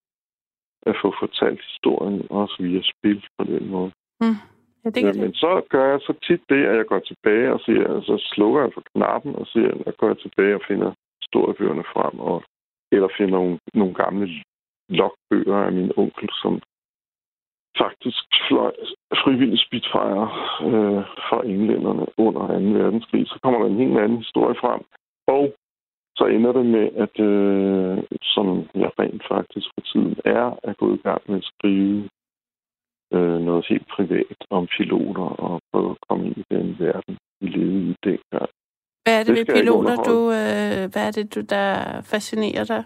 at 0.82 0.96
få 1.02 1.14
fortalt 1.20 1.62
historien 1.62 2.28
også 2.30 2.56
via 2.60 2.82
spil 2.94 3.26
på 3.38 3.44
den 3.44 3.70
måde. 3.70 3.92
Mm. 4.22 4.38
Ja, 4.84 4.90
det 4.90 5.02
ja, 5.04 5.22
men 5.24 5.34
så 5.34 5.62
gør 5.70 5.92
jeg 5.92 6.00
så 6.00 6.14
tit 6.28 6.42
det, 6.50 6.66
at 6.66 6.78
jeg 6.78 6.86
går 6.86 7.00
tilbage 7.00 7.54
og 7.54 7.60
siger, 7.60 8.02
så 8.02 8.16
slukker 8.34 8.62
jeg 8.62 8.72
for 8.74 8.84
knappen 8.96 9.36
og 9.36 9.48
siger, 9.48 9.68
at 9.68 9.86
jeg 9.86 9.94
går 9.98 10.14
tilbage 10.14 10.56
og 10.56 10.62
finder 10.68 10.92
historiebøgerne 11.30 11.84
frem, 11.94 12.20
og, 12.20 12.44
eller 12.92 13.10
finder 13.18 13.38
nogle, 13.40 13.60
nogle 13.74 13.94
gamle 13.94 14.28
logbøger 14.90 15.58
af 15.68 15.72
min 15.72 15.92
onkel, 15.98 16.30
som 16.42 16.62
faktisk 17.78 18.24
fløj 18.48 18.74
frivillig 19.24 19.60
Spitfire 19.60 20.26
øh, 20.70 21.04
fra 21.28 21.46
englænderne 21.46 22.06
under 22.18 22.48
2. 22.48 22.54
verdenskrig. 22.80 23.28
Så 23.28 23.40
kommer 23.44 23.60
der 23.60 23.68
en 23.68 23.82
helt 23.84 23.98
anden 23.98 24.18
historie 24.18 24.56
frem, 24.56 24.82
og 25.28 25.54
så 26.18 26.26
ender 26.26 26.52
det 26.52 26.66
med, 26.66 26.86
at 27.06 27.16
øh, 27.30 27.98
som 28.22 28.48
jeg 28.76 28.92
rent 29.00 29.24
faktisk 29.28 29.68
for 29.74 29.82
tiden 29.82 30.16
er, 30.26 30.60
at 30.64 30.78
gå 30.78 30.94
i 30.94 31.02
gang 31.08 31.22
med 31.28 31.38
at 31.38 31.50
skrive 31.52 32.10
øh, 33.14 33.40
noget 33.48 33.66
helt 33.70 33.88
privat 33.88 34.40
om 34.50 34.68
piloter 34.78 35.30
og 35.46 35.62
prøve 35.72 35.92
at 35.92 35.98
komme 36.10 36.26
ind 36.28 36.38
i 36.38 36.46
den 36.52 36.76
verden, 36.80 37.18
vi 37.42 37.48
levede 37.48 37.90
i 37.92 37.96
dengang. 38.04 38.50
Hvad 39.10 39.20
er 39.20 39.24
det, 39.24 39.38
det 39.38 39.48
ved 39.48 39.56
piloter, 39.56 39.96
du, 40.10 40.18
øh, 40.40 40.84
hvad 40.92 41.04
er 41.08 41.14
det, 41.18 41.36
du, 41.36 41.42
der 41.56 41.68
fascinerer 42.12 42.64
dig? 42.74 42.84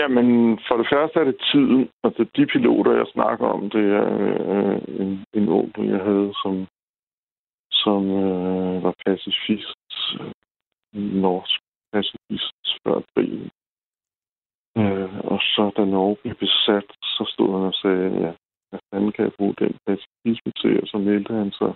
Jamen, 0.00 0.58
for 0.68 0.76
det 0.76 0.86
første 0.92 1.20
er 1.20 1.24
det 1.24 1.38
tiden. 1.52 1.88
Altså, 2.04 2.22
de 2.36 2.46
piloter, 2.46 2.92
jeg 2.92 3.06
snakker 3.12 3.46
om, 3.46 3.70
det 3.70 3.86
er 4.00 4.08
øh, 4.24 4.78
en, 5.02 5.24
en 5.38 5.48
onkel, 5.48 5.84
jeg 5.88 6.02
havde, 6.08 6.30
som, 6.42 6.54
som 7.72 8.00
øh, 8.10 8.82
var 8.84 8.94
pacifist, 9.06 9.90
øh, 10.20 10.32
norsk 11.24 11.60
pacifist 11.92 12.58
før 12.84 13.00
krigen. 13.10 13.50
Øh, 14.78 15.18
og 15.32 15.38
så 15.52 15.70
da 15.76 15.84
Norge 15.84 16.16
blev 16.22 16.34
besat, 16.34 16.88
så 17.02 17.22
stod 17.32 17.50
han 17.56 17.64
og 17.72 17.74
sagde, 17.82 18.06
ja, 18.24 18.32
hvad 18.70 18.80
fanden 18.90 19.12
kan 19.12 19.24
jeg 19.24 19.32
bruge 19.38 19.54
den 19.58 19.74
pacifisme 19.86 20.52
til? 20.62 20.82
Og 20.82 20.86
så 20.88 20.98
meldte 20.98 21.34
han 21.34 21.52
sig 21.52 21.72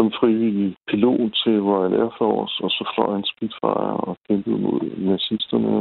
som 0.00 0.12
frivillig 0.20 0.76
pilot 0.88 1.32
til 1.42 1.56
Royal 1.68 1.94
Air 2.00 2.12
Force, 2.18 2.54
og 2.64 2.70
så 2.70 2.82
fløj 2.94 3.16
en 3.16 3.30
Spitfire 3.32 3.96
og 4.08 4.16
kæmpede 4.26 4.58
mod 4.66 4.80
nazisterne, 5.10 5.72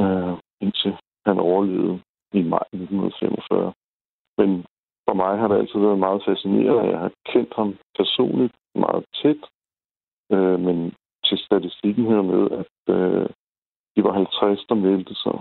øh, 0.00 0.34
indtil 0.60 0.92
han 1.26 1.38
overlevede 1.38 1.96
i 2.38 2.42
maj 2.52 2.66
1945. 2.72 3.72
Men 4.38 4.50
for 5.06 5.14
mig 5.22 5.38
har 5.38 5.48
det 5.48 5.58
altid 5.58 5.80
været 5.80 6.04
meget 6.06 6.22
fascinerende. 6.28 6.90
Jeg 6.92 6.98
har 6.98 7.12
kendt 7.32 7.52
ham 7.58 7.70
personligt 7.98 8.54
meget 8.74 9.04
tæt, 9.22 9.42
øh, 10.32 10.60
men 10.66 10.76
til 11.26 11.38
statistikken 11.38 12.04
her 12.12 12.22
med, 12.32 12.42
at 12.60 12.94
øh, 12.96 13.26
de 13.94 14.00
var 14.06 14.12
50, 14.12 14.64
der 14.68 14.74
meldte 14.74 15.14
sig. 15.24 15.38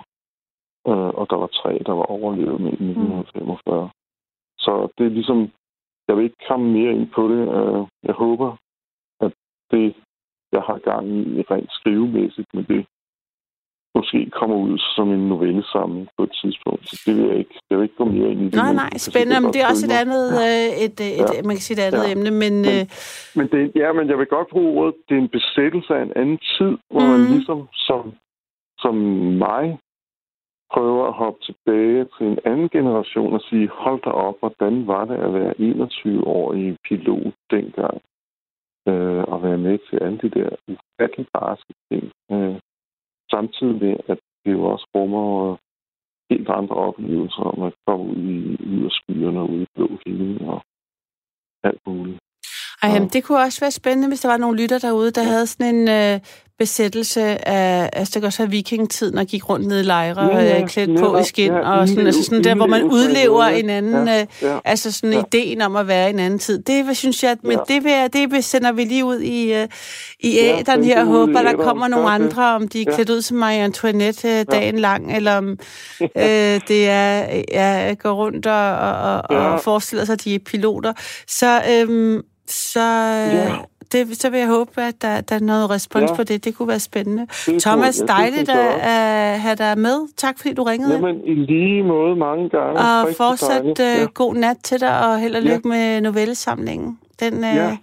øh, 0.90 1.12
og 1.20 1.26
der 1.30 1.38
var 1.44 1.50
tre, 1.60 1.72
der 1.88 1.96
var 2.02 2.08
overlevet 2.18 2.62
med 2.62 2.72
1945. 2.72 3.84
Mm. 3.84 3.90
Så 4.66 4.72
det 4.98 5.06
er 5.06 5.18
ligesom, 5.20 5.40
jeg 6.08 6.16
vil 6.16 6.24
ikke 6.24 6.46
komme 6.48 6.66
mere 6.72 6.92
ind 6.92 7.08
på 7.16 7.24
det. 7.28 7.42
Øh, 7.58 7.88
jeg 8.04 8.16
håber, 8.24 8.50
at 9.26 9.34
det, 9.72 9.96
jeg 10.52 10.62
har 10.62 10.78
gang 10.78 11.08
i 11.38 11.42
rent 11.52 11.72
skrivemæssigt 11.72 12.48
med 12.54 12.64
det, 12.64 12.86
måske 13.98 14.20
kommer 14.40 14.56
ud 14.56 14.78
som 14.96 15.08
en 15.18 15.24
novelle 15.34 15.64
sammen 15.74 16.08
på 16.18 16.24
et 16.24 16.34
tidspunkt. 16.42 16.84
Så 16.90 16.96
det 17.06 17.16
vil 17.18 17.26
jeg 17.30 17.38
ikke, 17.44 17.56
jeg 17.70 17.78
vil 17.78 17.84
ikke 17.84 18.02
gå 18.02 18.06
mere 18.06 18.30
ind 18.32 18.42
i 18.42 18.46
det. 18.46 18.54
Nej, 18.54 18.74
nej, 18.74 18.94
spændende. 18.98 19.42
Men 19.42 19.54
det 19.54 19.62
er 19.62 19.68
også 19.74 19.86
et 19.90 19.98
andet, 20.02 20.24
ja. 20.40 20.48
Øh, 20.48 20.86
et, 20.86 20.98
et, 21.08 21.22
et, 21.22 21.30
ja. 21.36 21.42
man 21.48 21.56
kan 21.56 21.66
sige 21.68 21.78
et 21.78 21.88
andet 21.88 22.04
ja. 22.08 22.12
emne, 22.14 22.32
men... 22.44 22.54
Men, 22.62 22.72
øh... 22.74 22.84
men 23.38 23.46
det, 23.52 23.62
ja, 23.82 23.88
men 23.98 24.06
jeg 24.12 24.18
vil 24.20 24.28
godt 24.38 24.50
bruge 24.54 24.70
ordet, 24.80 24.96
det 25.08 25.14
er 25.18 25.22
en 25.22 25.36
besættelse 25.40 25.92
af 25.98 26.02
en 26.08 26.14
anden 26.22 26.40
tid, 26.58 26.72
hvor 26.92 27.04
mm. 27.06 27.12
man 27.14 27.22
ligesom 27.36 27.60
som, 27.88 28.04
som 28.84 28.96
mig 29.46 29.64
prøver 30.74 31.08
at 31.08 31.14
hoppe 31.14 31.40
tilbage 31.48 32.06
til 32.18 32.26
en 32.28 32.40
anden 32.46 32.70
generation 32.70 33.34
og 33.34 33.42
sige, 33.50 33.68
hold 33.68 34.02
da 34.02 34.10
op, 34.10 34.40
hvordan 34.40 34.88
var 34.88 35.06
det 35.06 35.18
at 35.26 35.34
være 35.34 35.54
21-årig 35.60 36.78
pilot 36.88 37.34
dengang? 37.52 38.02
Øh, 38.88 39.24
og 39.32 39.44
være 39.44 39.58
med 39.58 39.78
til 39.90 39.98
alle 40.04 40.18
de 40.24 40.30
der 40.30 40.50
ufattelig 40.68 41.28
barske 41.34 41.74
ting. 41.92 42.04
Øh, 42.32 42.56
samtidig 43.32 43.76
med, 43.84 43.96
at 44.08 44.20
det 44.46 44.52
jo 44.52 44.64
også 44.64 44.88
rummer 44.96 45.58
helt 46.32 46.50
andre 46.50 46.76
oplevelser 46.76 47.44
om 47.54 47.64
at 47.64 47.74
komme 47.88 48.06
ud, 48.06 48.30
i, 48.40 48.58
ud 48.72 48.86
af 48.86 48.92
skyerne 48.92 49.40
og 49.40 49.50
ud 49.50 49.62
i 49.62 49.68
blå 49.76 49.88
himmel 50.06 50.48
og 50.50 50.62
alt 51.64 51.82
muligt. 51.88 52.20
Ej, 52.82 52.90
jamen, 52.90 53.10
det 53.10 53.24
kunne 53.24 53.46
også 53.48 53.60
være 53.66 53.80
spændende, 53.82 54.08
hvis 54.08 54.22
der 54.22 54.30
var 54.30 54.38
nogle 54.38 54.62
lytter 54.62 54.80
derude, 54.80 55.12
der 55.12 55.22
ja. 55.24 55.30
havde 55.30 55.48
sådan 55.48 55.76
en 55.76 55.82
øh, 56.00 56.20
besættelse 56.60 57.48
af, 57.48 57.90
altså 57.94 58.12
det 58.14 58.22
kan 58.22 58.28
også 58.28 58.44
have 58.44 58.52
vikingetiden, 58.52 59.18
og 59.18 59.26
gik 59.26 59.50
rundt 59.50 59.68
ned 59.68 59.80
i 59.80 59.84
lejre 59.84 60.24
ja, 60.26 60.40
ja, 60.40 60.62
øh, 60.62 60.68
klædt 60.68 61.00
på 61.00 61.18
i 61.18 61.24
skin, 61.24 61.52
ja, 61.52 61.80
og 61.80 61.88
sådan, 61.88 62.06
altså 62.06 62.24
sådan 62.24 62.44
der, 62.44 62.56
hvor 62.56 62.68
man 62.68 62.84
udlever 62.84 63.44
en 63.44 63.70
anden, 63.70 64.08
ja, 64.08 64.26
ja, 64.42 64.54
øh, 64.54 64.62
altså 64.66 64.92
sådan 64.92 65.14
ja. 65.14 65.24
ideen 65.28 65.62
om 65.62 65.76
at 65.76 65.88
være 65.88 66.08
i 66.08 66.14
en 66.14 66.20
anden 66.20 66.40
tid. 66.40 66.62
Det 66.64 66.98
synes 66.98 67.24
jeg, 67.24 67.38
men 67.44 67.52
ja. 67.70 67.74
det, 67.74 67.84
vil, 67.84 68.34
det 68.34 68.44
sender 68.44 68.72
vi 68.72 68.84
lige 68.84 69.06
ud 69.06 69.20
i, 69.20 69.64
uh, 69.64 69.68
i 70.20 70.38
æderen 70.40 70.84
ja, 70.84 70.88
her, 70.88 71.02
og 71.02 71.08
håber, 71.08 71.42
der 71.42 71.54
kommer 71.54 71.88
nogle 71.88 72.10
andre, 72.10 72.56
om 72.56 72.68
de 72.68 72.82
er 72.82 72.94
klædt 72.94 73.10
ud 73.10 73.22
som 73.22 73.38
Marie 73.38 73.64
Antoinette 73.64 74.28
uh, 74.28 74.54
dagen 74.54 74.76
ja. 74.76 74.82
lang, 74.82 75.16
eller 75.16 75.38
om 75.38 75.50
uh, 76.02 76.08
det 76.68 76.90
er, 76.90 77.44
ja, 77.52 77.94
går 77.94 78.12
rundt 78.12 78.46
og, 78.46 78.78
og, 78.78 79.22
og, 79.30 79.36
ja. 79.36 79.54
og 79.54 79.62
forestiller 79.62 80.06
sig, 80.06 80.14
at 80.14 80.24
de 80.24 80.36
er 80.36 80.40
piloter. 80.40 80.94
Så 81.28 81.62
øhm, 81.72 82.22
så, 82.50 82.80
ja. 82.80 83.56
Det, 83.92 84.22
så 84.22 84.30
vil 84.30 84.40
jeg 84.40 84.48
håbe, 84.48 84.82
at 84.82 85.02
der, 85.02 85.22
der 85.22 85.36
er 85.36 85.40
noget 85.40 85.70
respons 85.70 86.12
ja. 86.12 86.16
på 86.16 86.24
det. 86.24 86.44
Det 86.44 86.56
kunne 86.56 86.68
være 86.68 86.80
spændende. 86.80 87.28
Det 87.46 87.62
Thomas, 87.62 88.00
kunne, 88.00 88.08
dejligt 88.08 88.50
at, 88.50 88.74
at 88.82 89.40
have 89.40 89.56
dig 89.56 89.78
med. 89.78 90.08
Tak, 90.18 90.40
fordi 90.40 90.54
du 90.54 90.64
ringede. 90.64 90.94
Jamen, 90.94 91.22
i 91.26 91.34
lige 91.34 91.84
måde 91.84 92.16
mange 92.16 92.50
gange. 92.50 92.80
Og 92.80 93.16
fortsat 93.18 93.66
uh, 93.66 93.80
ja. 93.80 94.06
god 94.14 94.36
nat 94.36 94.58
til 94.64 94.80
dig, 94.80 95.08
og 95.08 95.20
held 95.20 95.36
og 95.36 95.42
lykke 95.42 95.62
ja. 95.66 95.70
med 95.70 96.02
novellesamlingen. 96.02 97.00
Den, 97.20 97.44
ja. 97.44 97.70
øh, 97.70 97.78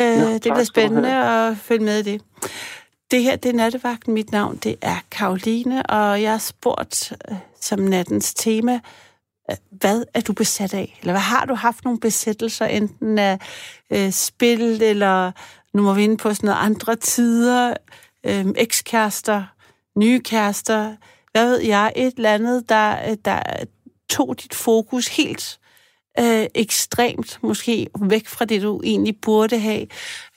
ja, 0.00 0.32
det 0.32 0.42
bliver 0.42 0.64
spændende 0.64 1.14
at 1.14 1.56
følge 1.56 1.84
med 1.84 1.98
i 1.98 2.02
det. 2.02 2.22
Det 3.10 3.22
her, 3.22 3.36
det 3.36 3.48
er 3.48 3.56
Nattevagten. 3.56 4.14
Mit 4.14 4.32
navn, 4.32 4.56
det 4.56 4.76
er 4.82 4.96
Karoline, 5.10 5.82
og 5.82 6.22
jeg 6.22 6.30
har 6.30 6.38
spurgt 6.38 7.12
øh, 7.30 7.36
som 7.60 7.78
nattens 7.78 8.34
tema, 8.34 8.80
hvad 9.70 10.04
er 10.14 10.20
du 10.20 10.32
besat 10.32 10.74
af? 10.74 10.98
Eller 11.00 11.12
hvad 11.12 11.20
har 11.20 11.44
du 11.44 11.54
haft 11.54 11.84
nogle 11.84 12.00
besættelser, 12.00 12.66
enten 12.66 13.18
af 13.18 13.38
øh, 13.92 14.10
spil, 14.10 14.82
eller 14.82 15.32
nu 15.74 15.82
må 15.82 15.94
vi 15.94 16.04
ind 16.04 16.18
på 16.18 16.34
sådan 16.34 16.46
noget 16.46 16.60
andre 16.60 16.96
tider, 16.96 17.74
øh, 18.26 18.46
ekskærester, 18.56 19.44
nye 19.98 20.20
kærester, 20.20 20.96
hvad 21.32 21.46
ved 21.46 21.60
jeg, 21.60 21.92
et 21.96 22.14
eller 22.16 22.34
andet, 22.34 22.68
der, 22.68 23.14
der 23.14 23.42
tog 24.10 24.42
dit 24.42 24.54
fokus 24.54 25.08
helt 25.08 25.58
øh, 26.18 26.46
ekstremt, 26.54 27.38
måske 27.42 27.86
væk 28.00 28.26
fra 28.26 28.44
det, 28.44 28.62
du 28.62 28.80
egentlig 28.84 29.16
burde 29.22 29.58
have. 29.58 29.86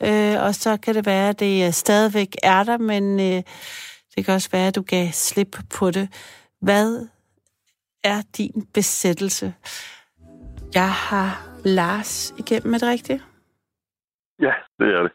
Øh, 0.03 0.43
og 0.43 0.55
så 0.55 0.77
kan 0.77 0.95
det 0.95 1.05
være, 1.05 1.29
at 1.29 1.39
det 1.39 1.67
øh, 1.67 1.73
stadigvæk 1.73 2.35
er 2.43 2.63
der, 2.63 2.77
men 2.77 3.19
øh, 3.19 3.43
det 4.15 4.25
kan 4.25 4.33
også 4.33 4.49
være, 4.51 4.67
at 4.67 4.75
du 4.75 4.81
gav 4.81 5.11
slip 5.11 5.57
på 5.69 5.91
det. 5.91 6.09
Hvad 6.61 7.07
er 8.11 8.19
din 8.37 8.55
besættelse? 8.73 9.53
Jeg 10.73 10.91
har 11.09 11.29
Lars 11.77 12.33
igennem, 12.41 12.73
er 12.73 12.77
det 12.77 12.89
rigtigt? 12.95 13.21
Ja, 14.45 14.53
det 14.79 14.87
er 14.97 15.01
det. 15.05 15.11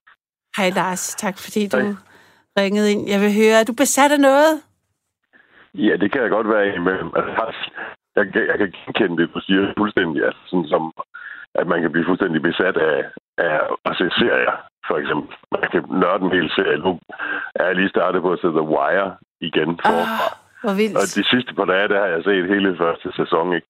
Hej 0.57 0.69
Lars, 0.71 1.15
tak 1.15 1.37
fordi 1.45 1.69
du 1.69 1.79
Hej. 1.79 1.95
ringede 2.59 2.93
ind. 2.93 3.03
Jeg 3.13 3.21
vil 3.21 3.33
høre, 3.41 3.57
er 3.61 3.65
du 3.65 3.75
besat 3.83 4.13
af 4.13 4.21
noget? 4.21 4.53
Ja, 5.75 5.95
det 6.01 6.13
kan 6.13 6.23
jeg 6.23 6.31
godt 6.31 6.49
være 6.49 6.75
imellem. 6.75 7.11
Altså, 7.17 7.71
jeg, 8.17 8.25
jeg 8.51 8.59
kan 8.59 8.71
genkende 8.79 9.23
det, 9.23 9.35
du 9.35 9.41
siger 9.41 9.75
fuldstændig. 9.79 10.25
Altså, 10.25 10.43
sådan 10.47 10.69
som, 10.69 10.83
at 11.55 11.67
man 11.67 11.81
kan 11.81 11.93
blive 11.93 12.09
fuldstændig 12.09 12.43
besat 12.43 12.77
af, 12.77 12.99
af 13.39 13.57
at 13.89 13.93
se 13.99 14.07
serier, 14.21 14.57
for 14.89 14.97
eksempel. 15.01 15.37
Man 15.53 15.69
kan 15.73 15.83
nørde 16.03 16.25
en 16.25 16.37
hel 16.37 16.51
serie. 16.57 16.79
Nu 16.79 16.93
er 17.55 17.65
jeg 17.67 17.75
lige 17.77 17.95
startet 17.95 18.23
på 18.23 18.33
at 18.33 18.41
se 18.43 18.49
The 18.59 18.67
Wire 18.75 19.09
igen 19.41 19.71
forfra. 19.85 20.27
Ah. 20.27 20.40
Hvor 20.63 20.75
vildt. 20.81 20.97
Og 21.01 21.07
de 21.19 21.25
sidste 21.33 21.53
par 21.59 21.69
dage, 21.73 21.89
der 21.89 21.99
har 22.03 22.11
jeg 22.15 22.23
set 22.25 22.53
hele 22.55 22.77
første 22.83 23.09
sæson, 23.21 23.47
ikke? 23.57 23.69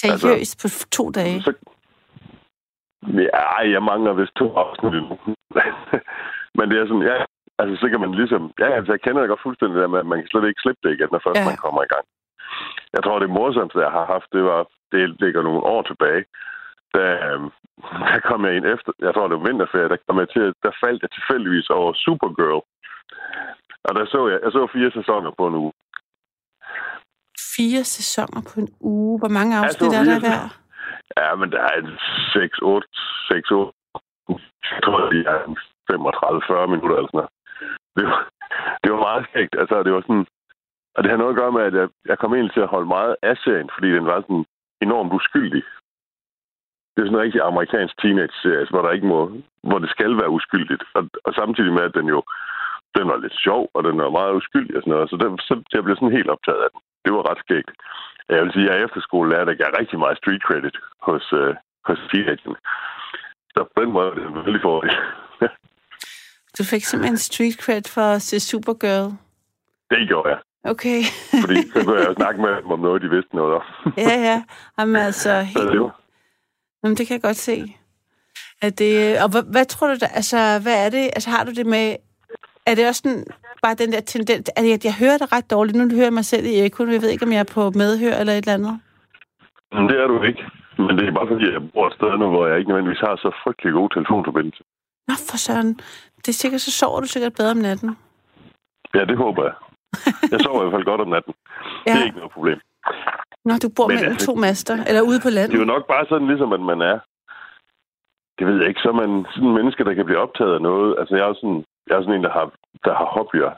Seriøst 0.00 0.54
altså, 0.54 0.56
på 0.62 0.68
to 0.98 1.04
dage? 1.10 1.42
Så, 1.42 1.52
ja, 3.28 3.70
jeg 3.74 3.82
mangler 3.90 4.12
vist 4.12 4.34
to 4.36 4.46
afsnit 4.62 4.92
nu. 4.92 5.18
Men 6.56 6.64
det 6.70 6.76
er 6.78 6.86
sådan, 6.86 7.08
ja, 7.12 7.18
altså 7.60 7.74
så 7.82 7.86
kan 7.88 8.00
man 8.00 8.12
ligesom, 8.20 8.42
ja, 8.62 8.68
altså, 8.78 8.92
jeg 8.92 9.00
kender 9.00 9.20
det 9.20 9.32
godt 9.32 9.46
fuldstændig 9.46 9.76
der 9.80 9.92
med, 9.94 10.00
at 10.04 10.10
man 10.12 10.18
kan 10.18 10.28
slet 10.28 10.48
ikke 10.48 10.62
slippe 10.64 10.82
det 10.84 10.94
igen, 10.94 11.08
når 11.12 11.22
først 11.26 11.40
ja. 11.40 11.48
man 11.50 11.62
kommer 11.64 11.82
i 11.82 11.92
gang. 11.94 12.04
Jeg 12.94 13.02
tror, 13.02 13.18
det 13.18 13.36
morsomste, 13.38 13.78
jeg 13.86 13.92
har 13.98 14.06
haft, 14.14 14.28
det 14.36 14.42
var, 14.50 14.60
det 14.92 15.20
ligger 15.22 15.42
nogle 15.42 15.62
år 15.74 15.82
tilbage. 15.82 16.24
Da, 16.94 17.04
øhm, 17.28 17.50
der 18.12 18.20
kom 18.28 18.44
jeg 18.46 18.56
ind 18.56 18.66
efter, 18.74 18.92
jeg 19.06 19.14
tror, 19.14 19.28
det 19.28 19.38
var 19.38 19.48
vinterferie, 19.48 19.92
der 19.92 20.04
kom 20.06 20.18
jeg 20.18 20.28
til, 20.28 20.46
der 20.64 20.72
faldt 20.82 21.02
jeg 21.02 21.10
tilfældigvis 21.10 21.70
over 21.70 21.92
Supergirl. 22.04 22.62
Og 23.86 23.92
der 23.96 24.04
så 24.06 24.28
jeg, 24.28 24.38
jeg 24.44 24.52
så 24.52 24.68
fire 24.72 24.90
sæsoner 24.98 25.30
på 25.38 25.46
en 25.46 25.54
uge 25.54 25.72
fire 27.56 27.84
sæsoner 27.84 28.40
på 28.50 28.54
en 28.60 28.70
uge. 28.80 29.18
Hvor 29.18 29.32
mange 29.38 29.52
afsnit 29.60 29.92
er 30.00 30.04
der 30.10 30.18
hver? 30.24 30.42
Ja, 31.20 31.34
men 31.40 31.48
der 31.54 31.62
er 31.72 31.80
6, 32.32 32.58
8, 32.58 32.88
6, 33.32 33.50
8. 33.50 33.72
Jeg 34.74 34.80
tror, 34.84 34.98
det 35.12 35.20
er 35.32 35.38
35-40 35.92 36.66
minutter 36.74 36.96
eller 36.96 37.10
sådan 37.10 37.20
noget. 37.20 37.32
Det 37.96 38.04
var, 38.08 38.20
det 38.82 38.88
var 38.92 39.00
meget 39.08 39.26
skægt. 39.28 39.54
Altså, 39.62 39.82
det 39.86 39.92
var 39.92 40.00
sådan... 40.00 40.26
Og 40.96 41.00
det 41.02 41.10
har 41.10 41.18
noget 41.18 41.34
at 41.34 41.40
gøre 41.40 41.52
med, 41.56 41.62
at 41.62 41.74
jeg, 41.80 41.88
jeg 42.10 42.18
kom 42.18 42.34
egentlig 42.34 42.54
til 42.54 42.66
at 42.66 42.74
holde 42.74 42.92
meget 42.96 43.16
af 43.22 43.36
serien, 43.44 43.70
fordi 43.74 43.88
den 43.96 44.06
var 44.10 44.20
sådan 44.20 44.44
enormt 44.86 45.12
uskyldig. 45.18 45.62
Det 46.92 47.00
er 47.00 47.06
sådan 47.06 47.18
en 47.18 47.24
rigtig 47.26 47.40
amerikansk 47.40 47.94
teenage-serie, 48.02 48.60
altså, 48.60 48.72
hvor, 48.72 48.82
der 48.82 48.96
ikke 48.96 49.12
må, 49.14 49.20
hvor 49.68 49.78
det 49.78 49.90
skal 49.90 50.12
være 50.20 50.34
uskyldigt. 50.38 50.82
Og, 50.94 51.02
og 51.26 51.32
samtidig 51.34 51.72
med, 51.72 51.82
at 51.88 51.94
den 51.98 52.06
jo 52.14 52.22
den 52.96 53.08
var 53.08 53.16
lidt 53.16 53.36
sjov, 53.44 53.62
og 53.74 53.84
den 53.84 53.98
var 53.98 54.10
meget 54.18 54.34
uskyldig 54.40 54.76
og 54.76 54.82
sådan 54.82 54.92
noget. 54.92 55.10
Så, 55.10 55.16
den, 55.16 55.38
så 55.38 55.54
jeg 55.72 55.84
blev 55.84 55.96
sådan 55.96 56.16
helt 56.18 56.30
optaget 56.34 56.62
af 56.64 56.70
den 56.72 56.80
det 57.04 57.12
var 57.12 57.30
ret 57.30 57.40
skægt. 57.44 57.70
Jeg 58.28 58.42
vil 58.42 58.52
sige, 58.52 58.70
at 58.70 58.74
jeg 58.74 58.84
efterskolelærer, 58.84 59.44
der 59.44 59.54
gav 59.54 59.68
rigtig 59.80 59.98
meget 59.98 60.18
street 60.18 60.42
credit 60.48 60.76
hos, 61.06 61.32
øh, 61.32 61.54
hos 61.88 61.98
teenagerne. 62.10 62.56
Så 63.54 63.60
på 63.74 63.82
den 63.82 63.92
måde 63.92 64.06
er 64.08 64.12
det 64.12 64.54
en 64.54 64.60
fordel. 64.62 64.96
du 66.58 66.62
fik 66.72 66.84
simpelthen 66.84 67.18
street 67.18 67.56
credit 67.64 67.88
for 67.88 68.06
at 68.16 68.22
se 68.22 68.40
Supergirl? 68.40 69.10
Det 69.90 70.08
gjorde 70.08 70.28
jeg. 70.28 70.40
Okay. 70.64 71.00
Fordi 71.44 71.56
så 71.72 71.84
kunne 71.84 71.98
jeg 72.00 72.08
jo 72.08 72.14
snakke 72.14 72.40
med 72.40 72.56
dem 72.62 72.70
om 72.70 72.80
noget, 72.80 73.02
de 73.02 73.10
vidste 73.10 73.36
noget 73.36 73.54
om. 73.54 73.62
ja, 74.06 74.14
ja. 74.28 74.42
Jamen 74.78 74.96
altså, 74.96 75.40
helt... 75.40 75.72
det, 75.72 75.92
Jamen, 76.82 76.96
det 76.96 77.06
kan 77.06 77.14
jeg 77.14 77.22
godt 77.22 77.36
se. 77.36 77.76
Er 78.62 78.70
det, 78.70 79.22
og 79.22 79.30
hvad, 79.30 79.42
hvad 79.42 79.64
tror 79.64 79.86
du, 79.86 79.94
der, 80.00 80.08
altså, 80.08 80.36
hvad 80.62 80.86
er 80.86 80.90
det, 80.90 81.04
altså 81.16 81.30
har 81.30 81.44
du 81.44 81.50
det 81.50 81.66
med, 81.66 81.96
er 82.66 82.74
det 82.74 82.88
også 82.88 83.02
sådan, 83.04 83.24
bare 83.62 83.74
den 83.74 83.92
der 83.92 84.00
tendens, 84.00 84.50
at 84.56 84.64
jeg, 84.70 84.78
jeg 84.84 84.94
hører 85.02 85.18
det 85.18 85.32
ret 85.32 85.50
dårligt. 85.50 85.76
Nu 85.76 85.84
hører 85.90 86.10
jeg 86.10 86.18
mig 86.20 86.24
selv 86.24 86.46
i 86.46 86.64
ekko, 86.64 86.86
jeg 86.86 87.02
ved 87.02 87.10
ikke, 87.10 87.26
om 87.26 87.32
jeg 87.32 87.40
er 87.46 87.54
på 87.54 87.70
medhør 87.70 88.14
eller 88.20 88.32
et 88.32 88.38
eller 88.46 88.54
andet. 88.58 88.80
Det 89.90 89.96
er 90.02 90.06
du 90.06 90.22
ikke. 90.22 90.42
Men 90.78 90.92
det 90.98 91.04
er 91.08 91.12
bare 91.18 91.28
fordi, 91.32 91.46
jeg 91.52 91.62
bor 91.74 91.86
et 91.86 91.94
sted 91.98 92.18
nu, 92.18 92.26
hvor 92.34 92.46
jeg 92.46 92.58
ikke 92.58 92.70
nødvendigvis 92.70 93.04
har 93.06 93.16
så 93.16 93.30
frygtelig 93.44 93.72
god 93.72 93.88
telefonforbindelse. 93.96 94.62
Nå, 95.08 95.14
for 95.30 95.38
søren. 95.46 95.70
Det 96.22 96.28
er 96.28 96.38
sikkert, 96.42 96.60
så 96.60 96.72
sover 96.80 97.00
du 97.00 97.06
sikkert 97.06 97.34
bedre 97.38 97.50
om 97.50 97.62
natten. 97.68 97.90
Ja, 98.94 99.04
det 99.10 99.16
håber 99.16 99.42
jeg. 99.48 99.54
Jeg 100.32 100.40
sover 100.40 100.60
i 100.60 100.64
hvert 100.64 100.76
fald 100.76 100.90
godt 100.90 101.00
om 101.00 101.08
natten. 101.08 101.34
ja. 101.86 101.92
Det 101.92 102.00
er 102.00 102.04
ikke 102.04 102.20
noget 102.22 102.32
problem. 102.32 102.58
Nå, 103.44 103.52
du 103.62 103.68
bor 103.76 103.86
Men 103.86 103.94
mellem 103.94 104.12
altså, 104.12 104.26
to 104.26 104.34
master, 104.34 104.76
eller 104.88 105.02
ude 105.10 105.20
på 105.26 105.30
landet? 105.30 105.52
Det 105.52 105.58
er 105.60 105.66
jo 105.66 105.74
nok 105.74 105.86
bare 105.94 106.04
sådan, 106.08 106.28
ligesom 106.32 106.52
at 106.52 106.60
man 106.70 106.80
er. 106.92 106.98
Det 108.38 108.44
ved 108.46 108.56
jeg 108.60 108.68
ikke, 108.68 108.84
så 108.84 108.88
er 108.94 108.98
man 109.02 109.26
sådan 109.32 109.48
en 109.48 109.54
menneske, 109.58 109.84
der 109.84 109.94
kan 109.94 110.04
blive 110.04 110.24
optaget 110.24 110.54
af 110.54 110.62
noget. 110.70 110.90
Altså, 111.00 111.14
jeg 111.16 111.24
er 111.28 111.34
sådan, 111.34 111.64
jeg 111.86 111.94
er 111.96 112.02
sådan 112.02 112.18
en, 112.18 112.26
der 112.28 112.34
har, 112.38 112.46
der 112.86 112.94
har 113.00 113.08
hobbyer. 113.16 113.52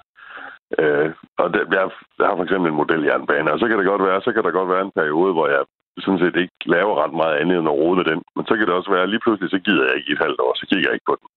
Øh, 0.80 1.10
og 1.42 1.46
det, 1.54 1.60
jeg, 1.76 1.84
jeg 2.18 2.26
har 2.28 2.36
for 2.36 2.44
eksempel 2.44 2.68
en 2.70 2.80
modeljernbane, 2.80 3.52
og 3.52 3.58
så 3.58 3.66
kan 3.68 3.78
det 3.78 3.90
godt 3.92 4.04
være, 4.08 4.22
så 4.22 4.30
kan 4.32 4.42
der 4.44 4.58
godt 4.58 4.72
være 4.74 4.84
en 4.84 4.96
periode, 4.98 5.32
hvor 5.36 5.48
jeg 5.54 5.62
sådan 6.04 6.22
set 6.22 6.36
ikke 6.42 6.58
laver 6.76 6.94
ret 7.02 7.14
meget 7.20 7.36
andet 7.40 7.56
end 7.58 7.70
at 7.72 7.78
rode 7.80 7.96
med 7.96 8.06
den. 8.10 8.20
Men 8.36 8.44
så 8.46 8.52
kan 8.54 8.66
det 8.66 8.74
også 8.74 8.90
være, 8.94 9.02
at 9.06 9.12
lige 9.12 9.24
pludselig 9.24 9.50
så 9.50 9.60
gider 9.66 9.84
jeg 9.86 9.96
ikke 9.96 10.10
i 10.10 10.16
et 10.16 10.24
halvt 10.26 10.40
år, 10.44 10.52
så 10.56 10.64
kigger 10.70 10.88
jeg 10.88 10.94
ikke 10.96 11.10
på 11.10 11.16
den. 11.20 11.28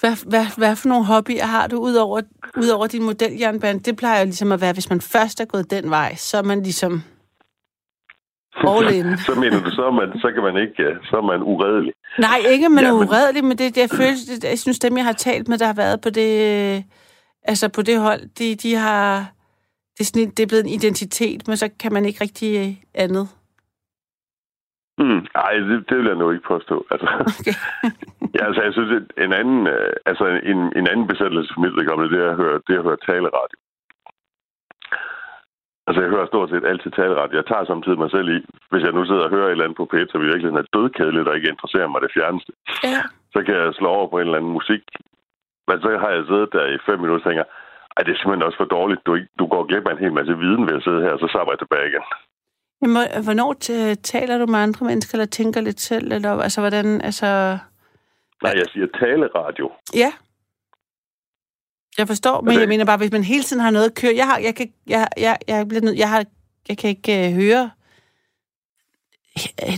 Hvad, 0.00 0.14
hvad, 0.32 0.46
hvad 0.60 0.76
for 0.76 0.88
nogle 0.88 1.06
hobbyer 1.12 1.46
har 1.56 1.66
du 1.66 1.76
ud 1.88 1.94
over, 1.94 2.20
ud 2.62 2.68
over 2.76 2.86
din 2.86 3.04
modeljernbane? 3.04 3.80
Det 3.80 3.96
plejer 3.96 4.20
jo 4.20 4.24
ligesom 4.24 4.52
at 4.52 4.60
være, 4.60 4.72
hvis 4.72 4.90
man 4.90 5.00
først 5.00 5.40
er 5.40 5.44
gået 5.52 5.70
den 5.70 5.90
vej, 5.90 6.14
så 6.14 6.38
er 6.38 6.42
man 6.42 6.62
ligesom 6.62 6.92
all 8.56 8.94
in. 8.94 9.16
så 9.26 9.34
mener 9.40 9.62
du, 9.64 9.70
så, 9.70 9.82
er 9.86 9.90
man, 9.90 10.20
så 10.20 10.32
kan 10.34 10.42
man 10.42 10.56
ikke, 10.56 10.74
ja, 10.82 10.90
så 11.10 11.16
er 11.16 11.22
man 11.22 11.42
uredelig. 11.42 11.92
Nej, 12.18 12.38
ikke 12.50 12.68
man 12.68 12.84
er 12.84 12.88
Ja, 12.88 12.94
men- 12.94 13.08
uredelig, 13.08 13.44
men 13.44 13.58
det, 13.58 13.74
det 13.74 13.80
jeg, 13.80 13.90
føler, 13.90 14.36
det, 14.42 14.44
jeg 14.44 14.58
synes, 14.58 14.78
dem 14.78 14.96
jeg 14.96 15.04
har 15.04 15.12
talt 15.12 15.48
med, 15.48 15.58
der 15.58 15.66
har 15.66 15.74
været 15.84 16.00
på 16.00 16.10
det, 16.10 16.30
altså 17.42 17.68
på 17.68 17.82
det 17.82 18.00
hold, 18.00 18.22
de, 18.38 18.54
de 18.54 18.74
har, 18.74 19.26
det 19.94 20.00
er, 20.00 20.04
sådan, 20.04 20.30
det 20.30 20.40
er 20.42 20.46
blevet 20.46 20.64
en 20.66 20.72
identitet, 20.78 21.48
men 21.48 21.56
så 21.56 21.68
kan 21.80 21.92
man 21.92 22.04
ikke 22.04 22.20
rigtig 22.24 22.50
øh, 22.66 22.74
andet. 22.94 23.28
Mm, 24.98 25.20
ej, 25.34 25.52
det, 25.68 25.84
det 25.88 25.96
vil 25.98 26.06
jeg 26.06 26.16
nu 26.22 26.30
ikke 26.30 26.48
påstå. 26.54 26.76
Altså, 26.90 27.06
Okay. 27.40 27.56
ja, 28.36 28.42
altså, 28.48 28.62
jeg 28.66 28.72
synes, 28.72 28.90
en 29.24 29.32
anden, 29.40 29.66
øh, 29.66 29.92
altså, 30.06 30.24
en, 30.52 30.58
en 30.78 30.86
anden 30.92 31.06
besættelse 31.06 31.50
for 31.54 31.60
mit 31.60 31.76
vedkommende, 31.78 32.14
det 32.16 32.20
er 32.26 32.30
at 32.30 32.36
høre, 32.42 32.60
det 32.66 32.72
er 32.74 32.78
at 32.82 32.88
høre 32.88 33.04
taleradio. 33.08 33.56
Altså, 35.90 36.02
jeg 36.04 36.10
hører 36.14 36.26
stort 36.32 36.48
set 36.50 36.64
altid 36.72 36.90
taleradio. 37.00 37.34
Jeg 37.40 37.46
tager 37.50 37.64
samtidig 37.72 37.98
mig 38.04 38.10
selv 38.16 38.28
i, 38.36 38.38
hvis 38.70 38.82
jeg 38.86 38.92
nu 38.96 39.02
sidder 39.06 39.24
og 39.26 39.32
hører 39.36 39.46
et 39.48 39.54
eller 39.54 39.64
andet 39.66 39.80
på 39.80 39.86
P1, 39.90 40.06
så 40.10 40.16
vil 40.18 40.30
virkelig 40.32 40.50
er 40.62 40.72
dødkedeligt, 40.76 41.26
der 41.28 41.34
ikke 41.38 41.52
interesserer 41.54 41.88
mig 41.92 42.00
det 42.04 42.14
fjerneste. 42.16 42.52
Ja. 42.92 43.00
Så 43.34 43.38
kan 43.46 43.54
jeg 43.60 43.74
slå 43.78 43.88
over 43.96 44.08
på 44.10 44.16
en 44.18 44.26
eller 44.26 44.38
anden 44.40 44.56
musik. 44.58 44.82
Men 45.68 45.76
så 45.84 45.88
har 46.02 46.10
jeg 46.16 46.22
siddet 46.30 46.48
der 46.56 46.64
i 46.74 46.76
fem 46.88 46.98
minutter 47.00 47.20
og 47.22 47.26
tænker, 47.28 47.44
ej, 47.96 48.00
det 48.04 48.12
er 48.12 48.18
simpelthen 48.18 48.46
også 48.48 48.58
for 48.62 48.68
dårligt. 48.76 49.00
Du, 49.06 49.10
ikke, 49.18 49.28
du 49.40 49.44
går 49.52 49.62
glip 49.70 49.84
af 49.88 49.92
en 49.94 50.02
hel 50.04 50.14
masse 50.18 50.34
viden 50.44 50.62
ved 50.68 50.74
at 50.78 50.84
sidde 50.86 51.00
her, 51.04 51.12
og 51.16 51.20
så 51.24 51.28
sabber 51.34 51.52
jeg 51.54 51.60
tilbage 51.62 51.86
igen. 51.90 52.04
Jamen, 52.80 52.96
hvor- 52.96 53.12
hvornår 53.26 53.50
taler 54.14 54.36
du 54.38 54.46
med 54.52 54.60
andre 54.66 54.82
mennesker, 54.90 55.12
eller 55.16 55.36
tænker 55.38 55.60
lidt 55.68 55.80
selv, 55.90 56.06
eller 56.16 56.32
altså, 56.46 56.60
hvordan, 56.64 56.86
altså... 57.08 57.28
Nej, 58.44 58.52
jeg 58.60 58.66
siger 58.72 58.86
taleradio. 59.00 59.66
Ja. 60.02 60.10
Jeg 61.98 62.06
forstår, 62.06 62.40
men 62.40 62.60
jeg 62.60 62.68
mener 62.68 62.84
bare, 62.84 62.98
hvis 62.98 63.12
man 63.12 63.24
hele 63.24 63.42
tiden 63.42 63.62
har 63.62 63.70
noget 63.70 63.86
at 63.90 63.94
køre... 64.00 64.12
Jeg, 64.16 64.26
har, 64.26 64.38
jeg, 64.38 64.54
kan, 64.54 64.72
jeg, 64.86 65.08
jeg, 65.16 65.36
jeg, 65.48 65.68
bliver 65.68 65.82
nødt, 65.82 65.98
jeg, 65.98 66.10
har, 66.10 66.24
jeg 66.68 66.78
kan 66.78 66.90
ikke 66.90 67.12
uh, 67.18 67.34
høre 67.42 67.70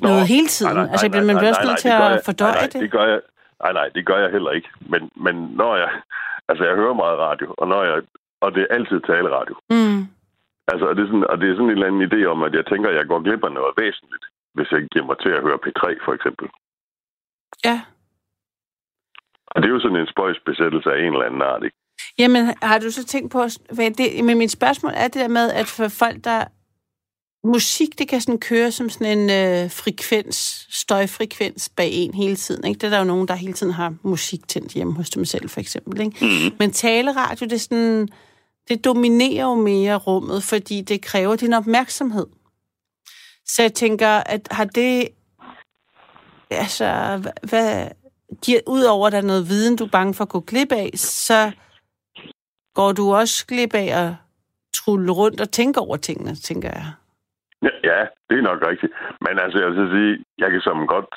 noget 0.03 0.29
hele 0.35 0.49
tiden. 0.55 0.75
Nej, 0.75 0.85
nej, 0.85 0.93
altså, 0.93 1.07
nej, 1.07 1.13
bliver 1.13 1.27
man 1.31 1.37
bliver 1.37 1.53
også 1.55 1.67
nødt 1.69 1.83
til 1.87 1.89
at 1.89 2.21
fordøje 2.25 2.53
nej, 2.53 2.61
nej, 2.61 2.71
det. 2.73 2.81
det 2.85 2.91
gør 2.97 3.07
jeg. 3.13 3.21
Nej, 3.63 3.73
nej, 3.73 3.89
det 3.97 4.07
gør 4.07 4.19
jeg 4.25 4.31
heller 4.31 4.51
ikke. 4.51 4.69
Men, 4.93 5.11
men 5.25 5.35
når 5.61 5.77
jeg... 5.77 5.91
Altså, 6.49 6.65
jeg 6.65 6.75
hører 6.75 6.95
meget 7.03 7.19
radio, 7.19 7.55
og 7.59 7.69
når 7.69 7.83
jeg... 7.85 8.03
Og 8.41 8.55
det 8.55 8.63
er 8.63 8.75
altid 8.77 9.01
taleradio. 9.01 9.55
Mm. 9.71 10.01
Altså, 10.71 10.85
og 10.91 10.97
det, 10.97 11.03
er 11.03 11.07
sådan, 11.07 11.31
og 11.33 11.37
det 11.41 11.47
er 11.49 11.55
sådan 11.55 11.71
en 11.71 11.77
eller 11.77 11.87
anden 11.87 12.09
idé 12.11 12.21
om, 12.33 12.43
at 12.43 12.55
jeg 12.55 12.67
tænker, 12.67 12.89
at 12.91 12.97
jeg 12.97 13.07
går 13.07 13.21
glip 13.27 13.45
af 13.45 13.53
noget 13.53 13.75
væsentligt, 13.83 14.25
hvis 14.55 14.71
jeg 14.73 14.81
giver 14.93 15.07
mig 15.07 15.19
til 15.19 15.33
at 15.37 15.43
høre 15.47 15.63
P3, 15.65 15.85
for 16.07 16.13
eksempel. 16.17 16.47
Ja. 17.65 17.77
Og 19.47 19.57
det 19.63 19.69
er 19.69 19.75
jo 19.77 19.81
sådan 19.81 20.03
en 20.03 20.13
spøjsbesættelse 20.15 20.89
af 20.93 20.99
en 20.99 21.13
eller 21.13 21.29
anden 21.29 21.43
art, 21.43 21.63
ikke? 21.65 21.77
Jamen, 22.19 22.55
har 22.63 22.79
du 22.79 22.91
så 22.91 23.05
tænkt 23.05 23.31
på... 23.31 23.47
Hvad 23.73 23.91
det, 23.91 24.25
men 24.25 24.39
mit 24.39 24.51
spørgsmål 24.51 24.93
er 24.97 25.09
det 25.09 25.15
der 25.15 25.29
med, 25.29 25.51
at 25.51 25.67
for 25.67 25.89
folk, 25.89 26.25
der... 26.25 26.45
Musik, 27.47 27.99
det 27.99 28.09
kan 28.09 28.21
sådan 28.21 28.39
køre 28.39 28.73
som 28.73 28.91
sådan 28.91 29.19
en 29.19 29.31
øh, 29.31 29.71
frekvens, 29.71 30.67
støjfrekvens 30.71 31.69
bag 31.77 31.91
en 31.93 32.15
hele 32.15 32.37
tiden. 32.37 32.65
Ikke? 32.65 32.79
Det 32.79 32.87
er 32.87 32.91
der 32.91 32.99
jo 32.99 33.05
nogen, 33.05 33.29
der 33.29 33.35
hele 33.35 33.53
tiden 33.53 33.73
har 33.73 33.95
musik 34.03 34.49
tændt 34.49 34.73
hjemme 34.73 34.95
hos 34.95 35.11
dem 35.11 35.25
selv, 35.25 35.49
for 35.49 35.61
eksempel. 35.61 36.01
Ikke? 36.01 36.17
Mm. 36.27 36.57
Men 36.59 36.73
taleradio, 36.73 37.47
det 37.47 37.53
er 37.53 37.59
sådan... 37.59 38.09
Det 38.69 38.85
dominerer 38.85 39.45
jo 39.45 39.55
mere 39.55 39.97
rummet, 39.97 40.43
fordi 40.43 40.81
det 40.81 41.03
kræver 41.03 41.37
din 41.37 41.53
opmærksomhed. 41.53 42.27
Så 43.47 43.63
jeg 43.63 43.75
tænker, 43.75 44.09
at 44.09 44.49
har 44.51 44.65
det... 44.65 45.09
Altså, 46.51 47.23
hvad-. 47.43 47.89
Giver, 48.43 48.61
Udover 48.67 49.07
at 49.07 49.13
der 49.13 49.19
er 49.19 49.23
noget 49.23 49.49
viden, 49.49 49.77
du 49.77 49.85
er 49.85 49.89
bange 49.89 50.15
for 50.15 50.25
at 50.25 50.29
gå 50.29 50.41
glip 50.41 50.73
af, 50.73 50.91
så 50.95 51.51
går 52.75 52.93
du 52.93 53.05
også 53.21 53.47
glip 53.47 53.75
af 53.75 53.89
at 54.03 54.11
trulle 54.75 55.13
rundt 55.13 55.41
og 55.41 55.51
tænke 55.51 55.81
over 55.81 55.97
tingene, 55.97 56.35
tænker 56.35 56.71
jeg. 56.79 56.87
Ja, 57.89 58.01
det 58.29 58.37
er 58.39 58.49
nok 58.51 58.61
rigtigt. 58.71 58.93
Men 59.25 59.35
altså, 59.45 59.59
jeg 59.59 59.69
vil 59.69 59.77
så 59.83 59.87
sige, 59.95 60.25
jeg 60.39 60.51
kan 60.51 60.61
som 60.61 60.87
godt... 60.87 61.11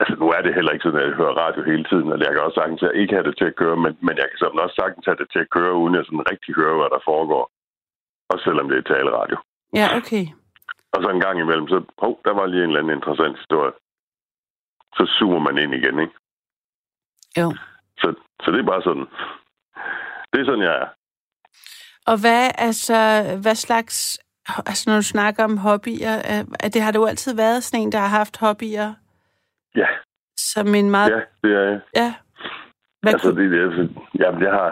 Altså, 0.00 0.14
nu 0.22 0.26
er 0.36 0.40
det 0.42 0.54
heller 0.54 0.72
ikke 0.72 0.82
sådan, 0.82 1.00
at 1.00 1.08
jeg 1.08 1.16
hører 1.20 1.40
radio 1.44 1.62
hele 1.72 1.84
tiden, 1.90 2.12
og 2.12 2.18
jeg 2.18 2.30
kan 2.32 2.44
også 2.46 2.58
sagtens 2.60 2.82
ikke 2.94 3.14
have 3.14 3.26
det 3.28 3.36
til 3.38 3.48
at 3.50 3.56
køre, 3.62 3.76
men, 3.84 3.92
men 4.06 4.14
jeg 4.20 4.26
kan 4.28 4.38
som 4.38 4.62
også 4.64 4.76
sagtens 4.82 5.06
have 5.06 5.20
det 5.22 5.28
til 5.32 5.38
at 5.44 5.50
køre, 5.56 5.74
uden 5.82 5.94
at 5.94 6.06
sådan 6.06 6.30
rigtig 6.32 6.52
høre, 6.60 6.76
hvad 6.78 6.90
der 6.94 7.06
foregår. 7.10 7.44
Også 8.30 8.44
selvom 8.44 8.68
det 8.68 8.78
er 8.78 8.90
taleradio. 8.92 9.36
Ja, 9.80 9.86
okay. 9.98 10.24
Og 10.92 10.98
så 11.02 11.08
en 11.08 11.24
gang 11.26 11.36
imellem, 11.40 11.68
så, 11.68 11.78
hov, 12.02 12.20
der 12.24 12.34
var 12.38 12.46
lige 12.46 12.62
en 12.64 12.70
eller 12.70 12.80
anden 12.80 12.96
interessant 12.96 13.36
historie. 13.38 13.72
Så 14.96 15.02
zoomer 15.18 15.38
man 15.38 15.58
ind 15.62 15.74
igen, 15.74 15.98
ikke? 16.04 16.14
Jo. 17.40 17.48
Så, 18.00 18.08
så 18.42 18.50
det 18.50 18.60
er 18.60 18.72
bare 18.72 18.82
sådan. 18.82 19.06
Det 20.32 20.40
er 20.40 20.44
sådan, 20.44 20.64
jeg 20.68 20.74
er. 20.82 20.88
Og 22.10 22.16
hvad, 22.20 22.50
altså, 22.58 22.96
hvad 23.42 23.54
slags, 23.54 24.18
altså 24.66 24.90
når 24.90 24.96
du 24.96 25.02
snakker 25.02 25.44
om 25.44 25.56
hobbyer, 25.56 26.14
er, 26.34 26.44
er 26.60 26.68
det 26.68 26.82
har 26.82 26.92
du 26.92 27.06
altid 27.06 27.36
været 27.36 27.64
sådan 27.64 27.82
en, 27.82 27.92
der 27.92 27.98
har 27.98 28.18
haft 28.20 28.36
hobbyer 28.38 28.94
Ja, 29.74 29.88
som 30.38 30.74
en 30.74 30.90
meget... 30.90 31.10
ja, 31.10 31.20
det 31.44 31.56
er 31.56 31.64
jeg. 31.70 31.80
ja. 31.96 32.14
Hvad 33.02 33.12
Altså, 33.12 33.30
kunne, 33.30 33.42
det, 33.42 33.72
det, 33.78 33.90
jamen, 34.22 34.40
jeg 34.46 34.52
har, 34.52 34.70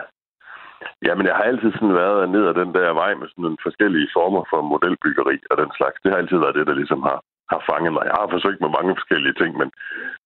jamen, 1.06 1.26
jeg 1.26 1.34
har 1.38 1.44
altid 1.50 1.70
sådan 1.72 1.94
været 2.02 2.28
ned 2.34 2.44
ad 2.50 2.54
den 2.62 2.70
der 2.74 2.92
vej 3.02 3.12
med 3.14 3.26
sådan 3.28 3.42
nogle 3.42 3.64
forskellige 3.66 4.08
former 4.16 4.42
for 4.50 4.60
modelbyggeri 4.70 5.36
og 5.50 5.56
den 5.62 5.70
slags. 5.78 5.96
Det 6.02 6.10
har 6.12 6.18
altid 6.18 6.38
været 6.44 6.58
det, 6.58 6.66
der 6.66 6.74
ligesom 6.80 7.00
har, 7.08 7.18
har 7.52 7.60
fanget 7.70 7.92
mig. 7.92 8.04
Jeg 8.10 8.16
har 8.20 8.28
forsøgt 8.34 8.60
med 8.60 8.70
mange 8.78 8.92
forskellige 8.98 9.38
ting, 9.40 9.50
men, 9.60 9.68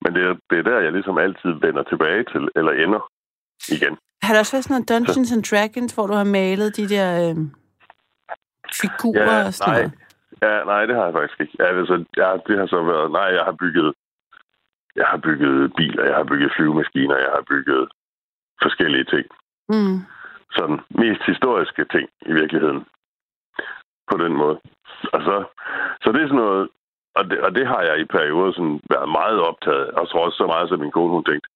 men 0.02 0.10
det, 0.16 0.22
er, 0.28 0.34
det 0.50 0.58
er 0.58 0.66
der, 0.70 0.78
jeg 0.86 0.92
ligesom 0.92 1.18
altid 1.18 1.52
vender 1.66 1.82
tilbage 1.82 2.24
til, 2.32 2.42
eller 2.58 2.72
ender 2.84 3.02
igen. 3.76 3.94
Har 4.22 4.32
der 4.34 4.40
også 4.40 4.52
været 4.54 4.64
sådan 4.64 4.74
noget 4.74 4.88
Dungeons 4.92 5.32
and 5.32 5.44
Dragons, 5.50 5.92
hvor 5.94 6.06
du 6.06 6.14
har 6.20 6.24
malet 6.24 6.76
de 6.76 6.88
der 6.94 7.08
øh, 7.24 7.36
figurer 8.80 9.32
Ja, 9.38 9.46
og 9.46 9.54
sådan 9.54 9.72
nej. 9.72 9.80
noget? 9.82 9.92
Ja, 10.42 10.64
nej, 10.64 10.86
det 10.86 10.94
har 10.96 11.04
jeg 11.04 11.12
faktisk 11.18 11.40
ikke. 11.40 11.54
Ja, 11.60 11.66
altså, 11.78 11.96
ja, 12.16 12.28
det 12.46 12.58
har 12.58 12.66
så 12.66 12.82
været... 12.90 13.10
Nej, 13.18 13.28
jeg 13.38 13.44
har 13.44 13.56
bygget... 13.62 13.94
Jeg 14.96 15.06
har 15.06 15.16
bygget 15.16 15.72
biler, 15.76 16.04
jeg 16.04 16.16
har 16.16 16.24
bygget 16.24 16.52
flyvemaskiner, 16.56 17.16
jeg 17.16 17.32
har 17.38 17.44
bygget 17.52 17.88
forskellige 18.62 19.04
ting. 19.04 19.26
Mm. 19.68 19.96
Sådan 20.56 20.80
mest 20.90 21.22
historiske 21.26 21.84
ting 21.94 22.08
i 22.30 22.32
virkeligheden. 22.32 22.80
På 24.10 24.16
den 24.24 24.32
måde. 24.32 24.56
Og 25.14 25.20
så, 25.26 25.44
så 26.02 26.12
det 26.12 26.22
er 26.22 26.28
sådan 26.30 26.44
noget... 26.46 26.68
Og 27.14 27.30
det, 27.30 27.40
og 27.40 27.54
det 27.54 27.66
har 27.66 27.82
jeg 27.82 28.00
i 28.00 28.04
perioder 28.04 28.52
sådan 28.52 28.80
været 28.90 29.08
meget 29.08 29.38
optaget. 29.40 29.88
Og 29.90 30.06
så 30.06 30.14
også 30.18 30.36
så 30.36 30.46
meget, 30.46 30.68
som 30.68 30.80
min 30.80 30.90
kone 30.90 31.12
hun 31.12 31.24
tænkte. 31.24 31.48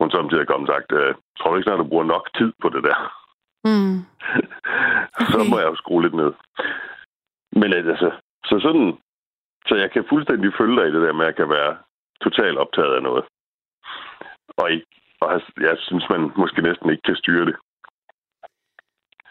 Hun 0.00 0.10
samtidig 0.10 0.46
kom 0.46 0.62
og 0.62 0.68
sagt, 0.74 0.92
øh, 1.00 1.14
tror 1.38 1.50
du 1.50 1.56
ikke 1.56 1.66
snart, 1.66 1.78
du 1.78 1.88
bruger 1.92 2.04
nok 2.14 2.24
tid 2.38 2.50
på 2.62 2.68
det 2.74 2.82
der? 2.88 2.98
Mm. 3.68 3.96
så 5.30 5.38
Okay. 5.40 5.50
må 5.50 5.58
jeg 5.58 5.68
jo 5.72 5.76
skrue 5.76 6.02
lidt 6.02 6.14
ned. 6.22 6.32
Men 7.60 7.68
øh, 7.76 7.82
altså, 7.92 8.10
så 8.48 8.54
sådan, 8.66 8.88
så 9.68 9.74
jeg 9.82 9.90
kan 9.92 10.04
fuldstændig 10.08 10.52
følge 10.58 10.76
dig 10.78 10.86
i 10.88 10.92
det 10.94 11.02
der 11.06 11.12
med, 11.12 11.24
at 11.24 11.30
jeg 11.30 11.36
kan 11.36 11.48
være 11.48 11.72
totalt 12.24 12.58
optaget 12.58 12.94
af 12.96 13.02
noget. 13.02 13.24
Og, 14.60 14.70
ikke, 14.72 14.86
og 15.20 15.28
jeg, 15.60 15.76
synes, 15.78 16.04
man 16.10 16.32
måske 16.36 16.62
næsten 16.62 16.90
ikke 16.90 17.02
kan 17.02 17.16
styre 17.16 17.46
det. 17.46 17.56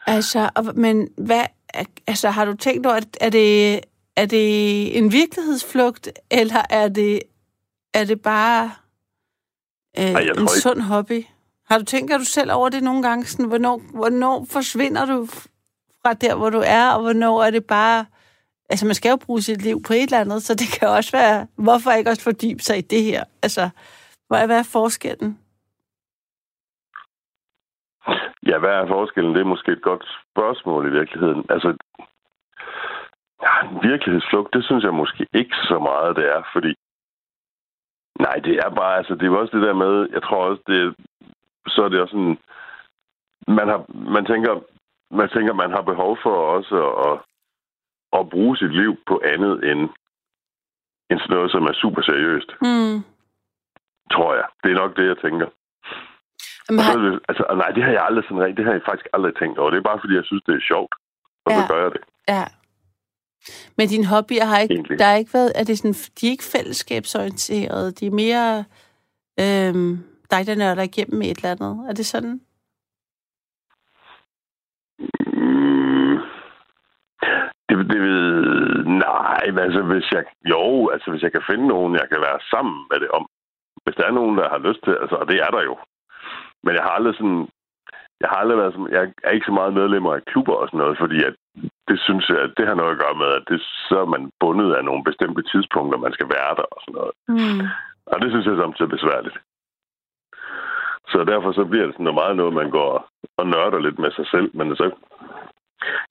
Altså, 0.08 0.42
men 0.76 1.10
hvad, 1.28 1.46
altså, 2.08 2.30
har 2.30 2.46
du 2.46 2.56
tænkt 2.58 2.86
over, 2.86 2.96
at 2.96 3.18
er 3.22 3.30
det, 3.30 3.80
er 4.18 4.26
det 4.26 4.48
en 4.98 5.12
virkelighedsflugt, 5.12 6.10
eller 6.32 6.62
er 6.70 6.88
det, 6.90 7.22
er 7.94 8.06
det 8.06 8.22
bare 8.22 8.72
øh, 10.00 10.06
Ej, 10.06 10.22
en 10.22 10.28
ikke- 10.30 10.52
sund 10.52 10.82
hobby? 10.82 11.24
Har 11.70 11.78
du 11.78 11.86
tænkt 11.86 12.12
du 12.20 12.26
selv 12.26 12.52
over 12.52 12.70
det 12.70 12.84
nogle 12.84 13.04
gange? 13.04 13.26
Sådan, 13.26 13.48
hvornår, 13.48 13.82
hvornår 13.94 14.46
forsvinder 14.52 15.06
du 15.06 15.28
fra 16.02 16.14
der, 16.14 16.36
hvor 16.36 16.50
du 16.50 16.62
er, 16.66 16.90
og 16.92 17.02
hvornår 17.02 17.44
er 17.44 17.52
det 17.52 17.66
bare... 17.66 18.06
Altså, 18.70 18.86
man 18.86 18.96
skal 18.96 19.10
jo 19.10 19.16
bruge 19.16 19.42
sit 19.42 19.62
liv 19.62 19.84
på 19.88 19.94
et 19.94 20.04
eller 20.04 20.20
andet, 20.20 20.44
så 20.44 20.54
det 20.56 20.68
kan 20.80 20.88
også 20.88 21.12
være... 21.12 21.48
Hvorfor 21.58 21.92
ikke 21.92 22.10
også 22.10 22.24
fordybe 22.24 22.60
sig 22.64 22.78
i 22.78 22.82
det 22.82 23.04
her? 23.04 23.24
Altså, 23.44 23.70
hvad 24.28 24.42
er, 24.42 24.46
hvad 24.46 24.60
er 24.60 24.64
forskellen? 24.72 25.40
Ja, 28.50 28.58
hvad 28.60 28.70
er 28.70 28.88
forskellen? 28.88 29.34
Det 29.36 29.42
er 29.42 29.46
måske 29.56 29.72
et 29.72 29.82
godt 29.82 30.06
spørgsmål 30.32 30.88
i 30.88 30.92
virkeligheden. 31.00 31.46
Altså, 31.50 31.70
ja, 33.46 33.54
virkelighedsflugt, 33.90 34.54
det 34.54 34.64
synes 34.66 34.84
jeg 34.84 34.94
måske 34.94 35.28
ikke 35.34 35.56
så 35.70 35.80
meget, 35.80 36.16
det 36.16 36.26
er, 36.36 36.42
fordi 36.54 36.72
Nej, 38.20 38.36
det 38.46 38.56
er 38.66 38.70
bare, 38.70 38.98
altså, 38.98 39.14
det 39.14 39.22
er 39.24 39.26
jo 39.34 39.40
også 39.42 39.58
det 39.58 39.68
der 39.68 39.74
med, 39.74 40.10
jeg 40.12 40.24
tror 40.24 40.46
også, 40.50 40.62
det, 40.68 40.96
så 41.68 41.84
er 41.84 41.90
det 41.90 42.02
også 42.02 42.12
sådan, 42.12 42.38
man, 43.48 43.68
har, 43.68 43.86
man, 44.16 44.26
tænker, 44.26 44.54
man 45.12 45.30
tænker, 45.30 45.54
man 45.54 45.72
har 45.72 45.82
behov 45.82 46.18
for 46.24 46.36
også 46.56 46.76
at, 47.08 47.16
at 48.20 48.30
bruge 48.30 48.58
sit 48.58 48.74
liv 48.76 48.98
på 49.08 49.22
andet 49.34 49.72
end, 49.72 49.82
end 51.10 51.20
sådan 51.20 51.36
noget, 51.36 51.52
som 51.52 51.64
er 51.64 51.74
super 51.74 52.02
seriøst, 52.02 52.50
Hmm. 52.62 52.98
tror 54.12 54.34
jeg. 54.36 54.46
Det 54.64 54.72
er 54.72 54.76
nok 54.84 54.98
det, 54.98 55.08
jeg 55.08 55.18
tænker. 55.18 55.48
Så, 56.70 56.82
har, 56.82 56.98
det- 56.98 57.20
altså, 57.30 57.44
nej, 57.56 57.70
det 57.76 57.84
har 57.84 57.92
jeg 57.92 58.06
aldrig 58.06 58.24
sådan 58.24 58.40
rigtig, 58.44 58.58
det 58.58 58.66
har 58.66 58.72
jeg 58.74 58.82
faktisk 58.90 59.08
aldrig 59.14 59.36
tænkt 59.36 59.58
over. 59.60 59.70
Det 59.70 59.78
er 59.78 59.90
bare, 59.90 60.00
fordi 60.00 60.16
jeg 60.16 60.26
synes, 60.26 60.44
det 60.44 60.56
er 60.56 60.68
sjovt. 60.72 60.94
Og 61.46 61.52
så 61.52 61.62
Ja. 61.62 61.68
gør 61.74 61.82
jeg 61.84 61.92
det. 61.92 62.02
ja. 62.28 62.44
Men 63.78 63.88
dine 63.88 64.06
hobbyer 64.06 64.46
har 64.46 64.60
ikke... 64.60 64.74
Egentlig. 64.74 65.00
Der 65.00 65.06
har 65.06 65.16
ikke 65.16 65.34
været... 65.34 65.52
Er 65.56 65.64
det 65.64 65.78
sådan, 65.78 65.94
de 65.94 66.28
er 66.28 66.32
ikke 66.32 66.52
fællesskabsorienterede. 66.56 67.92
De 67.92 68.06
er 68.06 68.12
mere... 68.12 68.66
Øhm, 69.40 70.04
dig, 70.32 70.48
der 70.48 70.56
nørder 70.56 70.84
igennem 70.84 71.22
et 71.22 71.38
eller 71.38 71.52
andet. 71.52 71.90
Er 71.90 71.94
det 71.94 72.06
sådan? 72.06 72.42
Mm. 75.34 76.18
Det, 77.70 77.76
det 77.92 78.02
ved... 78.08 78.26
Nej, 78.86 79.44
altså 79.66 79.82
hvis 79.82 80.12
jeg... 80.12 80.24
Jo, 80.54 80.90
altså 80.94 81.12
hvis 81.12 81.24
jeg 81.24 81.32
kan 81.32 81.44
finde 81.50 81.68
nogen, 81.68 81.94
jeg 81.94 82.08
kan 82.12 82.22
være 82.22 82.40
sammen 82.52 82.78
med 82.92 83.00
det 83.00 83.10
om. 83.10 83.26
Hvis 83.84 83.96
der 83.96 84.06
er 84.08 84.12
nogen, 84.12 84.38
der 84.38 84.50
har 84.50 84.58
lyst 84.68 84.82
til... 84.84 84.94
Altså, 85.02 85.16
og 85.16 85.28
det 85.28 85.38
er 85.46 85.52
der 85.56 85.64
jo. 85.64 85.78
Men 86.64 86.74
jeg 86.76 86.84
har 86.84 86.94
aldrig 86.98 87.16
sådan... 87.16 87.48
Jeg 88.22 88.30
har 88.30 88.38
aldrig 88.38 88.58
været 88.58 88.74
sådan... 88.74 88.92
Jeg 88.96 89.14
er 89.24 89.32
ikke 89.32 89.50
så 89.50 89.52
meget 89.60 89.74
medlemmer 89.74 90.14
af 90.14 90.26
klubber 90.26 90.54
og 90.54 90.68
sådan 90.68 90.78
noget, 90.78 90.98
fordi 90.98 91.18
at 91.24 91.36
det 91.90 91.98
synes 92.06 92.30
jeg, 92.30 92.40
at 92.46 92.54
det 92.58 92.68
har 92.68 92.76
noget 92.76 92.92
at 92.92 93.02
gøre 93.04 93.18
med, 93.24 93.30
at 93.38 93.44
det, 93.50 93.60
så 93.90 93.96
er 94.04 94.10
man 94.16 94.32
bundet 94.40 94.70
af 94.78 94.84
nogle 94.86 95.04
bestemte 95.04 95.42
tidspunkter, 95.52 95.98
man 96.06 96.14
skal 96.14 96.30
være 96.36 96.54
der 96.60 96.68
og 96.76 96.80
sådan 96.82 96.98
noget. 97.00 97.14
Mm. 97.28 97.62
Og 98.12 98.18
det 98.22 98.30
synes 98.30 98.46
jeg 98.46 98.58
samtidig 98.58 98.88
er 98.88 98.96
besværligt. 98.98 99.38
Så 101.12 101.18
derfor 101.32 101.52
så 101.52 101.64
bliver 101.66 101.86
det 101.86 101.94
sådan 101.94 102.04
noget 102.04 102.22
meget 102.22 102.36
noget, 102.36 102.54
man 102.62 102.70
går 102.70 103.10
og 103.38 103.46
nørder 103.48 103.80
lidt 103.80 104.00
med 104.00 104.12
sig 104.12 104.28
selv. 104.34 104.50
Men 104.58 104.76
så, 104.76 104.86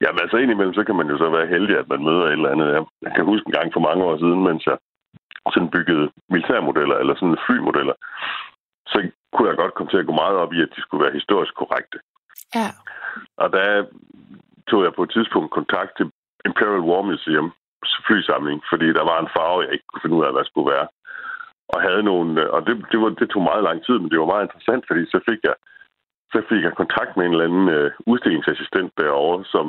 jamen 0.02 0.20
altså 0.24 0.36
indimellem, 0.36 0.74
så 0.74 0.84
kan 0.84 0.96
man 0.96 1.08
jo 1.12 1.16
så 1.18 1.28
være 1.30 1.52
heldig, 1.54 1.78
at 1.78 1.88
man 1.88 2.04
møder 2.04 2.24
et 2.26 2.32
eller 2.32 2.54
andet. 2.54 2.86
Jeg 3.02 3.12
kan 3.14 3.24
huske 3.24 3.46
en 3.46 3.56
gang 3.58 3.72
for 3.72 3.80
mange 3.88 4.04
år 4.04 4.16
siden, 4.18 4.44
mens 4.44 4.66
jeg 4.66 4.78
sådan 5.52 5.70
byggede 5.70 6.10
militærmodeller 6.28 6.96
eller 6.96 7.14
sådan 7.14 7.44
flymodeller, 7.46 7.96
så 8.86 8.96
kunne 9.32 9.48
jeg 9.48 9.56
godt 9.56 9.74
komme 9.74 9.90
til 9.90 10.02
at 10.02 10.06
gå 10.06 10.12
meget 10.12 10.36
op 10.36 10.52
i, 10.52 10.62
at 10.62 10.72
de 10.76 10.80
skulle 10.80 11.04
være 11.04 11.18
historisk 11.18 11.54
korrekte. 11.54 11.98
Ja. 12.54 12.68
Og 13.36 13.52
der 13.52 13.84
tog 14.70 14.84
jeg 14.84 14.92
på 14.94 15.02
et 15.02 15.10
tidspunkt 15.16 15.50
kontakt 15.50 15.92
til 15.96 16.06
Imperial 16.48 16.86
War 16.88 17.02
Museum 17.02 17.52
flysamling, 18.06 18.58
fordi 18.70 18.86
der 18.98 19.04
var 19.10 19.18
en 19.20 19.32
farve, 19.36 19.64
jeg 19.64 19.72
ikke 19.72 19.88
kunne 19.88 20.04
finde 20.04 20.16
ud 20.16 20.24
af, 20.24 20.32
hvad 20.32 20.42
det 20.42 20.50
skulle 20.50 20.72
være. 20.74 20.88
Og 21.72 21.78
havde 21.86 22.02
nogle, 22.02 22.50
og 22.54 22.66
det, 22.66 22.74
det, 22.92 22.98
var, 23.00 23.08
det 23.08 23.30
tog 23.30 23.42
meget 23.42 23.64
lang 23.64 23.78
tid, 23.86 23.96
men 23.98 24.10
det 24.10 24.20
var 24.20 24.32
meget 24.32 24.46
interessant, 24.46 24.84
fordi 24.88 25.02
så 25.14 25.18
fik 25.28 25.40
jeg, 25.48 25.54
så 26.32 26.38
fik 26.48 26.62
jeg 26.64 26.74
kontakt 26.80 27.16
med 27.16 27.24
en 27.24 27.32
eller 27.32 27.48
anden 27.48 27.66
uh, 27.78 27.90
udstillingsassistent 28.06 28.92
derovre, 28.98 29.44
som 29.44 29.66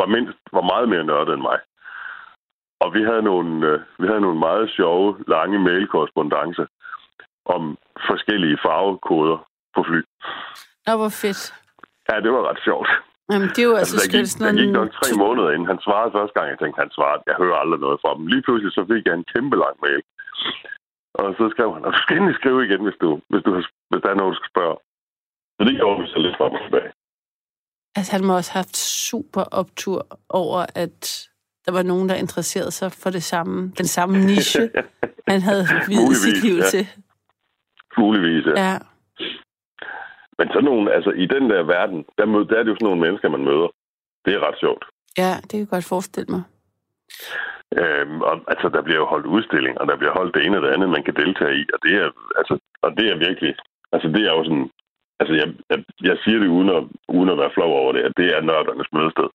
var, 0.00 0.06
mindst, 0.06 0.38
var 0.52 0.64
meget 0.72 0.88
mere 0.88 1.04
nørdet 1.04 1.34
end 1.34 1.42
mig. 1.50 1.58
Og 2.80 2.94
vi 2.94 3.02
havde 3.02 3.22
nogle, 3.22 3.52
uh, 3.72 3.80
vi 4.00 4.06
havde 4.06 4.20
nogle 4.20 4.38
meget 4.38 4.70
sjove, 4.76 5.24
lange 5.26 5.58
mailkorrespondencer 5.58 6.66
om 7.44 7.78
forskellige 8.10 8.58
farvekoder 8.64 9.38
på 9.74 9.80
fly. 9.88 10.00
Nå, 10.86 10.96
hvor 10.96 11.12
fedt. 11.22 11.42
Ja, 12.10 12.20
det 12.20 12.32
var 12.32 12.48
ret 12.50 12.60
sjovt. 12.64 12.88
Jamen, 13.30 13.48
det 13.54 13.60
er 13.62 13.68
jo 13.72 13.76
altså, 13.80 13.94
Altså, 13.94 14.08
der, 14.12 14.18
gik, 14.18 14.26
sådan 14.26 14.46
der 14.46 14.62
gik 14.62 14.72
nok 14.80 14.90
tre 14.98 15.08
måneder 15.24 15.50
inden. 15.54 15.68
Han 15.72 15.80
svarede 15.86 16.14
første 16.16 16.34
gang, 16.36 16.46
jeg 16.52 16.58
tænkte, 16.58 16.82
han 16.84 16.92
svarede. 16.96 17.22
Jeg 17.30 17.36
hører 17.42 17.58
aldrig 17.62 17.80
noget 17.86 17.98
fra 18.02 18.10
dem. 18.16 18.24
Lige 18.32 18.44
pludselig 18.46 18.72
så 18.78 18.82
fik 18.92 19.02
jeg 19.08 19.14
en 19.16 19.28
kæmpe 19.34 19.56
lang 19.64 19.76
mail. 19.84 20.02
Og 21.18 21.26
så 21.38 21.44
skrev 21.54 21.68
han, 21.74 21.82
og 21.86 21.92
du 21.94 22.00
skal 22.02 22.16
endelig 22.16 22.36
skrive 22.40 22.60
igen, 22.66 22.82
hvis, 22.86 22.98
du, 23.02 23.08
hvis, 23.30 23.42
du, 23.46 23.50
hvis 23.90 24.02
der 24.04 24.10
er 24.10 24.18
noget, 24.20 24.32
du 24.34 24.38
skal 24.40 24.52
spørge. 24.54 24.76
Så 25.56 25.60
det 25.68 25.74
gjorde 25.80 25.96
vi 26.00 26.06
så 26.14 26.18
lidt 26.24 26.36
frem 26.38 26.52
og 26.58 26.62
tilbage. 26.66 26.90
Altså, 27.96 28.10
han 28.16 28.24
må 28.26 28.32
også 28.40 28.52
have 28.52 28.64
haft 28.64 28.76
super 29.08 29.44
optur 29.60 29.98
over, 30.42 30.60
at 30.84 30.98
der 31.64 31.72
var 31.72 31.82
nogen, 31.82 32.08
der 32.08 32.14
interesserede 32.24 32.70
sig 32.80 32.92
for 33.02 33.10
det 33.10 33.22
samme, 33.32 33.72
den 33.80 33.88
samme 33.96 34.14
niche, 34.30 34.70
han 35.28 35.40
havde 35.48 35.64
videt 35.88 36.16
sit 36.16 36.38
liv 36.44 36.56
ja. 36.56 36.68
til. 36.74 36.84
Muligvis, 37.98 38.46
ja. 38.46 38.54
Ja. 38.66 38.78
Men 40.38 40.48
sådan 40.48 40.64
nogle, 40.64 40.92
altså 40.96 41.10
i 41.10 41.26
den 41.26 41.50
der 41.50 41.62
verden, 41.62 42.04
der, 42.18 42.26
mød, 42.26 42.44
der 42.44 42.56
er 42.56 42.62
det 42.62 42.70
jo 42.70 42.74
sådan 42.78 42.88
nogle 42.90 43.00
mennesker, 43.00 43.28
man 43.28 43.44
møder. 43.44 43.68
Det 44.24 44.34
er 44.34 44.46
ret 44.48 44.58
sjovt. 44.64 44.84
ja, 45.18 45.32
det 45.42 45.50
kan 45.50 45.60
jeg 45.60 45.68
godt 45.68 45.84
forestille 45.94 46.30
mig. 46.34 46.42
Øhm, 47.80 48.20
og, 48.28 48.34
altså, 48.52 48.68
der 48.74 48.82
bliver 48.82 48.98
jo 49.02 49.06
holdt 49.06 49.26
udstilling, 49.26 49.80
og 49.80 49.86
der 49.88 49.96
bliver 49.96 50.12
holdt 50.18 50.34
det 50.34 50.44
ene 50.46 50.56
og 50.56 50.62
det 50.62 50.74
andet, 50.74 50.88
man 50.90 51.04
kan 51.04 51.14
deltage 51.22 51.54
i. 51.60 51.64
Og 51.74 51.78
det 51.84 51.92
er, 52.02 52.08
altså, 52.40 52.54
og 52.82 52.90
det 52.98 53.06
er 53.12 53.16
virkelig... 53.26 53.54
Altså, 53.92 54.08
det 54.08 54.22
er 54.28 54.32
jo 54.36 54.44
sådan... 54.44 54.70
Altså, 55.20 55.34
jeg, 55.40 55.48
jeg, 55.70 55.78
jeg 56.02 56.16
siger 56.24 56.38
det 56.38 56.48
uden 56.48 56.68
at, 56.76 56.82
uden 57.08 57.28
at 57.28 57.38
være 57.38 57.50
flov 57.54 57.70
over 57.82 57.92
det, 57.92 58.02
at 58.08 58.12
det 58.16 58.26
er 58.36 58.40
nørdernes 58.40 58.92
mødested. 58.92 59.28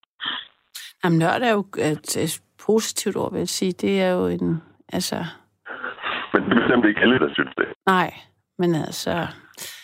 Jamen, 1.03 1.19
nørd 1.19 1.41
er 1.41 1.51
jo 1.51 1.65
et, 1.91 2.17
et 2.25 2.41
positivt 2.67 3.15
ord, 3.15 3.31
vil 3.31 3.39
jeg 3.39 3.47
sige. 3.47 3.71
Det 3.71 4.01
er 4.01 4.11
jo 4.11 4.27
en... 4.27 4.61
Altså, 4.93 5.15
Men 6.33 6.43
det 6.43 6.51
er 6.51 6.61
bestemt 6.61 6.85
ikke 6.85 7.01
alle, 7.01 7.19
der 7.19 7.33
synes 7.33 7.53
det. 7.57 7.67
nej, 7.85 8.13
men 8.59 8.75
altså... 8.75 9.27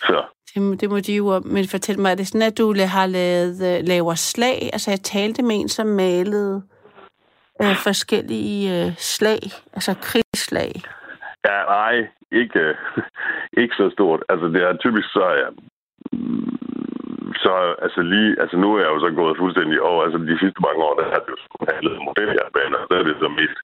Så 0.09 0.23
Det, 0.53 0.81
det 0.81 0.89
må 0.89 0.99
de 0.99 1.15
jo... 1.15 1.41
Men 1.45 1.67
fortæl 1.67 1.99
mig, 1.99 2.11
er 2.11 2.15
det 2.15 2.27
sådan, 2.27 2.47
at 2.47 2.57
du 2.57 2.75
har 2.97 3.05
lavet, 3.05 3.55
øh, 3.69 3.87
laver 3.87 4.15
slag? 4.15 4.69
Altså, 4.73 4.91
jeg 4.91 5.01
talte 5.01 5.41
med 5.43 5.55
en, 5.55 5.69
som 5.69 5.87
malede 5.87 6.63
øh, 7.61 7.75
forskellige 7.87 8.61
øh, 8.75 8.91
slag, 8.97 9.41
altså 9.73 9.91
krigsslag. 10.01 10.71
ja, 11.45 11.57
nej, 11.75 11.95
ikke, 12.31 12.59
øh, 12.59 12.75
ikke 13.61 13.75
så 13.75 13.89
stort. 13.93 14.23
Altså, 14.29 14.47
det 14.47 14.61
er 14.63 14.77
typisk 14.77 15.07
så 15.13 15.25
mm, 16.11 16.57
Så 17.43 17.75
altså 17.85 18.01
lige, 18.01 18.31
altså 18.41 18.57
nu 18.57 18.67
er 18.75 18.79
jeg 18.79 18.91
jo 18.93 18.99
så 18.99 19.09
gået 19.21 19.37
fuldstændig 19.37 19.81
over, 19.81 20.03
altså 20.03 20.17
de 20.17 20.39
sidste 20.39 20.59
mange 20.67 20.81
år, 20.87 20.95
der 20.99 21.05
har 21.11 21.19
det 21.23 21.29
jo 21.33 21.37
sådan 21.41 21.75
handlet 21.75 22.05
modeljernbaner, 22.07 22.79
der 22.89 22.95
er 22.99 23.03
det 23.03 23.15
så 23.19 23.29
mest 23.39 23.59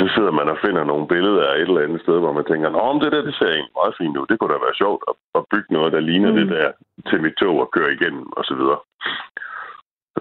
så 0.00 0.06
sidder 0.14 0.32
man 0.38 0.48
og 0.48 0.58
finder 0.64 0.84
nogle 0.84 1.06
billeder 1.08 1.44
af 1.48 1.54
et 1.56 1.68
eller 1.68 1.86
andet 1.86 2.00
sted, 2.02 2.18
hvor 2.18 2.32
man 2.32 2.44
tænker, 2.44 2.68
Nå, 2.70 2.92
men 2.92 3.02
det 3.02 3.12
der, 3.12 3.22
det 3.22 3.34
ser 3.34 3.50
egentlig 3.50 3.78
meget 3.80 3.94
fint 4.00 4.16
ud. 4.16 4.26
Det 4.26 4.38
kunne 4.38 4.54
da 4.54 4.58
være 4.66 4.80
sjovt 4.82 5.02
at, 5.10 5.14
at 5.38 5.42
bygge 5.52 5.70
noget, 5.76 5.92
der 5.92 6.00
ligner 6.00 6.30
mm. 6.30 6.36
Mm. 6.36 6.40
det 6.40 6.48
der 6.56 6.72
til 7.08 7.22
mit 7.22 7.34
tog 7.40 7.56
og 7.64 7.70
køre 7.76 7.94
igennem, 7.96 8.26
og 8.38 8.44
så 8.44 8.54
videre. 8.60 8.80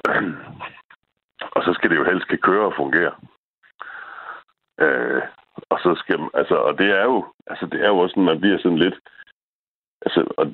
og 1.56 1.62
så 1.66 1.72
skal 1.74 1.90
det 1.90 1.98
jo 1.98 2.04
helst 2.04 2.28
kan 2.28 2.38
køre 2.38 2.66
og 2.66 2.74
fungere. 2.82 3.14
Øh, 4.84 5.22
og 5.70 5.80
så 5.84 5.92
skal 6.02 6.20
man, 6.20 6.30
altså, 6.34 6.56
og 6.56 6.78
det 6.80 6.90
er 7.00 7.04
jo, 7.04 7.26
altså 7.48 7.66
det 7.66 7.80
er 7.86 7.90
jo 7.90 7.98
også 7.98 8.14
sådan, 8.14 8.30
man 8.32 8.42
bliver 8.42 8.58
sådan 8.58 8.84
lidt, 8.86 8.98
altså, 10.06 10.20
og, 10.38 10.46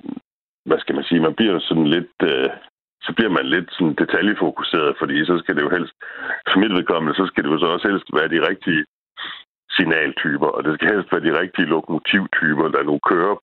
hvad 0.65 0.80
skal 0.80 0.95
man 0.95 1.03
sige, 1.03 1.22
man 1.28 1.36
bliver 1.36 1.59
sådan 1.59 1.88
lidt, 1.88 2.18
øh, 2.24 2.49
så 3.01 3.13
bliver 3.15 3.30
man 3.38 3.45
lidt 3.45 3.70
sådan 3.72 3.95
detaljefokuseret, 4.03 4.95
fordi 4.99 5.26
så 5.26 5.39
skal 5.39 5.55
det 5.55 5.61
jo 5.61 5.70
helst, 5.70 5.93
for 6.51 6.59
mit 6.59 6.74
vedkommende, 6.78 7.15
så 7.15 7.26
skal 7.28 7.43
det 7.43 7.49
jo 7.51 7.59
så 7.59 7.65
også 7.65 7.88
helst 7.88 8.07
være 8.18 8.34
de 8.36 8.47
rigtige 8.49 8.86
signaltyper, 9.78 10.48
og 10.56 10.60
det 10.66 10.72
skal 10.76 10.92
helst 10.94 11.12
være 11.12 11.26
de 11.28 11.40
rigtige 11.42 11.72
lokomotivtyper, 11.76 12.68
der 12.76 12.84
nu 12.90 12.96
kører 13.12 13.36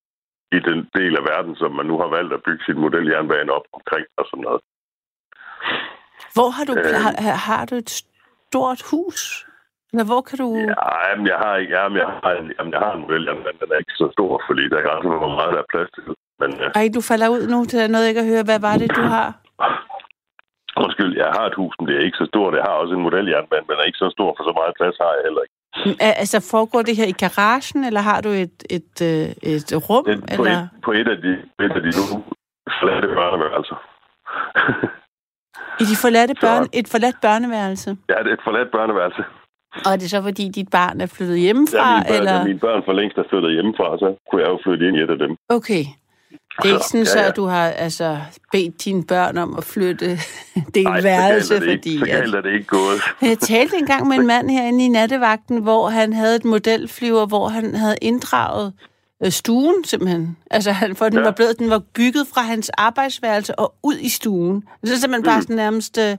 i 0.56 0.58
den 0.68 0.80
del 0.98 1.12
af 1.20 1.24
verden, 1.32 1.54
som 1.60 1.70
man 1.78 1.86
nu 1.90 1.96
har 2.02 2.08
valgt 2.16 2.32
at 2.36 2.42
bygge 2.46 2.64
sin 2.64 2.78
modeljernbane 2.84 3.52
op 3.58 3.66
omkring 3.78 4.06
og 4.18 4.24
sådan 4.30 4.44
noget. 4.48 4.60
Hvor 6.36 6.48
har 6.56 6.64
du, 6.70 6.74
Øh. 6.78 6.94
har, 7.04 7.12
har- 7.46 7.66
du 7.70 7.74
et 7.84 7.90
stort 8.48 8.80
hus? 8.90 9.20
Eller 9.92 10.06
hvor 10.10 10.22
kan 10.28 10.36
du... 10.42 10.48
Ja, 10.72 10.88
jamen, 11.08 11.26
jeg 11.32 11.38
har 11.44 11.54
ikke, 11.62 11.72
jamen, 11.78 11.96
jeg 12.02 12.08
har 12.24 12.32
en, 12.40 12.46
jamen, 12.56 12.72
jeg 12.74 12.80
har 12.86 12.92
en 12.96 13.00
modeljernbane, 13.04 13.58
den 13.62 13.70
er 13.74 13.78
ikke 13.82 13.96
så 14.02 14.06
stor, 14.16 14.32
fordi 14.48 14.62
der 14.70 14.76
er 14.78 14.86
grænser 14.88 15.10
for, 15.12 15.18
hvor 15.24 15.34
meget 15.40 15.52
der 15.56 15.62
er 15.64 15.70
plads 15.74 15.90
til. 15.94 16.02
Men 16.40 16.50
øh, 16.62 16.70
Ej, 16.80 16.86
du 16.96 17.00
falder 17.10 17.28
ud 17.36 17.42
nu, 17.54 17.58
det 17.72 17.78
er 17.84 17.88
noget, 17.94 18.06
jeg 18.08 18.16
kan 18.18 18.26
høre. 18.32 18.44
Hvad 18.50 18.60
var 18.68 18.74
det, 18.82 18.88
du 19.00 19.04
har? 19.14 19.28
undskyld, 20.84 21.12
jeg 21.22 21.30
har 21.36 21.44
et 21.50 21.58
hus, 21.60 21.74
men 21.78 21.84
det 21.88 21.94
er 21.96 22.04
ikke 22.06 22.20
så 22.22 22.26
stort. 22.32 22.54
Jeg 22.58 22.64
har 22.68 22.74
også 22.82 22.94
en 22.94 23.04
modeljernbane, 23.06 23.64
men 23.66 23.70
den 23.74 23.82
er 23.82 23.88
ikke 23.90 24.02
så 24.04 24.08
stor, 24.16 24.30
for 24.36 24.42
så 24.48 24.52
meget 24.58 24.78
plads 24.80 24.96
har 25.04 25.12
jeg 25.16 25.22
heller 25.26 25.42
ikke. 25.46 25.53
Al- 25.76 26.16
Altså, 26.22 26.50
foregår 26.50 26.82
det 26.82 26.96
her 26.96 27.06
i 27.06 27.12
garagen, 27.12 27.84
eller 27.84 28.00
har 28.00 28.20
du 28.20 28.28
et, 28.28 28.62
et, 28.70 28.94
øh, 29.02 29.52
et 29.52 29.90
rum? 29.90 30.04
Er 30.08 30.36
på, 30.36 30.42
eller? 30.42 30.58
et, 30.60 30.68
på 30.84 30.92
et 30.92 31.08
af 31.08 31.16
de, 31.24 31.32
et 31.64 31.72
af 31.78 31.82
de 31.86 31.90
nu 31.98 32.04
forladte 32.80 33.08
børneværelser. 33.08 33.76
I 35.82 35.84
de 35.90 35.96
forladte 36.04 36.34
børn, 36.40 36.66
et 36.72 36.88
forladt 36.88 37.16
børneværelse? 37.22 37.90
ja, 38.08 38.18
det 38.22 38.28
er 38.32 38.36
et 38.40 38.44
forladt 38.44 38.70
børneværelse. 38.72 39.22
Og 39.86 39.92
er 39.92 39.96
det 39.96 40.10
så, 40.10 40.22
fordi 40.22 40.44
dit 40.48 40.68
barn 40.70 41.00
er 41.00 41.06
flyttet 41.06 41.38
hjemmefra? 41.38 41.78
Ja, 41.78 41.94
mine 41.94 42.04
børn, 42.08 42.16
eller... 42.16 42.44
mine 42.44 42.58
børn 42.58 42.82
for 42.84 42.92
længst 42.92 43.18
er 43.18 43.26
flyttet 43.30 43.52
hjemmefra, 43.52 43.98
så 44.02 44.08
kunne 44.30 44.42
jeg 44.42 44.48
jo 44.48 44.58
flytte 44.64 44.88
ind 44.88 44.96
i 44.96 45.00
et 45.00 45.10
af 45.10 45.18
dem. 45.18 45.36
Okay. 45.48 45.84
Det 46.62 46.70
er 46.70 46.74
ikke 46.74 46.84
Så, 46.84 46.88
sådan, 46.88 47.00
ja, 47.00 47.04
så 47.12 47.18
ja. 47.18 47.28
at 47.28 47.36
du 47.36 47.44
har 47.46 47.68
altså, 47.68 48.18
bedt 48.52 48.84
dine 48.84 49.04
børn 49.04 49.38
om 49.38 49.56
at 49.56 49.64
flytte 49.64 50.18
det 50.74 50.86
Ej, 50.86 51.02
værelse, 51.02 51.54
det 51.54 51.62
fordi... 51.62 51.98
så 51.98 52.04
At... 52.10 52.34
er 52.34 52.40
det 52.40 52.52
ikke 52.52 52.64
gået. 52.66 53.00
Jeg 53.22 53.38
talte 53.38 53.76
engang 53.76 54.08
med 54.08 54.16
en 54.16 54.26
mand 54.34 54.50
herinde 54.50 54.84
i 54.84 54.88
nattevagten, 54.88 55.58
hvor 55.62 55.88
han 55.88 56.12
havde 56.12 56.36
et 56.36 56.44
modelflyver, 56.44 57.26
hvor 57.26 57.48
han 57.48 57.74
havde 57.74 57.96
inddraget 58.02 58.72
øh, 59.24 59.32
stuen 59.32 59.84
simpelthen. 59.84 60.36
Altså, 60.50 60.72
han, 60.72 60.96
for 60.96 61.08
den, 61.08 61.18
Ja. 61.18 61.24
var 61.24 61.30
blevet, 61.30 61.58
den 61.58 61.70
var 61.70 61.82
bygget 61.94 62.26
fra 62.34 62.40
hans 62.42 62.68
arbejdsværelse 62.68 63.58
og 63.58 63.74
ud 63.82 63.96
i 63.98 64.08
stuen. 64.08 64.64
Så 64.84 65.00
simpelthen 65.00 65.24
bare 65.24 65.42
sådan 65.42 65.56
nærmest 65.56 65.98
øh, 65.98 66.16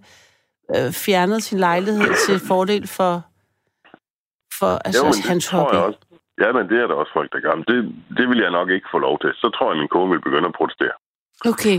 øh, 0.76 0.92
fjernet 0.92 1.44
sin 1.44 1.60
lejlighed 1.60 2.08
til 2.28 2.40
fordel 2.48 2.88
for, 2.88 3.24
for 4.60 4.82
altså, 4.86 5.06
Jo, 5.06 5.14
hans 5.26 5.46
tror 5.46 5.60
hobby. 5.60 5.76
jeg 5.76 5.84
også. 5.84 6.00
Ja, 6.42 6.50
men 6.58 6.64
det 6.70 6.78
er 6.80 6.88
der 6.88 6.96
også 7.02 7.14
folk, 7.14 7.30
der 7.34 7.40
gør. 7.46 7.56
Men 7.56 7.66
det, 7.72 7.78
det 8.18 8.26
vil 8.30 8.40
jeg 8.46 8.52
nok 8.52 8.70
ikke 8.70 8.88
få 8.92 9.00
lov 9.08 9.20
til. 9.20 9.32
Så 9.42 9.48
tror 9.56 9.72
jeg, 9.72 9.80
min 9.80 9.94
kone 9.96 10.12
vil 10.12 10.22
begynde 10.28 10.48
at 10.52 10.58
protestere. 10.60 10.96
Okay. 11.52 11.78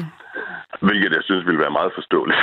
Hvilket 0.86 1.10
jeg 1.16 1.22
synes 1.28 1.46
ville 1.46 1.60
være 1.64 1.78
meget 1.78 1.92
forståeligt. 1.94 2.38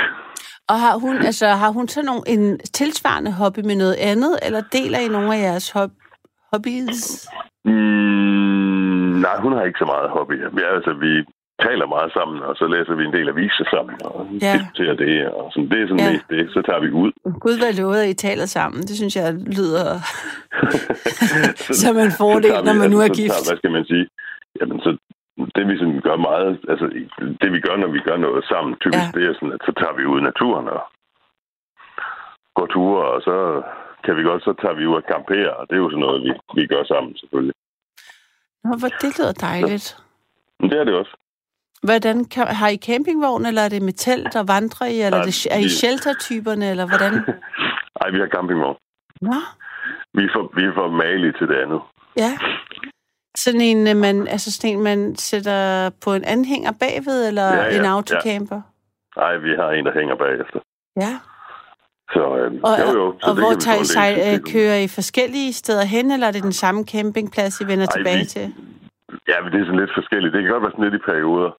Og 0.68 0.76
har 0.84 0.94
hun, 1.04 1.16
altså, 1.16 1.46
har 1.46 1.70
hun 1.70 1.88
så 1.88 2.02
nogle, 2.02 2.22
en 2.26 2.58
tilsvarende 2.58 3.32
hobby 3.32 3.60
med 3.70 3.76
noget 3.76 3.96
andet, 4.10 4.38
eller 4.46 4.62
deler 4.72 4.98
I 4.98 5.08
nogle 5.08 5.34
af 5.36 5.40
jeres 5.42 5.70
hob- 5.76 6.00
hobbies? 6.52 7.28
Mm, 7.64 9.12
nej, 9.26 9.36
hun 9.44 9.52
har 9.52 9.62
ikke 9.64 9.78
så 9.78 9.84
meget 9.84 10.10
hobby. 10.10 10.32
Er, 10.32 10.74
altså, 10.76 10.92
vi 11.04 11.12
taler 11.66 11.86
meget 11.86 12.12
sammen, 12.12 12.38
og 12.48 12.56
så 12.56 12.64
læser 12.74 12.94
vi 12.94 13.04
en 13.04 13.12
del 13.12 13.28
aviser 13.28 13.64
sammen, 13.74 13.96
og 14.04 14.16
Ja. 14.42 14.52
diskuterer 14.58 14.94
det. 15.04 15.28
Og 15.38 15.52
sådan. 15.52 15.68
Det 15.70 15.78
er 15.82 15.86
sådan 15.88 16.04
Ja. 16.06 16.12
mest 16.12 16.26
det. 16.34 16.42
Så 16.54 16.60
tager 16.68 16.80
vi 16.86 16.90
ud. 17.02 17.10
Gud, 17.44 17.56
hvad 17.58 17.72
lovet, 17.80 18.00
at 18.04 18.08
I 18.14 18.14
taler 18.28 18.46
sammen. 18.58 18.80
Det 18.88 18.96
synes 19.00 19.16
jeg 19.16 19.28
lyder 19.58 19.86
som 21.84 21.94
en 22.06 22.12
fordel, 22.22 22.52
Så 22.54 22.60
vi- 22.60 22.66
når 22.68 22.74
man 22.82 22.90
nu 22.94 22.98
er 23.04 23.08
så 23.08 23.14
tager- 23.14 23.20
gift. 23.22 23.48
Hvad 23.48 23.56
skal 23.60 23.72
man 23.76 23.84
sige? 23.92 24.06
jamen 24.60 24.78
så 24.84 24.90
det 25.56 25.64
vi 25.70 25.74
sådan 25.78 26.00
gør 26.08 26.16
meget, 26.30 26.50
altså 26.72 26.86
det 27.42 27.48
vi 27.54 27.60
gør, 27.66 27.76
når 27.76 27.90
vi 27.96 28.00
gør 28.08 28.16
noget 28.26 28.44
sammen, 28.52 28.72
typisk 28.84 29.04
ja. 29.06 29.12
det 29.18 29.22
er 29.28 29.34
sådan, 29.34 29.52
at 29.56 29.62
så 29.68 29.72
tager 29.80 29.94
vi 29.98 30.04
ud 30.12 30.18
i 30.20 30.28
naturen 30.30 30.66
og 30.76 30.82
går 32.56 32.66
ture, 32.74 33.04
og 33.14 33.20
så 33.28 33.36
kan 34.04 34.16
vi 34.16 34.22
godt, 34.22 34.42
så 34.44 34.52
tager 34.62 34.74
vi 34.78 34.86
ud 34.86 34.94
og 35.00 35.06
camperer, 35.12 35.50
og 35.58 35.64
det 35.68 35.74
er 35.76 35.82
jo 35.84 35.90
sådan 35.90 36.04
noget, 36.06 36.22
vi, 36.26 36.30
vi 36.58 36.66
gør 36.66 36.84
sammen 36.92 37.16
selvfølgelig. 37.20 37.54
Nå, 38.64 38.70
hvor 38.80 38.88
det 38.88 39.10
lyder 39.18 39.32
dejligt. 39.48 39.86
Men 40.60 40.70
det 40.70 40.78
er 40.80 40.84
det 40.84 40.94
også. 40.94 41.14
Hvordan 41.88 42.24
kan, 42.24 42.46
har 42.46 42.68
I 42.68 42.76
campingvogn, 42.76 43.46
eller 43.46 43.62
er 43.62 43.68
det 43.68 43.82
med 43.82 43.92
telt 43.92 44.36
og 44.36 44.48
vandre 44.48 44.92
i, 44.92 45.00
eller 45.00 45.18
er, 45.18 45.24
det, 45.24 45.46
er 45.50 45.58
I 45.58 45.68
shelter-typerne, 45.68 46.70
eller 46.70 46.86
hvordan? 46.86 47.12
Nej, 47.98 48.08
vi 48.14 48.18
har 48.18 48.28
campingvogn. 48.36 48.76
Nå? 49.20 49.40
Vi 50.16 50.22
er 50.24 50.30
for, 50.34 50.42
vi 50.56 50.62
er 50.64 50.74
for 50.74 50.88
malige 51.02 51.32
til 51.38 51.46
det 51.48 51.56
andet. 51.64 51.80
Ja. 52.16 52.32
Sådan 53.36 53.60
en, 53.60 53.88
øh, 53.88 53.96
man, 53.96 54.28
altså 54.28 54.52
sådan 54.52 54.70
en, 54.70 54.82
man 54.82 55.16
sætter 55.16 55.90
på 56.04 56.14
en 56.14 56.24
anhænger 56.24 56.72
bagved, 56.80 57.28
eller 57.28 57.46
ja, 57.46 57.64
ja, 57.64 57.78
en 57.78 57.84
autocamper? 57.84 58.60
Ja. 59.16 59.20
Nej, 59.20 59.36
vi 59.36 59.50
har 59.60 59.70
en, 59.70 59.84
der 59.86 59.92
hænger 60.00 60.16
bagefter. 60.16 60.60
Ja. 60.96 61.12
Så, 62.14 62.24
øhm, 62.38 62.60
og, 62.68 62.74
jo, 62.80 62.88
jo, 63.00 63.06
så 63.20 63.30
og 63.30 63.34
hvor 63.40 63.54
tager 63.64 63.80
I 63.80 63.84
sig, 63.84 64.10
øh, 64.26 64.52
kører 64.52 64.78
I 64.86 64.88
forskellige 64.88 65.52
steder 65.52 65.84
hen, 65.84 66.10
eller 66.10 66.26
er 66.26 66.32
det 66.32 66.42
den 66.42 66.58
samme 66.62 66.84
campingplads, 66.92 67.60
I 67.60 67.64
vender 67.70 67.86
Ej, 67.86 67.96
tilbage 67.96 68.18
vi, 68.18 68.24
til? 68.24 68.46
Ja, 69.30 69.36
men 69.42 69.48
det 69.52 69.58
er 69.60 69.64
sådan 69.64 69.80
lidt 69.80 69.98
forskelligt. 70.00 70.32
Det 70.34 70.42
kan 70.42 70.52
godt 70.52 70.62
være 70.62 70.74
sådan 70.74 70.84
lidt 70.84 71.00
i 71.00 71.08
perioder. 71.10 71.50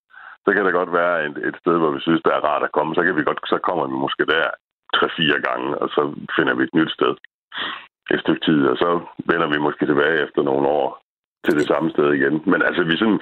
Så 0.46 0.50
kan 0.54 0.66
der 0.66 0.80
godt 0.80 0.92
være 1.00 1.26
et, 1.28 1.38
et 1.50 1.56
sted, 1.62 1.76
hvor 1.78 1.92
vi 1.96 2.00
synes, 2.02 2.22
det 2.26 2.34
er 2.34 2.46
rart 2.50 2.64
at 2.64 2.72
komme. 2.72 2.96
Så, 2.96 3.02
kan 3.04 3.16
vi 3.18 3.24
godt, 3.24 3.40
så 3.54 3.58
kommer 3.68 3.86
vi 3.88 3.96
måske 4.06 4.24
der 4.34 4.46
tre-fire 4.98 5.40
gange, 5.48 5.70
og 5.82 5.88
så 5.96 6.02
finder 6.36 6.54
vi 6.56 6.64
et 6.64 6.76
nyt 6.80 6.92
sted 6.98 7.14
et 8.14 8.20
stykke 8.20 8.46
tid, 8.48 8.60
og 8.72 8.78
så 8.78 8.90
vender 9.32 9.48
vi 9.54 9.58
måske 9.58 9.86
tilbage 9.86 10.24
efter 10.26 10.42
nogle 10.44 10.68
år 10.68 10.88
til 11.46 11.54
det 11.60 11.68
samme 11.68 11.90
sted 11.92 12.08
igen. 12.14 12.36
Men 12.52 12.60
altså, 12.68 12.82
vi, 12.90 12.96
sådan, 12.98 13.22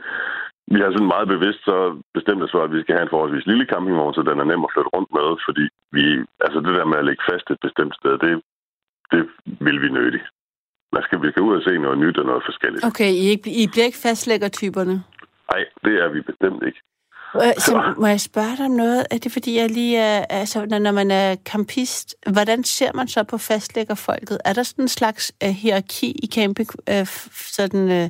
vi 0.74 0.80
har 0.82 0.92
sådan 0.92 1.14
meget 1.16 1.28
bevidst 1.36 1.62
så 1.70 1.78
bestemt 2.18 2.44
os 2.44 2.54
for, 2.56 2.64
at 2.64 2.74
vi 2.76 2.82
skal 2.82 2.96
have 2.96 3.06
en 3.06 3.14
forholdsvis 3.14 3.50
lille 3.52 3.66
campingvogn, 3.72 4.14
så 4.14 4.22
den 4.22 4.40
er 4.40 4.48
nem 4.50 4.66
at 4.66 4.74
flytte 4.74 4.94
rundt 4.96 5.12
med, 5.18 5.28
fordi 5.48 5.66
vi, 5.96 6.06
altså 6.46 6.60
det 6.66 6.74
der 6.78 6.86
med 6.92 6.98
at 7.02 7.08
lægge 7.08 7.24
fast 7.32 7.46
et 7.50 7.60
bestemt 7.68 7.96
sted, 8.00 8.14
det, 8.24 8.32
det 9.12 9.22
vil 9.66 9.82
vi 9.84 9.90
nødigt. 9.98 10.26
Man 10.96 11.04
skal, 11.04 11.22
vi 11.22 11.32
skal 11.32 11.44
ud 11.48 11.56
og 11.58 11.64
se 11.64 11.74
noget 11.78 11.98
nyt 12.04 12.18
og 12.22 12.26
noget 12.26 12.44
forskelligt. 12.50 12.86
Okay, 12.90 13.12
I, 13.26 13.28
I 13.64 13.66
bliver 13.72 13.88
ikke 13.90 14.04
fastlægger-typerne? 14.08 14.96
Nej, 15.52 15.62
det 15.86 15.96
er 16.04 16.10
vi 16.16 16.22
bestemt 16.22 16.64
ikke. 16.68 16.80
Så 17.34 17.94
må 17.98 18.08
jeg 18.08 18.22
spørge 18.22 18.58
dig 18.58 18.66
om 18.66 18.72
noget? 18.72 19.06
Er 19.12 19.18
det 19.18 19.32
fordi, 19.32 19.58
jeg 19.58 19.70
lige 19.70 19.98
er, 19.98 20.26
altså, 20.30 20.66
når, 20.66 20.92
man 20.92 21.12
er 21.12 21.36
campist, 21.36 22.16
hvordan 22.32 22.64
ser 22.64 22.92
man 22.94 23.08
så 23.08 23.24
på 23.24 23.38
fastlæggerfolket? 23.38 24.38
Er 24.46 24.54
der 24.54 24.64
sådan 24.64 24.84
en 24.84 24.90
slags 24.90 25.32
uh, 25.46 25.50
hierarki 25.50 26.12
i 26.24 26.28
camping, 26.36 26.70
uh, 26.92 27.08
sådan 27.32 28.04
uh, 28.04 28.10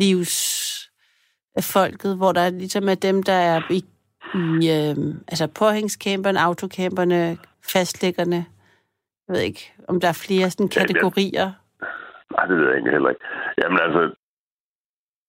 livsfolket, 0.00 2.16
hvor 2.16 2.32
der 2.32 2.50
ligesom 2.50 2.88
er 2.88 2.94
dem, 2.94 3.22
der 3.22 3.32
er 3.32 3.62
i, 3.70 3.84
i 4.34 4.70
uh, 4.70 4.96
altså 5.28 5.46
påhængscamperne, 5.46 6.40
autocamperne, 6.40 7.38
fastlæggerne? 7.72 8.46
Jeg 9.28 9.36
ved 9.36 9.40
ikke, 9.40 9.72
om 9.88 10.00
der 10.00 10.08
er 10.08 10.22
flere 10.26 10.50
sådan 10.50 10.68
kategorier? 10.68 11.52
Nej, 12.32 12.46
det 12.46 12.56
ved 12.56 12.66
jeg 12.68 12.76
ikke 12.76 12.90
heller 12.90 13.08
ikke. 13.08 13.24
Jamen 13.62 13.78
altså, 13.82 14.14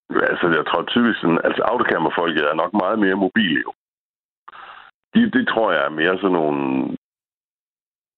Altså, 0.10 0.46
jeg 0.58 0.66
tror 0.68 0.82
typisk 0.84 1.18
sådan, 1.20 1.42
altså 1.48 1.62
autocamperfolket 1.72 2.44
er 2.46 2.62
nok 2.62 2.74
meget 2.84 3.00
mere 3.00 3.22
mobile 3.26 3.60
jo. 3.66 3.72
De, 5.14 5.32
det 5.36 5.48
tror 5.48 5.72
jeg 5.72 5.84
er 5.86 5.98
mere 6.02 6.16
sådan 6.18 6.38
nogle, 6.42 6.62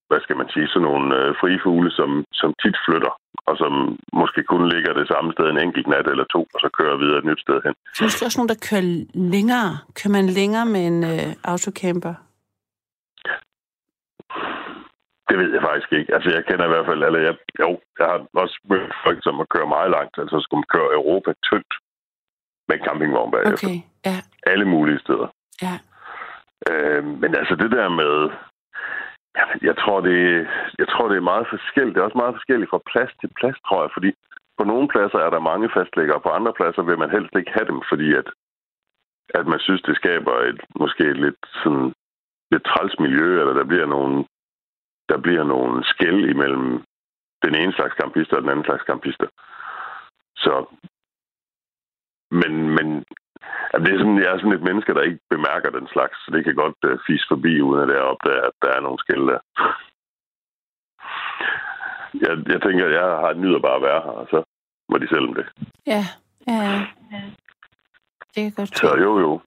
hvad 0.09 0.21
skal 0.25 0.37
man 0.41 0.49
sige, 0.53 0.67
sådan 0.67 0.87
nogle 0.89 1.07
øh, 1.19 1.35
frifugle, 1.41 1.91
som, 1.99 2.09
som 2.41 2.49
tit 2.63 2.77
flytter, 2.85 3.13
og 3.49 3.53
som 3.61 3.73
måske 4.21 4.41
kun 4.43 4.63
ligger 4.73 4.93
det 4.93 5.07
samme 5.07 5.29
sted 5.33 5.45
en 5.49 5.63
enkelt 5.65 5.87
nat 5.87 6.07
eller 6.11 6.25
to, 6.35 6.41
og 6.53 6.59
så 6.63 6.69
kører 6.77 7.01
videre 7.03 7.19
et 7.19 7.29
nyt 7.29 7.41
sted 7.45 7.57
hen. 7.65 7.73
Så 7.95 8.01
er 8.03 8.27
også 8.27 8.39
nogen, 8.39 8.53
der 8.53 8.65
kører 8.69 8.87
længere. 9.35 9.71
Kører 9.97 10.15
man 10.19 10.27
længere 10.39 10.65
med 10.65 10.83
en 10.91 10.99
øh, 11.13 11.29
autocamper? 11.53 12.15
Det 15.29 15.37
ved 15.41 15.51
jeg 15.53 15.61
faktisk 15.61 15.91
ikke. 15.93 16.13
Altså, 16.15 16.29
jeg 16.35 16.45
kender 16.45 16.65
i 16.65 16.73
hvert 16.73 16.85
fald, 16.89 17.03
eller 17.03 17.19
jeg, 17.27 17.35
jo, 17.59 17.69
jeg 17.99 18.07
har 18.11 18.19
også 18.43 18.57
mødt 18.69 18.93
folk, 19.05 19.19
som 19.23 19.35
har 19.41 19.47
kørt 19.53 19.75
meget 19.77 19.91
langt. 19.97 20.15
Altså, 20.21 20.35
skulle 20.39 20.61
man 20.61 20.73
køre 20.75 20.95
Europa 20.99 21.31
tyndt 21.47 21.73
med 22.67 22.75
en 22.77 22.85
campingvogn 22.85 23.31
bagefter. 23.31 23.67
Okay, 23.67 23.77
ja. 24.07 24.17
Alle 24.51 24.65
mulige 24.65 24.99
steder. 24.99 25.27
Ja. 25.65 25.75
Øh, 26.69 27.03
men 27.21 27.31
altså, 27.39 27.55
det 27.55 27.71
der 27.71 27.89
med... 28.01 28.13
Jamen, 29.37 29.59
jeg 29.69 29.75
tror, 29.81 29.99
det, 30.01 30.19
jeg 30.81 30.87
tror, 30.87 31.05
det 31.09 31.17
er 31.17 31.31
meget 31.33 31.47
forskelligt. 31.49 31.95
Det 31.95 32.01
er 32.01 32.09
også 32.09 32.21
meget 32.23 32.37
forskelligt 32.39 32.69
fra 32.69 32.87
plads 32.91 33.11
til 33.21 33.29
plads, 33.39 33.57
tror 33.67 33.81
jeg, 33.83 33.91
fordi 33.93 34.11
på 34.57 34.63
nogle 34.63 34.87
pladser 34.93 35.19
er 35.19 35.29
der 35.29 35.47
mange 35.51 35.69
fastlæggere, 35.75 36.17
og 36.19 36.23
på 36.23 36.29
andre 36.37 36.53
pladser 36.57 36.81
vil 36.81 37.01
man 37.03 37.11
helst 37.15 37.33
ikke 37.35 37.55
have 37.57 37.67
dem, 37.71 37.79
fordi 37.91 38.07
at, 38.21 38.27
at 39.39 39.45
man 39.51 39.59
synes, 39.59 39.81
det 39.81 39.95
skaber 39.95 40.35
et, 40.49 40.59
måske 40.81 41.03
et 41.13 41.19
lidt, 41.25 41.41
sådan, 41.63 41.93
lidt 42.51 42.65
træls 42.65 42.95
miljø, 42.99 43.29
eller 43.39 43.53
der 43.53 43.71
bliver 43.71 43.85
nogle 43.85 44.25
der 45.09 45.17
bliver 45.25 45.43
nogle 45.43 45.83
skæld 45.91 46.29
imellem 46.29 46.83
den 47.43 47.55
ene 47.55 47.73
slags 47.73 47.93
kampister 48.01 48.35
og 48.35 48.41
den 48.41 48.51
anden 48.51 48.65
slags 48.65 48.83
kampister. 48.83 49.27
Så, 50.35 50.53
men, 52.31 52.53
men 52.77 52.87
det 53.83 53.89
er 53.93 53.99
sådan, 53.99 54.21
jeg 54.23 54.31
er 54.31 54.39
sådan 54.39 54.57
et 54.59 54.67
menneske, 54.69 54.93
der 54.93 55.01
ikke 55.01 55.19
bemærker 55.29 55.69
den 55.69 55.87
slags, 55.93 56.15
så 56.23 56.31
det 56.33 56.43
kan 56.43 56.55
godt 56.55 56.77
uh, 56.87 56.99
fise 57.07 57.25
forbi, 57.31 57.61
uden 57.61 57.81
at 57.81 57.87
det 57.89 57.97
er 57.97 58.11
opdager, 58.13 58.45
at 58.51 58.57
der 58.61 58.71
er 58.77 58.81
nogle 58.81 58.99
skæld 59.03 59.25
der. 59.31 59.39
jeg, 62.25 62.33
jeg 62.53 62.61
tænker, 62.61 62.85
at 62.85 62.93
jeg 62.99 63.07
har 63.23 63.33
nyder 63.33 63.59
bare 63.59 63.75
at 63.75 63.81
være 63.81 64.01
her, 64.01 64.15
og 64.21 64.27
så 64.31 64.39
må 64.89 64.97
de 64.97 65.07
selv 65.07 65.27
om 65.29 65.33
det. 65.39 65.45
Ja, 65.87 66.03
ja, 66.47 66.61
ja. 67.11 67.21
Det 68.35 68.41
kan 68.43 68.51
godt 68.51 68.77
Så 68.77 68.95
jo, 69.05 69.19
jo. 69.19 69.41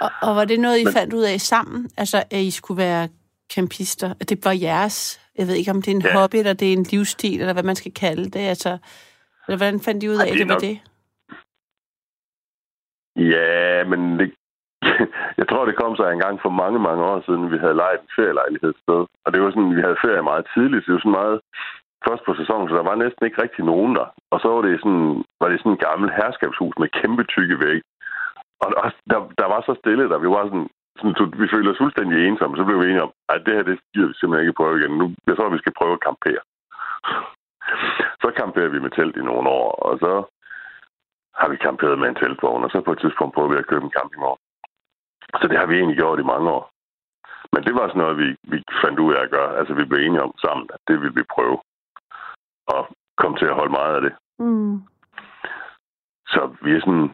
Og, 0.00 0.10
og 0.22 0.36
var 0.36 0.44
det 0.44 0.60
noget, 0.60 0.78
I 0.78 0.84
Men, 0.84 0.92
fandt 0.92 1.14
ud 1.14 1.22
af 1.22 1.40
sammen? 1.40 1.90
Altså, 1.96 2.18
at 2.30 2.40
I 2.40 2.50
skulle 2.50 2.78
være 2.78 3.08
campister, 3.54 4.08
det 4.30 4.38
var 4.44 4.54
jeres, 4.68 4.98
jeg 5.38 5.46
ved 5.46 5.54
ikke, 5.54 5.70
om 5.70 5.82
det 5.82 5.90
er 5.92 5.96
en 5.96 6.02
ja. 6.02 6.12
hobby, 6.18 6.36
eller 6.36 6.52
det 6.52 6.68
er 6.68 6.76
en 6.76 6.90
livsstil, 6.92 7.40
eller 7.40 7.52
hvad 7.52 7.68
man 7.70 7.76
skal 7.76 7.92
kalde 7.92 8.24
det, 8.34 8.44
altså, 8.54 8.72
eller 9.46 9.58
hvordan 9.58 9.80
fandt 9.80 10.02
de 10.02 10.10
ud 10.10 10.16
af, 10.16 10.24
Ej, 10.24 10.30
det, 10.30 10.38
det 10.38 10.48
var 10.48 10.54
nok... 10.54 10.60
det? 10.68 10.76
Ja, 13.16 13.84
men 13.90 14.00
det, 14.18 14.28
jeg 15.40 15.46
tror, 15.48 15.64
det 15.64 15.80
kom 15.82 15.96
sig 15.96 16.08
en 16.12 16.24
gang 16.24 16.36
for 16.44 16.52
mange, 16.62 16.78
mange 16.88 17.02
år 17.10 17.18
siden, 17.26 17.52
vi 17.52 17.58
havde 17.64 17.80
lejet 17.82 18.00
en 18.00 18.14
ferielejlighed 18.16 18.70
et 18.70 18.82
sted. 18.84 19.00
Og 19.24 19.28
det 19.32 19.40
var 19.40 19.50
sådan, 19.50 19.76
vi 19.76 19.84
havde 19.86 20.02
ferie 20.04 20.28
meget 20.30 20.46
tidligt, 20.54 20.82
så 20.82 20.86
det 20.86 20.94
var 20.96 21.04
sådan 21.04 21.20
meget 21.22 21.38
først 22.06 22.22
på 22.26 22.32
sæsonen, 22.40 22.68
så 22.68 22.74
der 22.76 22.86
var 22.90 23.02
næsten 23.04 23.22
ikke 23.24 23.42
rigtig 23.44 23.64
nogen 23.72 23.92
der. 23.98 24.08
Og 24.32 24.38
så 24.42 24.48
var 24.54 24.62
det 24.62 24.80
sådan, 24.82 25.08
var 25.40 25.48
det 25.48 25.58
sådan 25.58 25.76
et 25.76 25.84
gammelt 25.88 26.12
herskabshus 26.18 26.74
med 26.82 26.94
kæmpe 27.00 27.24
tykke 27.34 27.56
væg. 27.64 27.80
Og 28.62 28.68
der, 29.10 29.18
der 29.40 29.46
var 29.52 29.60
så 29.68 29.72
stille, 29.82 30.04
der 30.12 30.18
vi 30.24 30.28
var 30.36 30.44
sådan, 30.48 30.68
vi 31.42 31.46
føler 31.54 31.70
os 31.72 31.82
fuldstændig 31.82 32.28
ensomme, 32.28 32.56
så 32.56 32.64
blev 32.64 32.80
vi 32.80 32.84
enige 32.84 33.02
om, 33.02 33.12
at 33.28 33.42
det 33.46 33.54
her, 33.54 33.62
det 33.62 33.78
giver 33.94 34.08
vi 34.08 34.14
simpelthen 34.14 34.44
ikke 34.44 34.58
prøve 34.60 34.78
igen. 34.78 34.98
Nu, 34.98 35.14
jeg 35.26 35.36
tror, 35.36 35.48
vi 35.48 35.58
skal 35.58 35.78
prøve 35.78 35.92
at 35.92 36.04
campere. 36.06 36.42
så 38.22 38.28
camperer 38.40 38.68
vi 38.68 38.78
med 38.80 38.90
telt 38.90 39.16
i 39.16 39.28
nogle 39.28 39.48
år, 39.48 39.70
og 39.86 39.98
så 39.98 40.12
har 41.40 41.48
vi 41.48 41.56
camperet 41.56 41.98
med 41.98 42.08
en 42.08 42.14
teltvogn, 42.14 42.64
og 42.64 42.70
så 42.70 42.80
på 42.80 42.92
et 42.92 43.00
tidspunkt 43.00 43.34
prøver 43.34 43.52
vi 43.52 43.58
at 43.58 43.66
købe 43.66 43.84
en 43.84 43.96
campingvogn. 43.98 44.40
Så 45.40 45.48
det 45.48 45.58
har 45.58 45.66
vi 45.66 45.74
egentlig 45.76 45.96
gjort 45.96 46.20
i 46.20 46.30
mange 46.32 46.50
år. 46.50 46.64
Men 47.52 47.64
det 47.64 47.74
var 47.74 47.86
sådan 47.88 48.02
noget, 48.02 48.18
vi, 48.18 48.28
vi 48.52 48.58
fandt 48.82 48.98
ud 48.98 49.14
af 49.14 49.22
at 49.22 49.30
gøre. 49.30 49.56
Altså, 49.58 49.74
vi 49.74 49.84
blev 49.84 50.00
enige 50.00 50.22
om 50.22 50.34
sammen, 50.38 50.66
at 50.74 50.80
det 50.88 51.00
ville 51.00 51.14
vi 51.14 51.32
prøve. 51.34 51.58
Og 52.66 52.82
komme 53.16 53.36
til 53.38 53.46
at 53.46 53.54
holde 53.54 53.72
meget 53.72 53.94
af 53.94 54.00
det. 54.00 54.12
Mm. 54.38 54.82
Så 56.26 56.40
vi 56.62 56.70
er 56.76 56.80
sådan, 56.80 57.10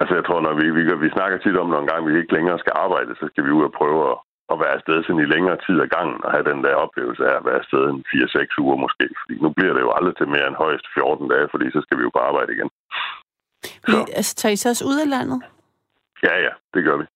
Altså, 0.00 0.12
jeg 0.18 0.24
tror, 0.24 0.40
når 0.40 0.54
vi, 0.60 0.66
vi, 0.78 0.82
vi 1.04 1.10
snakker 1.16 1.38
tit 1.38 1.56
om, 1.62 1.68
når 1.70 1.80
en 1.80 1.90
gang 1.92 2.00
vi 2.06 2.18
ikke 2.18 2.34
længere 2.36 2.58
skal 2.58 2.74
arbejde, 2.84 3.12
så 3.20 3.24
skal 3.30 3.44
vi 3.44 3.50
ud 3.50 3.64
og 3.68 3.72
prøve 3.80 4.00
at, 4.10 4.16
at 4.52 4.56
være 4.62 4.74
afsted 4.76 4.98
sådan 5.02 5.24
i 5.24 5.32
længere 5.34 5.58
tid 5.66 5.76
ad 5.84 5.88
gangen 5.96 6.18
og 6.24 6.30
have 6.34 6.44
den 6.50 6.60
der 6.64 6.74
oplevelse 6.84 7.22
af 7.30 7.34
at 7.36 7.44
være 7.48 7.60
afsted 7.62 7.82
en 7.84 8.04
4-6 8.08 8.62
uger 8.64 8.76
måske. 8.84 9.06
Fordi 9.20 9.34
nu 9.44 9.48
bliver 9.56 9.74
det 9.74 9.82
jo 9.86 9.92
aldrig 9.96 10.16
til 10.16 10.28
mere 10.28 10.46
end 10.48 10.62
højst 10.64 10.86
14 10.94 11.28
dage, 11.28 11.48
fordi 11.52 11.66
så 11.70 11.80
skal 11.84 11.98
vi 11.98 12.02
jo 12.02 12.10
på 12.14 12.22
arbejde 12.28 12.52
igen. 12.56 12.70
Så. 13.88 13.96
Altså, 14.18 14.34
tager 14.34 14.52
I 14.52 14.56
så 14.56 14.68
også 14.68 14.84
ud 14.90 14.98
af 15.04 15.08
landet? 15.16 15.38
Ja, 16.26 16.34
ja, 16.46 16.52
det 16.74 16.84
gør 16.84 16.96
vi. 16.96 17.06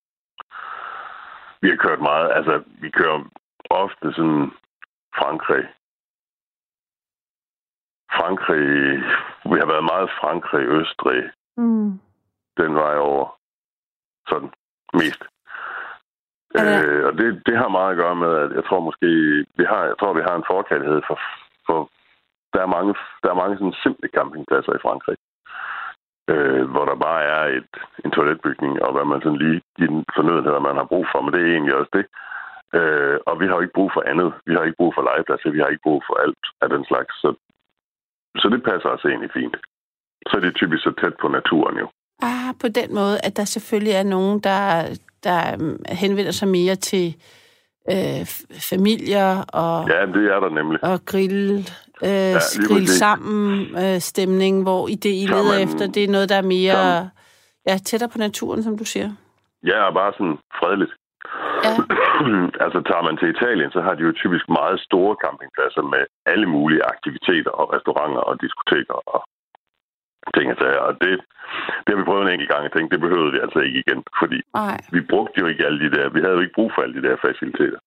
Vi 1.62 1.68
har 1.68 1.76
kørt 1.76 2.00
meget, 2.00 2.28
altså 2.38 2.62
vi 2.82 2.90
kører 2.90 3.18
ofte 3.70 4.06
sådan 4.16 4.50
Frankrig. 5.18 5.64
Frankrig, 8.18 8.66
vi 9.50 9.56
har 9.62 9.68
været 9.72 9.84
meget 9.92 10.08
Frankrig, 10.20 10.64
Østrig, 10.78 11.30
mm 11.56 12.00
den 12.62 12.74
vej 12.74 12.96
over. 12.96 13.26
Sådan 14.28 14.50
mest. 14.94 15.22
Ja. 16.54 16.82
Øh, 16.82 17.06
og 17.06 17.12
det, 17.18 17.42
det 17.46 17.56
har 17.56 17.68
meget 17.68 17.90
at 17.90 17.96
gøre 17.96 18.16
med, 18.16 18.32
at 18.44 18.50
jeg 18.58 18.64
tror 18.64 18.80
måske, 18.80 19.08
vi 19.58 19.64
har, 19.64 19.82
jeg 19.90 19.96
tror, 20.00 20.12
vi 20.12 20.26
har 20.28 20.36
en 20.36 20.50
forkærlighed 20.52 21.00
for, 21.08 21.18
for 21.66 21.90
der 22.54 22.60
er 22.62 22.74
mange, 22.76 22.94
der 23.22 23.28
er 23.30 23.40
mange 23.42 23.56
sådan 23.56 23.82
simple 23.82 24.08
campingpladser 24.16 24.72
i 24.74 24.84
Frankrig, 24.86 25.16
øh, 26.32 26.64
hvor 26.72 26.84
der 26.84 26.96
bare 27.06 27.22
er 27.36 27.44
et, 27.58 27.74
en 28.04 28.10
toiletbygning, 28.10 28.82
og 28.82 28.92
hvad 28.92 29.04
man 29.04 29.20
sådan 29.22 29.42
lige, 29.44 29.60
de 29.78 29.86
fornødenheder, 30.16 30.60
man 30.68 30.76
har 30.76 30.86
brug 30.92 31.06
for, 31.12 31.20
men 31.20 31.32
det 31.32 31.40
er 31.42 31.52
egentlig 31.52 31.74
også 31.74 31.92
det. 31.98 32.06
Øh, 32.78 33.18
og 33.26 33.40
vi 33.40 33.46
har 33.46 33.54
jo 33.54 33.60
ikke 33.60 33.78
brug 33.78 33.90
for 33.92 34.02
andet. 34.10 34.30
Vi 34.46 34.52
har 34.54 34.62
ikke 34.62 34.80
brug 34.80 34.92
for 34.94 35.02
legepladser, 35.02 35.50
vi 35.50 35.62
har 35.62 35.70
ikke 35.72 35.86
brug 35.88 36.02
for 36.06 36.14
alt 36.24 36.44
af 36.62 36.68
den 36.68 36.84
slags. 36.84 37.12
Så, 37.22 37.28
så 38.40 38.46
det 38.48 38.62
passer 38.62 38.88
os 38.88 39.04
egentlig 39.04 39.32
fint. 39.32 39.56
så 40.28 40.36
er 40.36 40.40
det 40.40 40.54
typisk 40.54 40.82
så 40.82 40.92
tæt 41.00 41.16
på 41.20 41.28
naturen 41.28 41.76
jo. 41.82 41.88
Ah, 42.22 42.54
på 42.60 42.68
den 42.68 42.94
måde, 42.94 43.18
at 43.24 43.36
der 43.36 43.44
selvfølgelig 43.44 43.92
er 43.92 44.02
nogen, 44.02 44.40
der, 44.40 44.84
der 45.24 45.52
øhm, 45.54 45.82
henvender 45.88 46.32
sig 46.32 46.48
mere 46.48 46.74
til 46.76 47.16
øh, 47.92 48.26
familier 48.70 49.42
og, 49.52 49.88
Ja, 49.88 50.00
det 50.06 50.24
er 50.34 50.40
der 50.40 50.50
nemlig. 50.50 50.84
og 50.84 51.04
grill, 51.04 51.58
øh, 52.02 52.08
ja, 52.10 52.38
grill 52.68 52.88
sammen 52.88 53.76
øh, 53.84 54.00
stemning, 54.00 54.62
hvor 54.62 54.88
i 54.88 54.94
det, 54.94 55.10
I 55.22 55.26
leder 55.26 55.52
man- 55.58 55.62
efter, 55.68 55.86
det 55.86 56.04
er 56.04 56.08
noget, 56.08 56.28
der 56.28 56.36
er 56.36 56.42
mere 56.58 57.10
ja, 57.68 57.78
tættere 57.86 58.10
på 58.10 58.18
naturen, 58.18 58.62
som 58.62 58.78
du 58.78 58.84
siger. 58.84 59.10
Ja, 59.66 59.78
og 59.88 59.94
bare 59.94 60.12
sådan 60.18 60.38
fredeligt. 60.60 60.92
Ja. 61.64 61.72
altså 62.64 62.78
tager 62.88 63.04
man 63.08 63.16
til 63.20 63.28
Italien, 63.36 63.70
så 63.76 63.80
har 63.86 63.94
de 63.94 64.02
jo 64.08 64.12
typisk 64.22 64.44
meget 64.58 64.78
store 64.88 65.14
campingpladser 65.24 65.82
med 65.94 66.02
alle 66.32 66.46
mulige 66.54 66.82
aktiviteter 66.94 67.50
og 67.60 67.66
restauranter 67.74 68.22
og 68.30 68.34
diskoteker 68.44 68.96
og 69.14 69.20
ting 70.36 70.46
og 70.52 70.56
sager. 70.62 70.82
Og 70.88 70.92
det, 71.02 71.12
det 71.82 71.90
har 71.92 71.98
vi 72.00 72.08
prøvet 72.08 72.22
en 72.24 72.32
enkelt 72.34 72.50
gang 72.52 72.64
og 72.66 72.72
tænkt, 72.72 72.92
det 72.92 73.00
behøvede 73.06 73.32
vi 73.34 73.38
altså 73.44 73.58
ikke 73.66 73.78
igen, 73.84 74.00
fordi 74.20 74.38
Nej. 74.54 74.78
vi 74.94 75.00
brugte 75.12 75.40
jo 75.40 75.46
ikke 75.46 75.66
alle 75.66 75.80
de 75.84 75.90
der, 75.96 76.08
vi 76.16 76.20
havde 76.20 76.36
jo 76.36 76.40
ikke 76.44 76.58
brug 76.58 76.70
for 76.74 76.82
alle 76.82 76.96
de 76.98 77.06
der 77.08 77.16
faciliteter. 77.26 77.80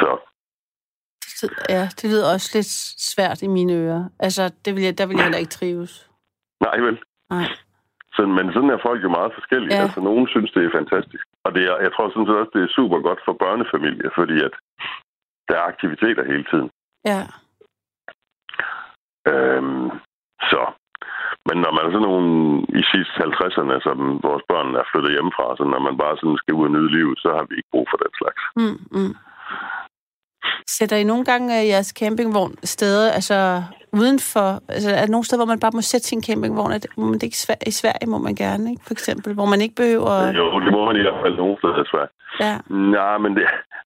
Så 0.00 0.10
Det, 1.40 1.50
ja, 1.68 1.82
det 1.98 2.04
lyder 2.10 2.32
også 2.34 2.48
lidt 2.54 2.70
svært 3.12 3.42
i 3.42 3.46
mine 3.46 3.72
ører. 3.72 4.04
Altså, 4.26 4.42
det 4.64 4.74
vil 4.74 4.82
jeg, 4.82 4.98
der 4.98 5.06
vil 5.06 5.16
jeg 5.16 5.24
heller 5.24 5.38
ikke 5.44 5.56
trives. 5.58 6.10
nej 6.60 6.76
vel. 6.86 6.98
Nej. 7.30 7.48
Så, 8.16 8.26
men 8.26 8.52
sådan 8.52 8.70
er 8.70 8.78
folk 8.88 9.02
jo 9.02 9.08
meget 9.18 9.32
forskellige. 9.38 9.74
Ja. 9.76 9.82
Altså, 9.82 10.00
nogen 10.00 10.28
synes, 10.28 10.50
det 10.52 10.64
er 10.64 10.76
fantastisk. 10.80 11.24
Og 11.44 11.54
det 11.54 11.62
er, 11.70 11.76
jeg 11.86 11.92
tror 11.92 12.08
sådan 12.08 12.26
set 12.26 12.40
også, 12.42 12.50
det 12.54 12.62
er 12.64 12.76
super 12.78 12.98
godt 13.08 13.20
for 13.24 13.32
børnefamilier, 13.44 14.10
fordi 14.14 14.36
at 14.48 14.54
der 15.48 15.54
er 15.58 15.68
aktiviteter 15.72 16.24
hele 16.32 16.44
tiden. 16.50 16.70
Ja. 17.10 17.20
Øhm, 19.32 19.90
så. 20.52 20.64
Men 21.48 21.56
når 21.62 21.72
man 21.76 21.84
er 21.84 21.92
sådan 21.92 22.08
nogle 22.10 22.28
i 22.80 22.82
sidst 22.92 23.12
50'erne, 23.26 23.76
som 23.86 23.98
vores 24.28 24.44
børn 24.50 24.68
er 24.80 24.84
flyttet 24.90 25.14
hjemmefra, 25.14 25.46
så 25.58 25.64
når 25.72 25.80
man 25.88 25.96
bare 26.02 26.16
sådan 26.20 26.40
skal 26.42 26.54
ud 26.58 26.68
og 26.68 26.72
nyde 26.76 26.90
livet, 26.96 27.18
så 27.24 27.28
har 27.36 27.44
vi 27.48 27.54
ikke 27.56 27.72
brug 27.74 27.86
for 27.90 27.98
den 28.04 28.12
slags. 28.20 28.40
Mm, 28.60 28.78
mm. 28.96 29.14
Sætter 30.76 30.96
I 30.96 31.04
nogle 31.04 31.24
gange 31.24 31.46
øh, 31.58 31.68
jeres 31.72 31.90
campingvogn 32.00 32.54
steder, 32.74 33.12
altså 33.18 33.38
uden 34.00 34.18
for, 34.32 34.48
altså 34.74 34.90
er 34.90 35.04
der 35.04 35.14
nogle 35.14 35.26
steder, 35.26 35.40
hvor 35.40 35.52
man 35.54 35.60
bare 35.64 35.76
må 35.78 35.80
sætte 35.80 36.06
sin 36.06 36.22
campingvogn? 36.28 36.72
Er 36.72 36.78
det, 36.78 36.90
må 37.00 37.04
man 37.10 37.18
det 37.18 37.26
ikke 37.28 37.38
i 37.40 37.44
Sverige, 37.46 37.68
i 37.72 37.78
Sverige 37.80 38.06
må 38.14 38.18
man 38.26 38.34
gerne, 38.44 38.64
ikke? 38.72 38.82
For 38.86 38.94
eksempel, 38.98 39.30
hvor 39.38 39.48
man 39.52 39.60
ikke 39.64 39.76
behøver... 39.82 40.14
Jo, 40.40 40.46
det 40.64 40.72
må 40.76 40.80
man 40.88 40.96
i 40.96 41.04
hvert 41.06 41.22
fald 41.24 41.36
nogle 41.42 41.56
steder, 41.60 41.84
tror 41.90 42.00
jeg. 42.04 42.10
Ja, 42.44 42.54
Nej, 42.98 43.18
men 43.24 43.30
det, 43.36 43.44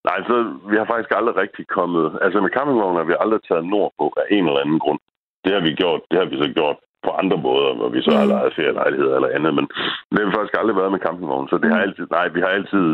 nej, 0.08 0.18
så 0.28 0.34
vi 0.70 0.74
har 0.80 0.86
faktisk 0.92 1.10
aldrig 1.18 1.36
rigtig 1.44 1.64
kommet... 1.76 2.04
Altså 2.24 2.36
med 2.44 2.50
campingvognen 2.56 3.00
har 3.00 3.08
vi 3.10 3.22
aldrig 3.24 3.40
taget 3.48 3.64
nordpå 3.74 4.06
af 4.20 4.24
en 4.36 4.44
eller 4.48 4.62
anden 4.64 4.80
grund. 4.84 5.00
Det 5.44 5.52
har 5.54 5.60
vi 5.60 5.72
gjort, 5.82 6.00
det 6.10 6.18
har 6.18 6.24
vi 6.32 6.36
så 6.42 6.48
gjort 6.58 6.76
på 7.06 7.10
andre 7.10 7.36
måder, 7.46 7.74
hvor 7.74 7.88
vi 7.88 8.02
så 8.02 8.10
har 8.18 8.24
Mm. 8.24 8.30
lejet 8.34 8.54
ferielejligheder 8.58 9.14
eller 9.16 9.28
andet, 9.36 9.54
men 9.54 9.66
det 10.10 10.18
har 10.20 10.26
vi 10.28 10.36
faktisk 10.38 10.56
aldrig 10.58 10.76
været 10.76 10.92
med 10.92 11.00
campingvognen, 11.06 11.48
så 11.48 11.56
det 11.58 11.68
har 11.70 11.80
Mm. 11.80 11.86
altid, 11.86 12.06
nej, 12.10 12.28
vi 12.28 12.40
har 12.40 12.48
altid 12.58 12.84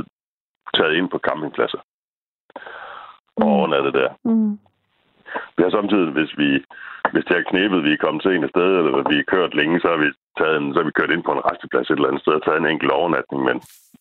taget 0.77 0.95
ind 0.99 1.09
på 1.11 1.19
campingpladser 1.29 1.81
og 3.37 3.47
Mm. 3.47 3.53
overnattet 3.57 3.95
der. 3.95 4.11
mm. 4.25 4.59
Vi 5.57 5.61
har 5.63 5.71
samtidig, 5.71 6.11
hvis 6.19 6.33
vi 6.39 6.51
hvis 7.13 7.25
det 7.29 7.37
er 7.37 7.51
knæbet, 7.51 7.85
vi 7.85 7.93
er 7.93 8.03
kommet 8.05 8.23
til 8.23 8.33
en 8.35 8.49
sted, 8.55 8.71
eller 8.79 9.09
vi 9.11 9.17
har 9.17 9.31
kørt 9.35 9.55
længe, 9.55 9.81
så 9.81 9.89
har 9.93 9.97
vi, 10.05 10.09
taget 10.39 10.57
en, 10.57 10.73
så 10.73 10.79
har 10.81 10.87
vi 10.89 10.99
kørt 10.99 11.11
ind 11.15 11.23
på 11.25 11.33
en 11.33 11.45
resteplads 11.49 11.91
et 11.91 11.95
eller 11.95 12.09
andet 12.09 12.23
sted 12.23 12.33
og 12.39 12.45
taget 12.45 12.61
en 12.61 12.67
enkelt 12.75 12.93
overnatning. 12.99 13.41
Men, 13.49 13.57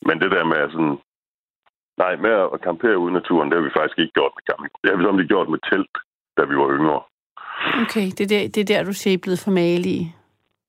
men 0.07 0.15
det 0.21 0.31
der 0.31 0.43
med 0.51 0.57
at 0.65 0.71
sådan... 0.71 0.97
Nej, 1.97 2.13
med 2.15 2.31
at 2.53 2.59
campere 2.67 2.97
ude 2.97 3.11
i 3.11 3.19
naturen, 3.19 3.49
det 3.49 3.57
har 3.57 3.65
vi 3.67 3.77
faktisk 3.77 3.99
ikke 3.99 4.13
gjort 4.19 4.33
med 4.37 4.43
camping. 4.49 4.71
Det 4.81 4.89
har 4.89 4.97
vi 4.97 5.03
samtidig 5.05 5.29
gjort 5.33 5.49
med 5.53 5.59
telt, 5.69 5.95
da 6.37 6.41
vi 6.49 6.55
var 6.61 6.69
yngre. 6.77 7.01
Okay, 7.81 8.07
det 8.17 8.21
er, 8.21 8.27
der, 8.27 8.47
det 8.47 8.57
er 8.57 8.65
der, 8.65 8.83
du 8.83 8.93
ser, 8.93 9.11
I 9.11 9.13
er 9.13 9.17
blevet 9.17 9.39
for 9.39 9.51
malige. 9.51 10.15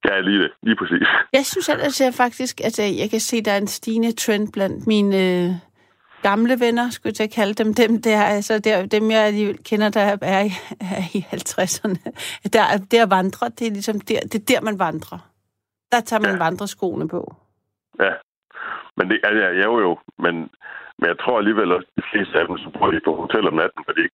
Ja, 0.04 0.20
lige 0.20 0.38
det. 0.42 0.50
Lige 0.62 0.76
præcis. 0.76 1.08
Jeg 1.32 1.46
synes 1.46 1.68
ellers, 1.68 2.00
jeg 2.00 2.14
faktisk, 2.14 2.60
at 2.60 2.78
jeg, 2.78 2.96
jeg 2.98 3.10
kan 3.10 3.20
se, 3.20 3.42
der 3.42 3.52
er 3.52 3.56
en 3.56 3.66
stigende 3.66 4.12
trend 4.12 4.52
blandt 4.52 4.86
mine 4.86 5.16
øh, 5.16 5.50
gamle 6.22 6.60
venner, 6.60 6.90
skulle 6.90 7.14
jeg 7.18 7.24
at 7.24 7.32
kalde 7.32 7.54
dem, 7.64 7.74
dem 7.74 8.02
der, 8.02 8.22
altså 8.22 8.58
der, 8.58 8.86
dem 8.86 9.10
jeg 9.10 9.20
alligevel 9.20 9.58
kender, 9.64 9.88
der 9.88 10.16
er 10.20 10.42
i, 10.44 10.50
er 10.80 11.02
i 11.18 11.26
50'erne. 11.32 11.96
Der, 12.52 12.62
er- 12.62 12.78
der 12.90 13.06
vandrer, 13.06 13.48
det 13.48 13.66
er 13.66 13.70
ligesom 13.70 14.00
der, 14.00 14.20
det 14.20 14.34
er 14.34 14.44
der, 14.54 14.60
man 14.60 14.78
vandrer. 14.78 15.18
Der 15.92 16.00
tager 16.00 16.20
man 16.20 16.30
ja. 16.30 16.44
Vandreskoene 16.44 17.08
på. 17.08 17.34
Ja. 18.00 18.12
Men 18.96 19.10
det 19.10 19.20
er 19.24 19.32
ja, 19.36 19.48
ja, 19.52 19.64
jo 19.64 19.80
jo. 19.80 19.98
Men, 20.18 20.34
men 20.98 21.06
jeg 21.10 21.18
tror 21.20 21.38
alligevel 21.38 21.72
også, 21.72 21.88
at 21.96 22.02
de 22.02 22.08
fleste 22.12 22.38
af 22.40 22.46
dem, 22.48 22.58
så 22.58 22.70
bor 22.78 22.90
de 22.90 23.00
på 23.04 23.16
hotel 23.16 23.48
om 23.48 23.54
natten, 23.54 23.82
fordi 23.88 24.04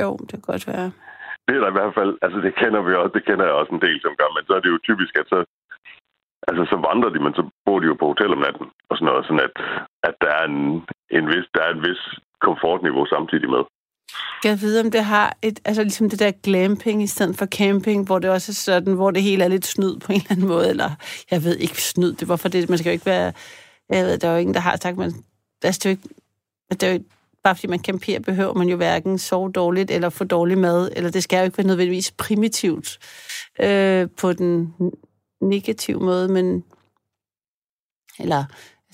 Jo, 0.00 0.16
det 0.16 0.30
kan 0.30 0.40
godt 0.40 0.66
være 0.66 0.90
det 1.48 1.56
er 1.56 1.62
der 1.62 1.72
i 1.72 1.78
hvert 1.78 1.94
fald, 1.98 2.12
altså 2.24 2.38
det 2.46 2.52
kender 2.60 2.80
vi 2.86 2.92
også, 2.94 3.12
det 3.16 3.24
kender 3.28 3.44
jeg 3.46 3.54
også 3.60 3.72
en 3.74 3.84
del, 3.86 3.98
som 4.02 4.18
gør, 4.20 4.30
men 4.36 4.44
så 4.46 4.52
er 4.56 4.60
det 4.62 4.70
jo 4.74 4.86
typisk, 4.88 5.12
at 5.20 5.26
så, 5.32 5.38
altså 6.48 6.62
så 6.70 6.76
vandrer 6.88 7.10
de, 7.14 7.20
men 7.24 7.34
så 7.38 7.42
bor 7.64 7.78
de 7.80 7.86
jo 7.90 7.96
på 7.98 8.06
hotel 8.12 8.30
om 8.36 8.42
natten, 8.46 8.66
og 8.88 8.94
sådan 8.96 9.08
noget, 9.08 9.26
sådan 9.26 9.46
at, 9.46 9.54
at 10.08 10.14
der 10.22 10.32
er 10.40 10.44
en, 10.52 10.60
en 11.18 11.26
vis, 11.32 11.46
der 11.54 11.62
er 11.64 11.70
et 11.74 11.82
vis 11.88 12.02
komfortniveau 12.46 13.04
samtidig 13.14 13.50
med. 13.56 13.62
Kan 14.42 14.50
jeg 14.50 14.60
vide, 14.60 14.80
om 14.84 14.90
det 14.90 15.04
har 15.04 15.28
et, 15.42 15.58
altså 15.64 15.82
ligesom 15.82 16.10
det 16.10 16.18
der 16.18 16.40
glamping 16.46 17.02
i 17.02 17.12
stedet 17.14 17.38
for 17.38 17.46
camping, 17.46 18.06
hvor 18.06 18.18
det 18.18 18.30
også 18.30 18.52
er 18.52 18.62
sådan, 18.68 18.94
hvor 18.94 19.10
det 19.10 19.22
hele 19.22 19.44
er 19.44 19.48
lidt 19.48 19.66
snyd 19.66 19.94
på 20.04 20.12
en 20.12 20.20
eller 20.20 20.32
anden 20.32 20.48
måde, 20.48 20.68
eller 20.70 20.90
jeg 21.30 21.44
ved 21.44 21.56
ikke 21.56 21.82
snyd, 21.82 22.12
det 22.12 22.28
hvorfor 22.28 22.48
det, 22.48 22.68
man 22.68 22.78
skal 22.78 22.90
jo 22.90 22.98
ikke 22.98 23.12
være, 23.16 23.32
jeg 23.90 24.04
ved, 24.04 24.18
der 24.18 24.28
er 24.28 24.32
jo 24.32 24.38
ingen, 24.38 24.54
der 24.54 24.60
har 24.60 24.76
sagt, 24.76 24.96
men 24.96 25.12
altså, 25.64 25.80
det 25.82 25.86
er 25.86 25.90
jo 25.90 25.96
ikke, 25.96 26.08
det 26.70 26.82
er 26.82 26.88
jo 26.88 26.92
ikke, 26.92 27.10
bare 27.48 27.56
fordi 27.56 27.74
man 27.76 27.86
camperer, 27.90 28.20
behøver 28.30 28.54
man 28.60 28.68
jo 28.72 28.76
hverken 28.76 29.18
sove 29.18 29.52
dårligt 29.60 29.90
eller 29.90 30.10
få 30.18 30.24
dårlig 30.24 30.58
mad, 30.58 30.80
eller 30.96 31.10
det 31.10 31.22
skal 31.22 31.38
jo 31.38 31.44
ikke 31.44 31.58
være 31.58 31.66
nødvendigvis 31.72 32.10
primitivt 32.24 32.88
øh, 33.66 34.02
på 34.20 34.32
den 34.40 34.52
negative 35.54 36.00
måde, 36.08 36.26
men 36.36 36.46
eller 38.22 38.42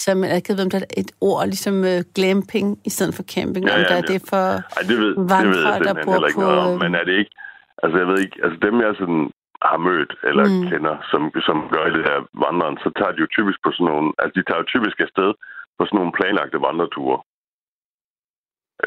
så 0.02 0.08
man, 0.20 0.30
jeg 0.30 0.42
vide, 0.48 0.66
om 0.68 0.70
der 0.74 0.78
er 0.78 0.92
et 1.02 1.10
ord, 1.28 1.46
ligesom 1.54 1.76
uh, 1.92 2.00
glamping 2.16 2.68
i 2.88 2.90
stedet 2.96 3.14
for 3.18 3.24
camping, 3.34 3.64
Ja, 3.66 3.74
om 3.74 3.80
ja, 3.80 3.86
der 3.90 3.96
er 4.02 4.06
det 4.12 4.20
for... 4.32 4.44
Ej, 4.76 4.82
det 4.90 4.96
ved, 5.02 5.12
det 5.42 5.46
ved 5.54 5.64
der 5.88 5.94
bor 6.04 6.12
heller 6.14 6.30
ikke 6.30 6.42
på, 6.42 6.46
noget 6.46 6.58
om. 6.66 6.72
øh, 6.74 6.80
Men 6.82 6.90
er 7.00 7.04
det 7.08 7.14
ikke... 7.20 7.34
Altså, 7.82 7.96
jeg 8.02 8.08
ved 8.10 8.18
ikke... 8.24 8.36
Altså, 8.44 8.58
dem 8.66 8.74
jeg 8.84 8.92
sådan 9.00 9.22
har 9.68 9.78
mødt 9.88 10.12
eller 10.28 10.44
mm. 10.50 10.64
kender, 10.70 10.94
som, 11.10 11.22
som 11.48 11.56
gør 11.74 11.84
det 11.96 12.02
her 12.10 12.18
vandren, 12.44 12.76
så 12.84 12.88
tager 12.98 13.12
de 13.14 13.20
jo 13.24 13.28
typisk 13.36 13.58
på 13.64 13.70
sådan 13.74 13.88
nogle... 13.92 14.06
Altså, 14.20 14.34
de 14.38 14.44
tager 14.44 14.60
jo 14.62 14.66
typisk 14.74 14.96
afsted 15.06 15.30
på 15.76 15.82
sådan 15.84 15.98
nogle 16.00 16.16
planlagte 16.18 16.58
vandreture. 16.66 17.18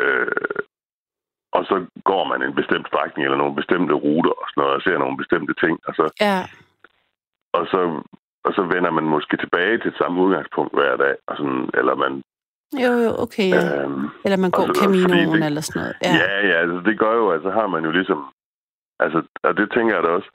Øh, 0.01 0.61
og 1.57 1.65
så 1.69 1.75
går 2.03 2.23
man 2.31 2.41
en 2.41 2.55
bestemt 2.55 2.87
strækning 2.87 3.23
eller 3.25 3.37
nogle 3.37 3.55
bestemte 3.55 3.93
ruter 3.93 4.33
og 4.41 4.45
sådan 4.49 4.61
noget, 4.61 4.75
og 4.75 4.81
ser 4.81 4.97
nogle 4.97 5.17
bestemte 5.17 5.53
ting, 5.63 5.79
og 5.87 5.93
så, 5.97 6.05
Ja, 6.21 6.39
og 7.57 7.63
så, 7.71 7.79
og 8.45 8.51
så 8.57 8.61
vender 8.73 8.91
man 8.91 9.03
måske 9.03 9.37
tilbage 9.37 9.77
til 9.77 9.87
et 9.91 9.97
samme 10.01 10.21
udgangspunkt 10.21 10.73
hver 10.73 10.95
dag, 11.03 11.15
og 11.27 11.37
sådan, 11.37 11.69
eller 11.79 11.95
man... 11.95 12.11
jo, 12.83 12.91
jo, 13.05 13.11
okay, 13.25 13.49
ja. 13.49 13.83
Øhm, 13.83 14.05
Eller 14.25 14.37
man 14.37 14.51
går 14.51 14.65
Caminoen 14.81 15.43
eller 15.43 15.61
sådan 15.61 15.79
noget. 15.81 15.95
Ja, 16.03 16.13
Ja. 16.21 16.47
ja, 16.49 16.55
altså, 16.63 16.77
det 16.89 16.99
gør 16.99 17.13
jo, 17.21 17.27
at 17.29 17.41
så 17.41 17.49
har 17.49 17.67
man 17.67 17.83
jo 17.85 17.91
ligesom... 17.91 18.19
Altså, 18.99 19.19
og 19.43 19.57
det 19.57 19.71
tænker 19.71 19.95
jeg 19.95 20.03
da 20.03 20.09
også. 20.09 20.29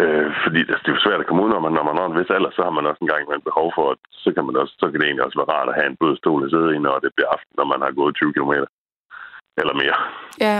Øh, 0.00 0.28
fordi 0.44 0.60
altså, 0.72 0.82
det 0.84 0.90
er 0.90 0.96
jo 0.98 1.04
svært 1.06 1.20
at 1.22 1.26
komme 1.26 1.42
ud, 1.44 1.50
når 1.50 1.62
man, 1.64 1.72
når 1.76 1.84
man 1.88 1.96
når 1.98 2.06
en 2.06 2.18
vis 2.18 2.34
alder, 2.36 2.50
så 2.54 2.62
har 2.66 2.74
man 2.76 2.86
også 2.90 3.00
en 3.02 3.10
gang 3.12 3.22
imellem 3.22 3.48
behov 3.50 3.68
for, 3.76 3.86
at 3.94 4.00
så 4.22 4.28
kan, 4.34 4.44
man 4.46 4.56
også, 4.62 4.74
så 4.80 4.86
kan 4.90 4.98
det 4.98 5.06
egentlig 5.06 5.26
også 5.26 5.38
være 5.40 5.52
rart 5.54 5.68
at 5.70 5.78
have 5.78 5.88
en 5.90 6.00
blød 6.00 6.16
stol 6.16 6.44
at 6.44 6.52
sidde 6.54 6.70
i, 6.74 6.78
når 6.86 6.94
det 7.04 7.10
bliver 7.16 7.30
aften, 7.36 7.52
når 7.58 7.66
man 7.72 7.80
har 7.84 7.92
gået 8.00 8.16
20 8.16 8.32
km. 8.36 8.54
Eller 9.60 9.74
mere. 9.82 9.98
ja. 10.46 10.58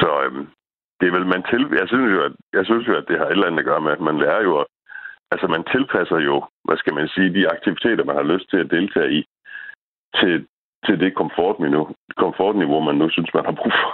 Så 0.00 0.10
øhm, 0.24 0.46
det 0.98 1.06
er 1.06 1.16
vel, 1.16 1.26
man 1.34 1.42
til, 1.50 1.62
jeg 1.80 1.88
synes 1.92 2.08
jo, 2.14 2.20
at, 2.28 2.34
jeg 2.58 2.64
synes 2.66 2.84
jo, 2.88 2.94
at 3.00 3.08
det 3.08 3.18
har 3.18 3.26
et 3.26 3.36
eller 3.36 3.46
andet 3.46 3.62
at 3.62 3.70
gøre 3.70 3.84
med, 3.86 3.92
at 3.92 4.06
man 4.08 4.18
lærer 4.18 4.42
jo, 4.48 4.52
at, 4.62 4.66
altså 5.32 5.46
man 5.54 5.64
tilpasser 5.72 6.18
jo, 6.28 6.36
hvad 6.64 6.76
skal 6.76 6.94
man 6.94 7.08
sige, 7.14 7.34
de 7.36 7.50
aktiviteter, 7.54 8.04
man 8.04 8.16
har 8.20 8.26
lyst 8.32 8.46
til 8.50 8.58
at 8.64 8.70
deltage 8.76 9.10
i, 9.18 9.20
til, 10.18 10.46
til 10.86 11.00
det 11.02 11.14
komfortniveau, 11.14 11.84
komfortniveau, 12.16 12.80
man 12.80 12.96
nu 13.02 13.06
synes, 13.10 13.30
man 13.34 13.44
har 13.44 13.56
brug 13.60 13.72
for. 13.80 13.90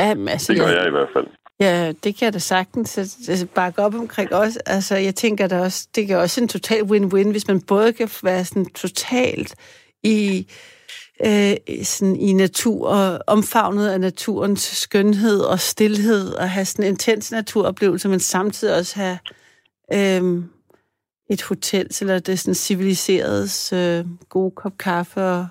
Jamen, 0.00 0.28
altså, 0.28 0.52
Det 0.52 0.60
gør 0.60 0.68
ja, 0.68 0.78
jeg 0.78 0.88
i 0.88 0.96
hvert 0.98 1.12
fald. 1.16 1.28
Ja, 1.60 1.92
det 2.04 2.16
kan 2.16 2.24
jeg 2.24 2.32
da 2.32 2.38
sagtens 2.38 2.98
altså, 2.98 3.46
bakke 3.54 3.82
op 3.82 3.94
omkring 3.94 4.32
også. 4.32 4.60
Altså, 4.66 4.96
jeg 4.96 5.14
tænker 5.14 5.46
da 5.46 5.60
også, 5.60 5.88
det 5.94 6.10
er 6.10 6.16
også 6.16 6.40
en 6.40 6.48
total 6.48 6.82
win-win, 6.82 7.30
hvis 7.30 7.48
man 7.48 7.60
både 7.60 7.92
kan 7.92 8.10
være 8.22 8.44
sådan 8.44 8.66
totalt 8.66 9.54
i, 10.02 10.46
øh, 11.26 11.56
sådan 11.82 12.16
i 12.16 12.32
natur 12.32 12.88
og 12.88 13.20
omfavnet 13.26 13.88
af 13.88 14.00
naturens 14.00 14.60
skønhed 14.60 15.40
og 15.40 15.60
stillhed 15.60 16.32
og 16.32 16.50
have 16.50 16.64
sådan 16.64 16.84
en 16.84 16.88
intens 16.88 17.32
naturoplevelse, 17.32 18.08
men 18.08 18.20
samtidig 18.20 18.76
også 18.76 18.96
have 18.96 19.18
øh, 19.92 20.42
et 21.30 21.42
hotel, 21.42 21.88
eller 22.00 22.18
det 22.18 22.38
sådan 22.38 22.54
civiliseredes 22.54 23.72
øh, 23.72 24.04
gode 24.28 24.50
kop 24.50 24.78
kaffe 24.78 25.24
og 25.24 25.46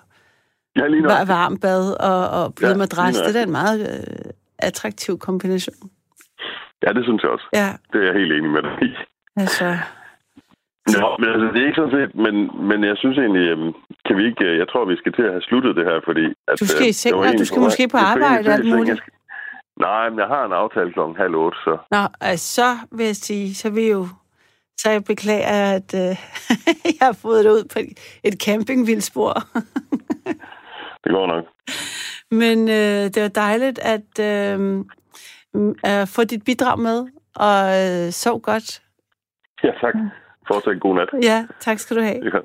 Ja, 0.78 0.84
var 0.84 1.26
varmt 1.26 1.62
bad 1.62 1.92
og, 1.92 2.30
og 2.30 2.56
blød 2.56 2.70
Ja, 2.70 2.78
madras. 2.78 3.16
Det 3.16 3.28
er 3.28 3.32
da 3.32 3.44
en 3.44 3.52
meget 3.52 3.80
øh, 3.90 4.32
attraktiv 4.60 5.20
kombination. 5.20 5.90
Ja, 6.84 6.90
det 6.98 7.04
synes 7.04 7.22
jeg 7.24 7.32
også. 7.36 7.48
Ja, 7.62 7.70
Det 7.92 7.98
er 8.02 8.06
jeg 8.10 8.20
helt 8.22 8.34
enig 8.38 8.52
med 8.56 8.62
dig 8.68 8.74
i. 8.90 8.92
altså... 9.44 9.68
Nå, 10.96 11.08
men 11.20 11.30
altså, 11.34 11.48
det 11.54 11.60
er 11.62 11.68
ikke 11.70 11.82
sådan 11.82 11.98
set, 12.00 12.12
men, 12.26 12.36
men 12.70 12.80
jeg 12.90 12.96
synes 12.98 13.18
egentlig, 13.18 13.46
øhm, 13.54 13.74
kan 14.06 14.18
vi 14.18 14.24
ikke, 14.30 14.46
øh, 14.46 14.58
jeg 14.62 14.68
tror, 14.70 14.86
vi 14.86 14.98
skal 15.02 15.14
til 15.14 15.22
at 15.28 15.34
have 15.36 15.42
sluttet 15.50 15.76
det 15.76 15.86
her, 15.90 16.00
fordi... 16.08 16.26
At, 16.48 16.60
Du 16.60 16.68
skal 16.68 16.86
i 16.86 16.88
øh, 16.88 16.94
seng, 16.94 17.40
du 17.42 17.46
skal 17.46 17.62
måske 17.68 17.88
på 17.88 17.98
arbejde 17.98 18.50
og 18.50 18.54
alt 18.54 18.70
muligt. 18.76 18.98
Skal, 18.98 19.14
Nej, 19.80 20.10
men 20.10 20.20
jeg 20.20 20.28
har 20.28 20.46
en 20.46 20.54
aftale 20.54 20.92
klokken 20.94 21.18
halv 21.18 21.36
otte, 21.36 21.58
så... 21.66 21.78
Nå, 21.92 22.04
altså, 22.22 22.56
så 22.56 22.70
vil 22.98 23.06
jeg 23.06 23.16
sige, 23.16 23.56
så 23.56 23.70
vil 23.70 23.88
jo... 23.88 24.08
Så 24.78 24.90
jeg 24.90 25.04
beklager, 25.04 25.76
at 25.76 25.90
øh, 25.94 26.16
jeg 27.00 27.02
har 27.02 27.18
fået 27.22 27.46
det 27.46 27.52
ud 27.52 27.64
på 27.74 27.80
et, 27.80 28.20
et 28.24 28.36
campingvildspor. 28.46 29.34
Det 31.04 31.12
går 31.16 31.28
nok. 31.28 31.46
Men 32.32 32.70
øh, 32.70 33.04
det 33.14 33.22
var 33.22 33.28
dejligt 33.28 33.80
at 33.80 34.20
øh, 34.20 34.86
øh, 35.88 36.08
få 36.16 36.24
dit 36.24 36.44
bidrag 36.46 36.80
med, 36.80 36.98
og 37.36 37.60
øh, 37.80 38.12
sov 38.12 38.42
godt. 38.42 38.82
Ja, 39.64 39.72
tak. 39.82 39.94
Fortsæt 40.48 40.74
en 40.74 40.80
god 40.80 40.96
nat. 40.96 41.10
Ja, 41.24 41.48
tak 41.60 41.80
skal 41.80 41.98
du 41.98 42.02
have. 42.02 42.20
Ja. 42.34 42.40